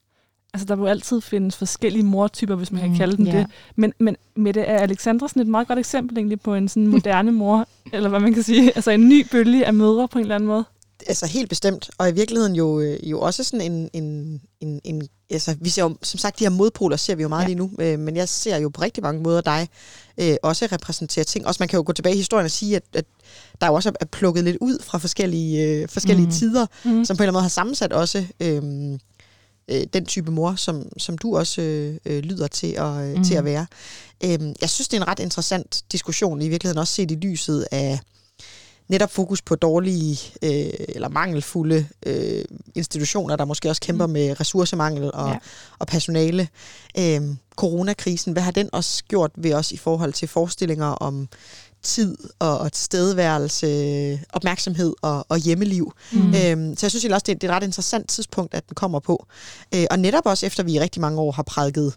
Altså, 0.54 0.66
der 0.66 0.74
vil 0.76 0.82
jo 0.82 0.88
altid 0.88 1.20
findes 1.20 1.56
forskellige 1.56 2.02
mortyper, 2.04 2.54
hvis 2.54 2.72
man 2.72 2.80
kan 2.80 2.90
Mm, 2.90 2.96
kalde 2.96 3.16
dem 3.16 3.26
ja. 3.26 3.38
det. 3.38 3.46
Men, 3.76 3.92
men 3.98 4.16
Mette, 4.36 4.60
er 4.60 4.78
Alexandra 4.78 5.28
sådan 5.28 5.42
et 5.42 5.48
meget 5.48 5.68
godt 5.68 5.78
eksempel 5.78 6.18
egentlig 6.18 6.40
på 6.40 6.54
en 6.54 6.68
sådan 6.68 6.86
moderne 6.96 7.32
mor, 7.32 7.66
eller 7.92 8.08
hvad 8.08 8.20
man 8.20 8.34
kan 8.34 8.42
sige, 8.42 8.66
altså 8.76 8.90
en 8.90 9.08
ny 9.08 9.26
bølge 9.32 9.66
af 9.66 9.74
mødre 9.74 10.08
på 10.08 10.18
en 10.18 10.22
eller 10.22 10.34
anden 10.34 10.46
måde? 10.46 10.64
Altså 11.06 11.26
helt 11.26 11.48
bestemt, 11.48 11.90
og 11.98 12.08
i 12.08 12.12
virkeligheden 12.12 12.56
jo, 12.56 12.80
øh, 12.80 13.10
jo 13.10 13.20
også 13.20 13.44
sådan 13.44 13.72
en, 13.72 13.90
en, 13.92 14.40
en, 14.60 14.80
en 14.84 15.08
altså 15.30 15.56
vi 15.60 15.68
ser 15.68 15.82
jo, 15.82 15.96
som 16.02 16.18
sagt, 16.18 16.38
de 16.38 16.44
her 16.44 16.50
modpoler 16.50 16.96
ser 16.96 17.14
vi 17.14 17.22
jo 17.22 17.28
meget 17.28 17.42
ja. 17.42 17.46
lige 17.46 17.58
nu, 17.58 17.70
øh, 17.78 17.98
men 17.98 18.16
jeg 18.16 18.28
ser 18.28 18.56
jo 18.56 18.68
på 18.68 18.82
rigtig 18.82 19.02
mange 19.02 19.22
måder 19.22 19.40
dig 19.40 19.68
øh, 20.18 20.36
også 20.42 20.68
repræsentere 20.72 21.24
ting. 21.24 21.46
Også 21.46 21.58
man 21.60 21.68
kan 21.68 21.76
jo 21.76 21.82
gå 21.86 21.92
tilbage 21.92 22.14
i 22.14 22.18
historien 22.18 22.44
og 22.44 22.50
sige, 22.50 22.76
at, 22.76 22.82
at 22.94 23.04
der 23.60 23.66
jo 23.66 23.74
også 23.74 23.92
er 24.00 24.04
plukket 24.04 24.44
lidt 24.44 24.56
ud 24.60 24.78
fra 24.82 24.98
forskellige, 24.98 25.66
øh, 25.66 25.88
forskellige 25.88 26.26
mm. 26.26 26.32
tider, 26.32 26.66
mm. 26.84 27.04
som 27.04 27.16
på 27.16 27.22
en 27.22 27.24
eller 27.24 27.30
anden 27.30 27.32
måde 27.32 27.42
har 27.42 27.48
sammensat 27.48 27.92
også 27.92 28.24
øh, 28.40 28.62
øh, 29.68 29.86
den 29.92 30.06
type 30.06 30.30
mor, 30.30 30.54
som, 30.54 30.98
som 30.98 31.18
du 31.18 31.36
også 31.36 31.62
øh, 31.62 31.96
øh 32.04 32.22
lyder 32.22 32.46
til 32.46 32.72
at, 32.78 33.18
mm. 33.18 33.24
til 33.24 33.34
at 33.34 33.44
være. 33.44 33.66
Øh, 34.24 34.38
jeg 34.60 34.70
synes, 34.70 34.88
det 34.88 34.96
er 34.96 35.02
en 35.02 35.08
ret 35.08 35.18
interessant 35.18 35.82
diskussion, 35.92 36.42
i 36.42 36.48
virkeligheden 36.48 36.78
også 36.78 36.94
set 36.94 37.10
i 37.10 37.14
lyset 37.14 37.66
af 37.70 38.00
netop 38.90 39.10
fokus 39.10 39.42
på 39.42 39.54
dårlige 39.54 40.18
øh, 40.42 40.72
eller 40.88 41.08
mangelfulde 41.08 41.86
øh, 42.06 42.44
institutioner, 42.74 43.36
der 43.36 43.44
måske 43.44 43.68
også 43.68 43.80
kæmper 43.80 44.06
mm. 44.06 44.12
med 44.12 44.40
ressourcemangel 44.40 45.12
og, 45.14 45.28
ja. 45.28 45.38
og 45.78 45.86
personale. 45.86 46.48
Øh, 46.98 47.20
coronakrisen, 47.56 48.32
hvad 48.32 48.42
har 48.42 48.50
den 48.50 48.68
også 48.72 49.04
gjort 49.04 49.30
ved 49.34 49.54
os 49.54 49.72
i 49.72 49.76
forhold 49.76 50.12
til 50.12 50.28
forestillinger 50.28 50.86
om 50.86 51.28
tid 51.82 52.16
og, 52.38 52.58
og 52.58 52.72
tilstedeværelse, 52.72 54.20
opmærksomhed 54.32 54.94
og, 55.02 55.26
og 55.28 55.38
hjemmeliv. 55.38 55.92
Mm. 56.12 56.34
Øhm, 56.34 56.76
så 56.76 56.86
jeg 56.86 56.90
synes 56.90 57.04
også, 57.04 57.24
det 57.26 57.32
er, 57.34 57.38
det 57.38 57.44
er 57.44 57.52
et 57.52 57.56
ret 57.56 57.66
interessant 57.66 58.08
tidspunkt, 58.08 58.54
at 58.54 58.68
den 58.68 58.74
kommer 58.74 59.00
på. 59.00 59.26
Øh, 59.74 59.86
og 59.90 59.98
netop 59.98 60.26
også 60.26 60.46
efter 60.46 60.62
vi 60.62 60.72
i 60.72 60.80
rigtig 60.80 61.00
mange 61.00 61.20
år 61.20 61.32
har 61.32 61.42
prædiket 61.42 61.94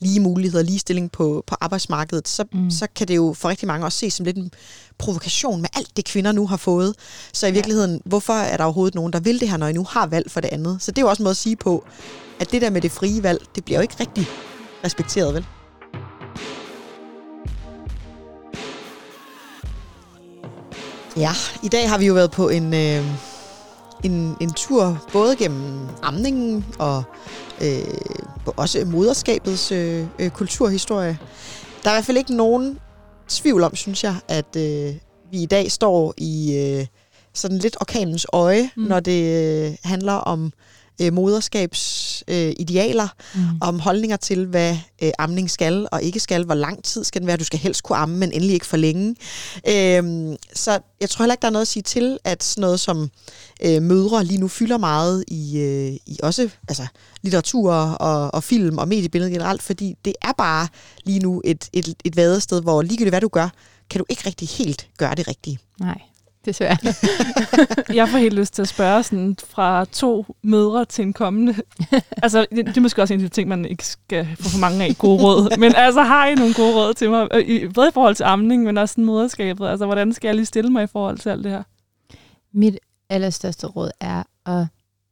lige 0.00 0.20
muligheder, 0.20 0.64
ligestilling 0.64 1.12
på, 1.12 1.44
på 1.46 1.56
arbejdsmarkedet, 1.60 2.28
så, 2.28 2.44
mm. 2.52 2.70
så 2.70 2.86
kan 2.94 3.08
det 3.08 3.16
jo 3.16 3.34
for 3.38 3.48
rigtig 3.48 3.68
mange 3.68 3.86
også 3.86 3.98
ses 3.98 4.14
som 4.14 4.24
lidt 4.26 4.36
en 4.36 4.50
provokation 4.98 5.60
med 5.60 5.68
alt 5.76 5.96
det, 5.96 6.04
kvinder 6.04 6.32
nu 6.32 6.46
har 6.46 6.56
fået. 6.56 6.94
Så 7.32 7.46
i 7.46 7.50
virkeligheden, 7.50 7.92
ja. 7.92 7.98
hvorfor 8.04 8.32
er 8.32 8.56
der 8.56 8.64
overhovedet 8.64 8.94
nogen, 8.94 9.12
der 9.12 9.20
vil 9.20 9.40
det 9.40 9.48
her, 9.48 9.56
når 9.56 9.66
I 9.66 9.72
nu 9.72 9.84
har 9.84 10.06
valg 10.06 10.30
for 10.30 10.40
det 10.40 10.48
andet? 10.48 10.82
Så 10.82 10.90
det 10.90 10.98
er 10.98 11.02
jo 11.02 11.08
også 11.08 11.22
en 11.22 11.24
måde 11.24 11.30
at 11.30 11.36
sige 11.36 11.56
på, 11.56 11.84
at 12.40 12.52
det 12.52 12.62
der 12.62 12.70
med 12.70 12.80
det 12.80 12.90
frie 12.90 13.22
valg, 13.22 13.40
det 13.54 13.64
bliver 13.64 13.78
jo 13.78 13.82
ikke 13.82 13.96
rigtig 14.00 14.26
respekteret, 14.84 15.34
vel? 15.34 15.46
Ja, 21.16 21.32
i 21.62 21.68
dag 21.68 21.90
har 21.90 21.98
vi 21.98 22.06
jo 22.06 22.14
været 22.14 22.30
på 22.30 22.48
en, 22.48 22.74
øh, 22.74 23.04
en, 24.04 24.36
en 24.40 24.52
tur 24.52 25.06
både 25.12 25.36
gennem 25.36 25.88
amningen 26.02 26.66
og 26.78 27.02
øh, 27.62 27.78
også 28.56 28.84
moderskabets 28.84 29.72
øh, 29.72 30.06
øh, 30.18 30.30
kulturhistorie. 30.30 31.18
Der 31.84 31.90
er 31.90 31.94
i 31.94 31.96
hvert 31.96 32.04
fald 32.04 32.16
ikke 32.16 32.36
nogen 32.36 32.78
tvivl 33.28 33.62
om, 33.62 33.76
synes 33.76 34.04
jeg, 34.04 34.14
at 34.28 34.56
øh, 34.56 34.94
vi 35.30 35.42
i 35.42 35.46
dag 35.46 35.70
står 35.70 36.14
i 36.16 36.56
øh, 36.56 36.86
sådan 37.34 37.58
lidt 37.58 37.76
orkanens 37.80 38.26
øje, 38.32 38.70
mm. 38.76 38.82
når 38.82 39.00
det 39.00 39.22
øh, 39.66 39.76
handler 39.84 40.12
om 40.12 40.44
øh, 40.44 40.50
moderskabsidealer, 41.12 43.08
øh, 43.36 43.40
mm. 43.40 43.58
om 43.60 43.80
holdninger 43.80 44.16
til, 44.16 44.46
hvad 44.46 44.76
øh, 45.02 45.10
amning 45.18 45.50
skal 45.50 45.88
og 45.92 46.02
ikke 46.02 46.20
skal, 46.20 46.44
hvor 46.44 46.54
lang 46.54 46.84
tid 46.84 47.04
skal 47.04 47.20
den 47.20 47.26
være, 47.26 47.36
du 47.36 47.44
skal 47.44 47.58
helst 47.58 47.82
kunne 47.82 47.98
amme, 47.98 48.16
men 48.16 48.32
endelig 48.32 48.54
ikke 48.54 48.66
for 48.66 48.76
længe. 48.76 49.16
Øh, 49.68 50.36
så 50.54 50.78
jeg 51.00 51.10
tror 51.10 51.22
heller 51.22 51.34
ikke, 51.34 51.42
der 51.42 51.48
er 51.48 51.52
noget 51.52 51.62
at 51.64 51.68
sige 51.68 51.82
til, 51.82 52.18
at 52.24 52.44
sådan 52.44 52.60
noget 52.60 52.80
som 52.80 53.10
øh, 53.64 53.82
mødre 53.82 54.24
lige 54.24 54.40
nu 54.40 54.48
fylder 54.48 54.78
meget 54.78 55.24
i, 55.28 55.58
øh, 55.58 55.92
i 56.06 56.18
også 56.22 56.48
altså, 56.68 56.86
litteratur 57.22 57.72
og, 57.74 58.34
og 58.34 58.44
film 58.44 58.78
og 58.78 58.88
mediebilledet 58.88 59.32
generelt, 59.32 59.62
fordi 59.62 59.94
det 60.04 60.14
er 60.22 60.32
bare 60.38 60.68
lige 61.04 61.20
nu 61.20 61.42
et, 61.44 61.68
et, 61.72 61.94
et 62.04 62.16
vadested, 62.16 62.62
hvor 62.62 62.82
ligegyldigt 62.82 63.12
hvad 63.12 63.20
du 63.20 63.28
gør, 63.28 63.48
kan 63.90 63.98
du 63.98 64.04
ikke 64.08 64.22
rigtig 64.26 64.48
helt 64.48 64.88
gøre 64.98 65.14
det 65.14 65.28
rigtige. 65.28 65.58
Nej 65.80 66.00
desværre. 66.46 66.76
jeg 67.98 68.08
får 68.08 68.18
helt 68.18 68.34
lyst 68.34 68.54
til 68.54 68.62
at 68.62 68.68
spørge 68.68 69.02
sådan, 69.02 69.36
fra 69.48 69.84
to 69.84 70.26
mødre 70.42 70.84
til 70.84 71.02
en 71.02 71.12
kommende. 71.12 71.54
altså, 72.22 72.46
det, 72.50 72.66
det 72.66 72.76
er 72.76 72.80
måske 72.80 73.02
også 73.02 73.14
en 73.14 73.20
af 73.20 73.30
de 73.30 73.34
ting, 73.34 73.48
man 73.48 73.64
ikke 73.64 73.86
skal 73.86 74.28
få 74.40 74.48
for 74.48 74.58
mange 74.58 74.84
af 74.84 74.94
gode 74.98 75.22
råd. 75.22 75.58
Men 75.58 75.74
altså, 75.74 76.02
har 76.02 76.26
I 76.26 76.34
nogle 76.34 76.54
gode 76.54 76.74
råd 76.74 76.94
til 76.94 77.10
mig? 77.10 77.48
I, 77.48 77.68
både 77.68 77.88
i 77.88 77.92
forhold 77.94 78.14
til 78.14 78.24
amning, 78.24 78.62
men 78.62 78.78
også 78.78 79.00
moderskabet. 79.00 79.68
Altså, 79.68 79.86
hvordan 79.86 80.12
skal 80.12 80.28
jeg 80.28 80.34
lige 80.34 80.46
stille 80.46 80.70
mig 80.70 80.84
i 80.84 80.86
forhold 80.86 81.18
til 81.18 81.28
alt 81.28 81.44
det 81.44 81.52
her? 81.52 81.62
Mit 82.52 82.78
allerstørste 83.10 83.66
råd 83.66 83.90
er 84.00 84.22
at 84.46 84.66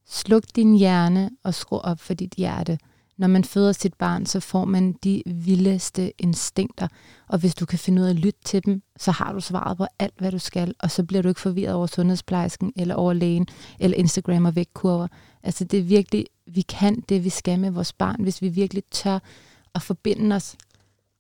slukke 0.09 0.49
din 0.57 0.77
hjerne 0.77 1.31
og 1.45 1.55
skrue 1.55 1.85
op 1.85 2.01
for 2.01 2.15
dit 2.15 2.35
hjerte 2.37 2.79
når 3.19 3.27
man 3.27 3.45
føder 3.45 3.73
sit 3.73 3.95
barn, 3.95 4.27
så 4.27 4.41
får 4.41 4.65
man 4.65 4.93
de 4.93 5.23
vildeste 5.27 6.13
instinkter. 6.23 6.89
Og 7.29 7.39
hvis 7.39 7.55
du 7.55 7.67
kan 7.67 7.79
finde 7.79 8.03
ud 8.03 8.07
af 8.07 8.11
at 8.11 8.17
lytte 8.17 8.41
til 8.45 8.65
dem, 8.65 8.83
så 8.99 9.11
har 9.11 9.33
du 9.33 9.41
svaret 9.41 9.77
på 9.77 9.87
alt, 9.99 10.15
hvad 10.19 10.33
du 10.33 10.39
skal. 10.39 10.75
Og 10.79 10.91
så 10.91 11.03
bliver 11.03 11.23
du 11.23 11.29
ikke 11.29 11.41
forvirret 11.41 11.75
over 11.75 11.87
sundhedsplejersken, 11.87 12.73
eller 12.77 12.95
over 12.95 13.13
lægen, 13.13 13.47
eller 13.81 13.97
Instagram 13.97 14.45
og 14.45 14.57
vægtkurver. 14.57 15.09
Altså 15.43 15.65
det 15.65 15.79
er 15.79 15.83
virkelig, 15.83 16.27
vi 16.47 16.63
kan 16.63 17.01
det, 17.09 17.25
vi 17.25 17.31
skal 17.31 17.59
med 17.59 17.71
vores 17.71 17.93
barn, 17.93 18.23
hvis 18.23 18.43
vi 18.43 18.49
virkelig 18.49 18.83
tør 18.91 19.19
at 19.75 19.83
forbinde 19.83 20.37
os. 20.37 20.55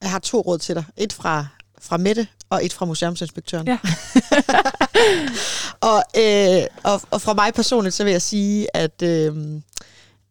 Jeg 0.02 0.10
har 0.10 0.18
to 0.18 0.40
råd 0.40 0.58
til 0.58 0.74
dig. 0.74 0.84
Et 0.96 1.12
fra, 1.12 1.46
fra 1.80 1.96
Mette, 1.96 2.26
og 2.50 2.64
et 2.64 2.72
fra 2.72 2.86
museumsinspektøren. 2.86 3.66
Ja. 3.66 3.78
og, 5.90 6.02
øh, 6.16 6.66
og, 6.84 7.00
og 7.10 7.20
fra 7.20 7.34
mig 7.34 7.54
personligt, 7.54 7.94
så 7.94 8.04
vil 8.04 8.10
jeg 8.10 8.22
sige, 8.22 8.76
at 8.76 9.02
øh, 9.02 9.36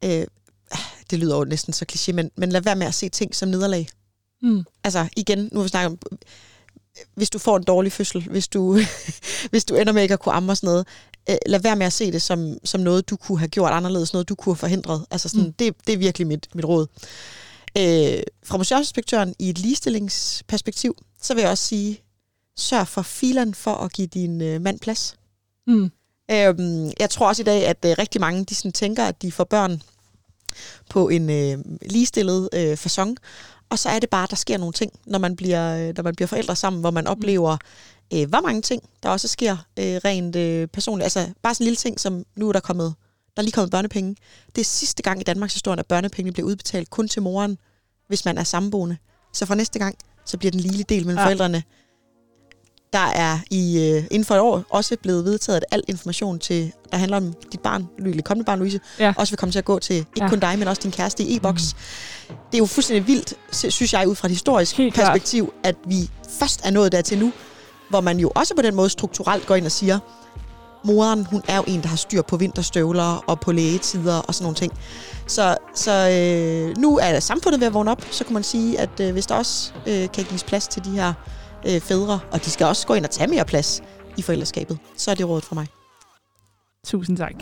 øh, 0.03 0.25
det 1.13 1.21
lyder 1.21 1.37
jo 1.37 1.43
næsten 1.43 1.73
så 1.73 1.85
kliché, 1.91 2.11
men, 2.13 2.31
men 2.35 2.51
lad 2.51 2.61
være 2.61 2.75
med 2.75 2.87
at 2.87 2.93
se 2.93 3.09
ting 3.09 3.35
som 3.35 3.49
nederlag. 3.49 3.87
Mm. 4.41 4.63
Altså 4.83 5.07
igen, 5.17 5.49
nu 5.51 5.59
har 5.59 5.63
vi 5.63 5.69
snakket 5.69 5.91
om, 5.91 6.17
hvis 7.15 7.29
du 7.29 7.39
får 7.39 7.57
en 7.57 7.63
dårlig 7.63 7.91
fødsel, 7.91 8.29
hvis 8.29 8.47
du, 8.47 8.79
hvis 9.51 9.65
du 9.65 9.75
ender 9.75 9.93
med 9.93 10.01
ikke 10.01 10.13
at 10.13 10.19
kunne 10.19 10.33
amme 10.33 10.51
og 10.51 10.57
sådan 10.57 10.67
noget, 10.67 10.87
øh, 11.29 11.35
lad 11.45 11.59
være 11.59 11.75
med 11.75 11.85
at 11.85 11.93
se 11.93 12.11
det 12.11 12.21
som, 12.21 12.57
som 12.63 12.81
noget, 12.81 13.09
du 13.09 13.15
kunne 13.15 13.39
have 13.39 13.47
gjort 13.47 13.71
anderledes, 13.71 14.13
noget 14.13 14.29
du 14.29 14.35
kunne 14.35 14.53
have 14.53 14.59
forhindret. 14.59 15.05
Altså 15.11 15.29
sådan, 15.29 15.45
mm. 15.45 15.53
det, 15.53 15.75
det 15.87 15.93
er 15.93 15.97
virkelig 15.97 16.27
mit, 16.27 16.47
mit 16.55 16.65
råd. 16.65 16.87
Øh, 17.77 18.23
fra 18.45 18.57
museumsinspektøren 18.57 19.35
i 19.39 19.49
et 19.49 19.59
ligestillingsperspektiv, 19.59 20.97
så 21.21 21.33
vil 21.33 21.41
jeg 21.41 21.51
også 21.51 21.63
sige, 21.63 22.01
sørg 22.57 22.87
for 22.87 23.01
filen 23.01 23.53
for 23.53 23.73
at 23.73 23.93
give 23.93 24.07
din 24.07 24.41
øh, 24.41 24.61
mand 24.61 24.79
plads. 24.79 25.15
Mm. 25.67 25.91
Øh, 26.31 26.55
jeg 26.99 27.09
tror 27.09 27.27
også 27.27 27.41
i 27.41 27.45
dag, 27.45 27.67
at 27.67 27.85
øh, 27.85 27.95
rigtig 27.99 28.21
mange 28.21 28.45
de 28.45 28.55
sådan, 28.55 28.71
tænker, 28.71 29.05
at 29.05 29.21
de 29.21 29.31
får 29.31 29.43
børn 29.43 29.81
på 30.89 31.09
en 31.09 31.29
øh, 31.29 31.57
ligestillet 31.81 32.49
øh, 32.53 32.73
façon. 32.73 33.15
Og 33.69 33.79
så 33.79 33.89
er 33.89 33.99
det 33.99 34.09
bare, 34.09 34.23
at 34.23 34.29
der 34.29 34.35
sker 34.35 34.57
nogle 34.57 34.73
ting, 34.73 34.91
når 35.05 35.19
man 35.19 35.35
bliver, 35.35 35.77
øh, 35.77 35.93
når 35.95 36.03
man 36.03 36.15
bliver 36.15 36.27
forældre 36.27 36.55
sammen, 36.55 36.79
hvor 36.79 36.91
man 36.91 37.07
oplever, 37.07 37.57
øh, 38.13 38.29
hvor 38.29 38.41
mange 38.41 38.61
ting, 38.61 38.83
der 39.03 39.09
også 39.09 39.27
sker 39.27 39.51
øh, 39.79 39.95
rent 40.05 40.35
øh, 40.35 40.67
personligt. 40.67 41.03
Altså 41.03 41.33
bare 41.41 41.53
sådan 41.53 41.63
en 41.63 41.65
lille 41.65 41.77
ting, 41.77 41.99
som 41.99 42.23
nu 42.35 42.49
er 42.49 42.53
der 42.53 42.59
kommet, 42.59 42.93
der 43.35 43.41
er 43.41 43.43
lige 43.43 43.51
kommet 43.51 43.71
børnepenge. 43.71 44.15
Det 44.55 44.61
er 44.61 44.65
sidste 44.65 45.03
gang 45.03 45.21
i 45.21 45.23
Danmarks 45.23 45.53
historie, 45.53 45.79
at 45.79 45.85
børnepengene 45.85 46.33
bliver 46.33 46.47
udbetalt 46.47 46.89
kun 46.89 47.07
til 47.07 47.21
moren, 47.21 47.57
hvis 48.07 48.25
man 48.25 48.37
er 48.37 48.43
samboende. 48.43 48.97
Så 49.33 49.45
fra 49.45 49.55
næste 49.55 49.79
gang, 49.79 49.95
så 50.25 50.37
bliver 50.37 50.51
den 50.51 50.59
lille 50.59 50.83
del 50.83 51.05
mellem 51.05 51.19
ja. 51.19 51.25
forældrene 51.25 51.63
der 52.93 52.99
er 52.99 53.39
i, 53.51 53.89
øh, 53.89 54.03
inden 54.11 54.25
for 54.25 54.35
et 54.35 54.41
år 54.41 54.63
også 54.69 54.97
blevet 55.01 55.25
vedtaget, 55.25 55.57
at 55.57 55.65
al 55.71 55.83
information, 55.87 56.39
til, 56.39 56.71
der 56.91 56.97
handler 56.97 57.17
om 57.17 57.33
dit 57.51 57.59
barn, 57.59 57.87
eller 57.97 58.21
kommende 58.21 58.45
barn, 58.45 58.59
Louise, 58.59 58.79
ja. 58.99 59.13
også 59.17 59.31
vil 59.31 59.37
komme 59.37 59.51
til 59.51 59.59
at 59.59 59.65
gå 59.65 59.79
til 59.79 59.95
ikke 59.95 60.07
ja. 60.21 60.29
kun 60.29 60.39
dig, 60.39 60.59
men 60.59 60.67
også 60.67 60.81
din 60.81 60.91
kæreste 60.91 61.23
i 61.23 61.35
e-boks. 61.35 61.75
Mm. 62.29 62.35
Det 62.51 62.57
er 62.57 62.57
jo 62.57 62.65
fuldstændig 62.65 63.07
vildt, 63.07 63.33
synes 63.51 63.93
jeg, 63.93 64.07
ud 64.07 64.15
fra 64.15 64.27
et 64.27 64.31
historisk 64.31 64.77
Helt 64.77 64.95
perspektiv, 64.95 65.45
klart. 65.45 65.75
at 65.75 65.75
vi 65.85 66.09
først 66.39 66.61
er 66.63 66.71
nået 66.71 66.91
dertil 66.91 67.19
nu, 67.19 67.31
hvor 67.89 68.01
man 68.01 68.19
jo 68.19 68.31
også 68.35 68.55
på 68.55 68.61
den 68.61 68.75
måde 68.75 68.89
strukturelt 68.89 69.45
går 69.45 69.55
ind 69.55 69.65
og 69.65 69.71
siger, 69.71 69.99
moren, 70.83 71.25
hun 71.25 71.41
er 71.47 71.57
jo 71.57 71.63
en, 71.67 71.81
der 71.81 71.87
har 71.87 71.95
styr 71.95 72.21
på 72.21 72.37
vinterstøvler 72.37 73.23
og 73.27 73.39
på 73.39 73.51
lægetider 73.51 74.15
og 74.15 74.35
sådan 74.35 74.43
nogle 74.43 74.55
ting. 74.55 74.73
Så, 75.27 75.57
så 75.75 75.91
øh, 76.09 76.77
nu 76.77 76.97
er 76.97 77.19
samfundet 77.19 77.59
ved 77.59 77.67
at 77.67 77.73
vågne 77.73 77.91
op, 77.91 78.01
så 78.11 78.23
kan 78.23 78.33
man 78.33 78.43
sige, 78.43 78.79
at 78.79 78.99
øh, 78.99 79.11
hvis 79.11 79.25
der 79.25 79.35
også 79.35 79.71
øh, 79.87 80.11
kan 80.11 80.23
gives 80.23 80.43
plads 80.43 80.67
til 80.67 80.85
de 80.85 80.89
her 80.89 81.13
øh, 81.67 81.81
fædre, 81.81 82.19
og 82.31 82.45
de 82.45 82.49
skal 82.49 82.67
også 82.67 82.87
gå 82.87 82.93
ind 82.93 83.05
og 83.05 83.11
tage 83.11 83.27
mere 83.27 83.45
plads 83.45 83.81
i 84.17 84.21
forældreskabet. 84.21 84.77
Så 84.97 85.11
er 85.11 85.15
det 85.15 85.29
rådet 85.29 85.45
fra 85.45 85.55
mig. 85.55 85.67
Tusind 86.85 87.17
tak. 87.17 87.33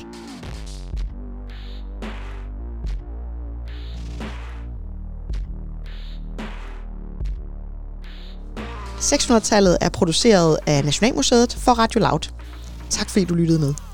tallet 9.44 9.78
er 9.82 9.90
produceret 9.90 10.58
af 10.68 10.86
Nationalmuseet 10.86 11.54
for 11.54 11.72
Radio 11.72 12.00
Loud. 12.00 12.32
Tak 12.90 13.10
fordi 13.10 13.26
du 13.26 13.36
lyttede 13.36 13.60
med. 13.60 13.91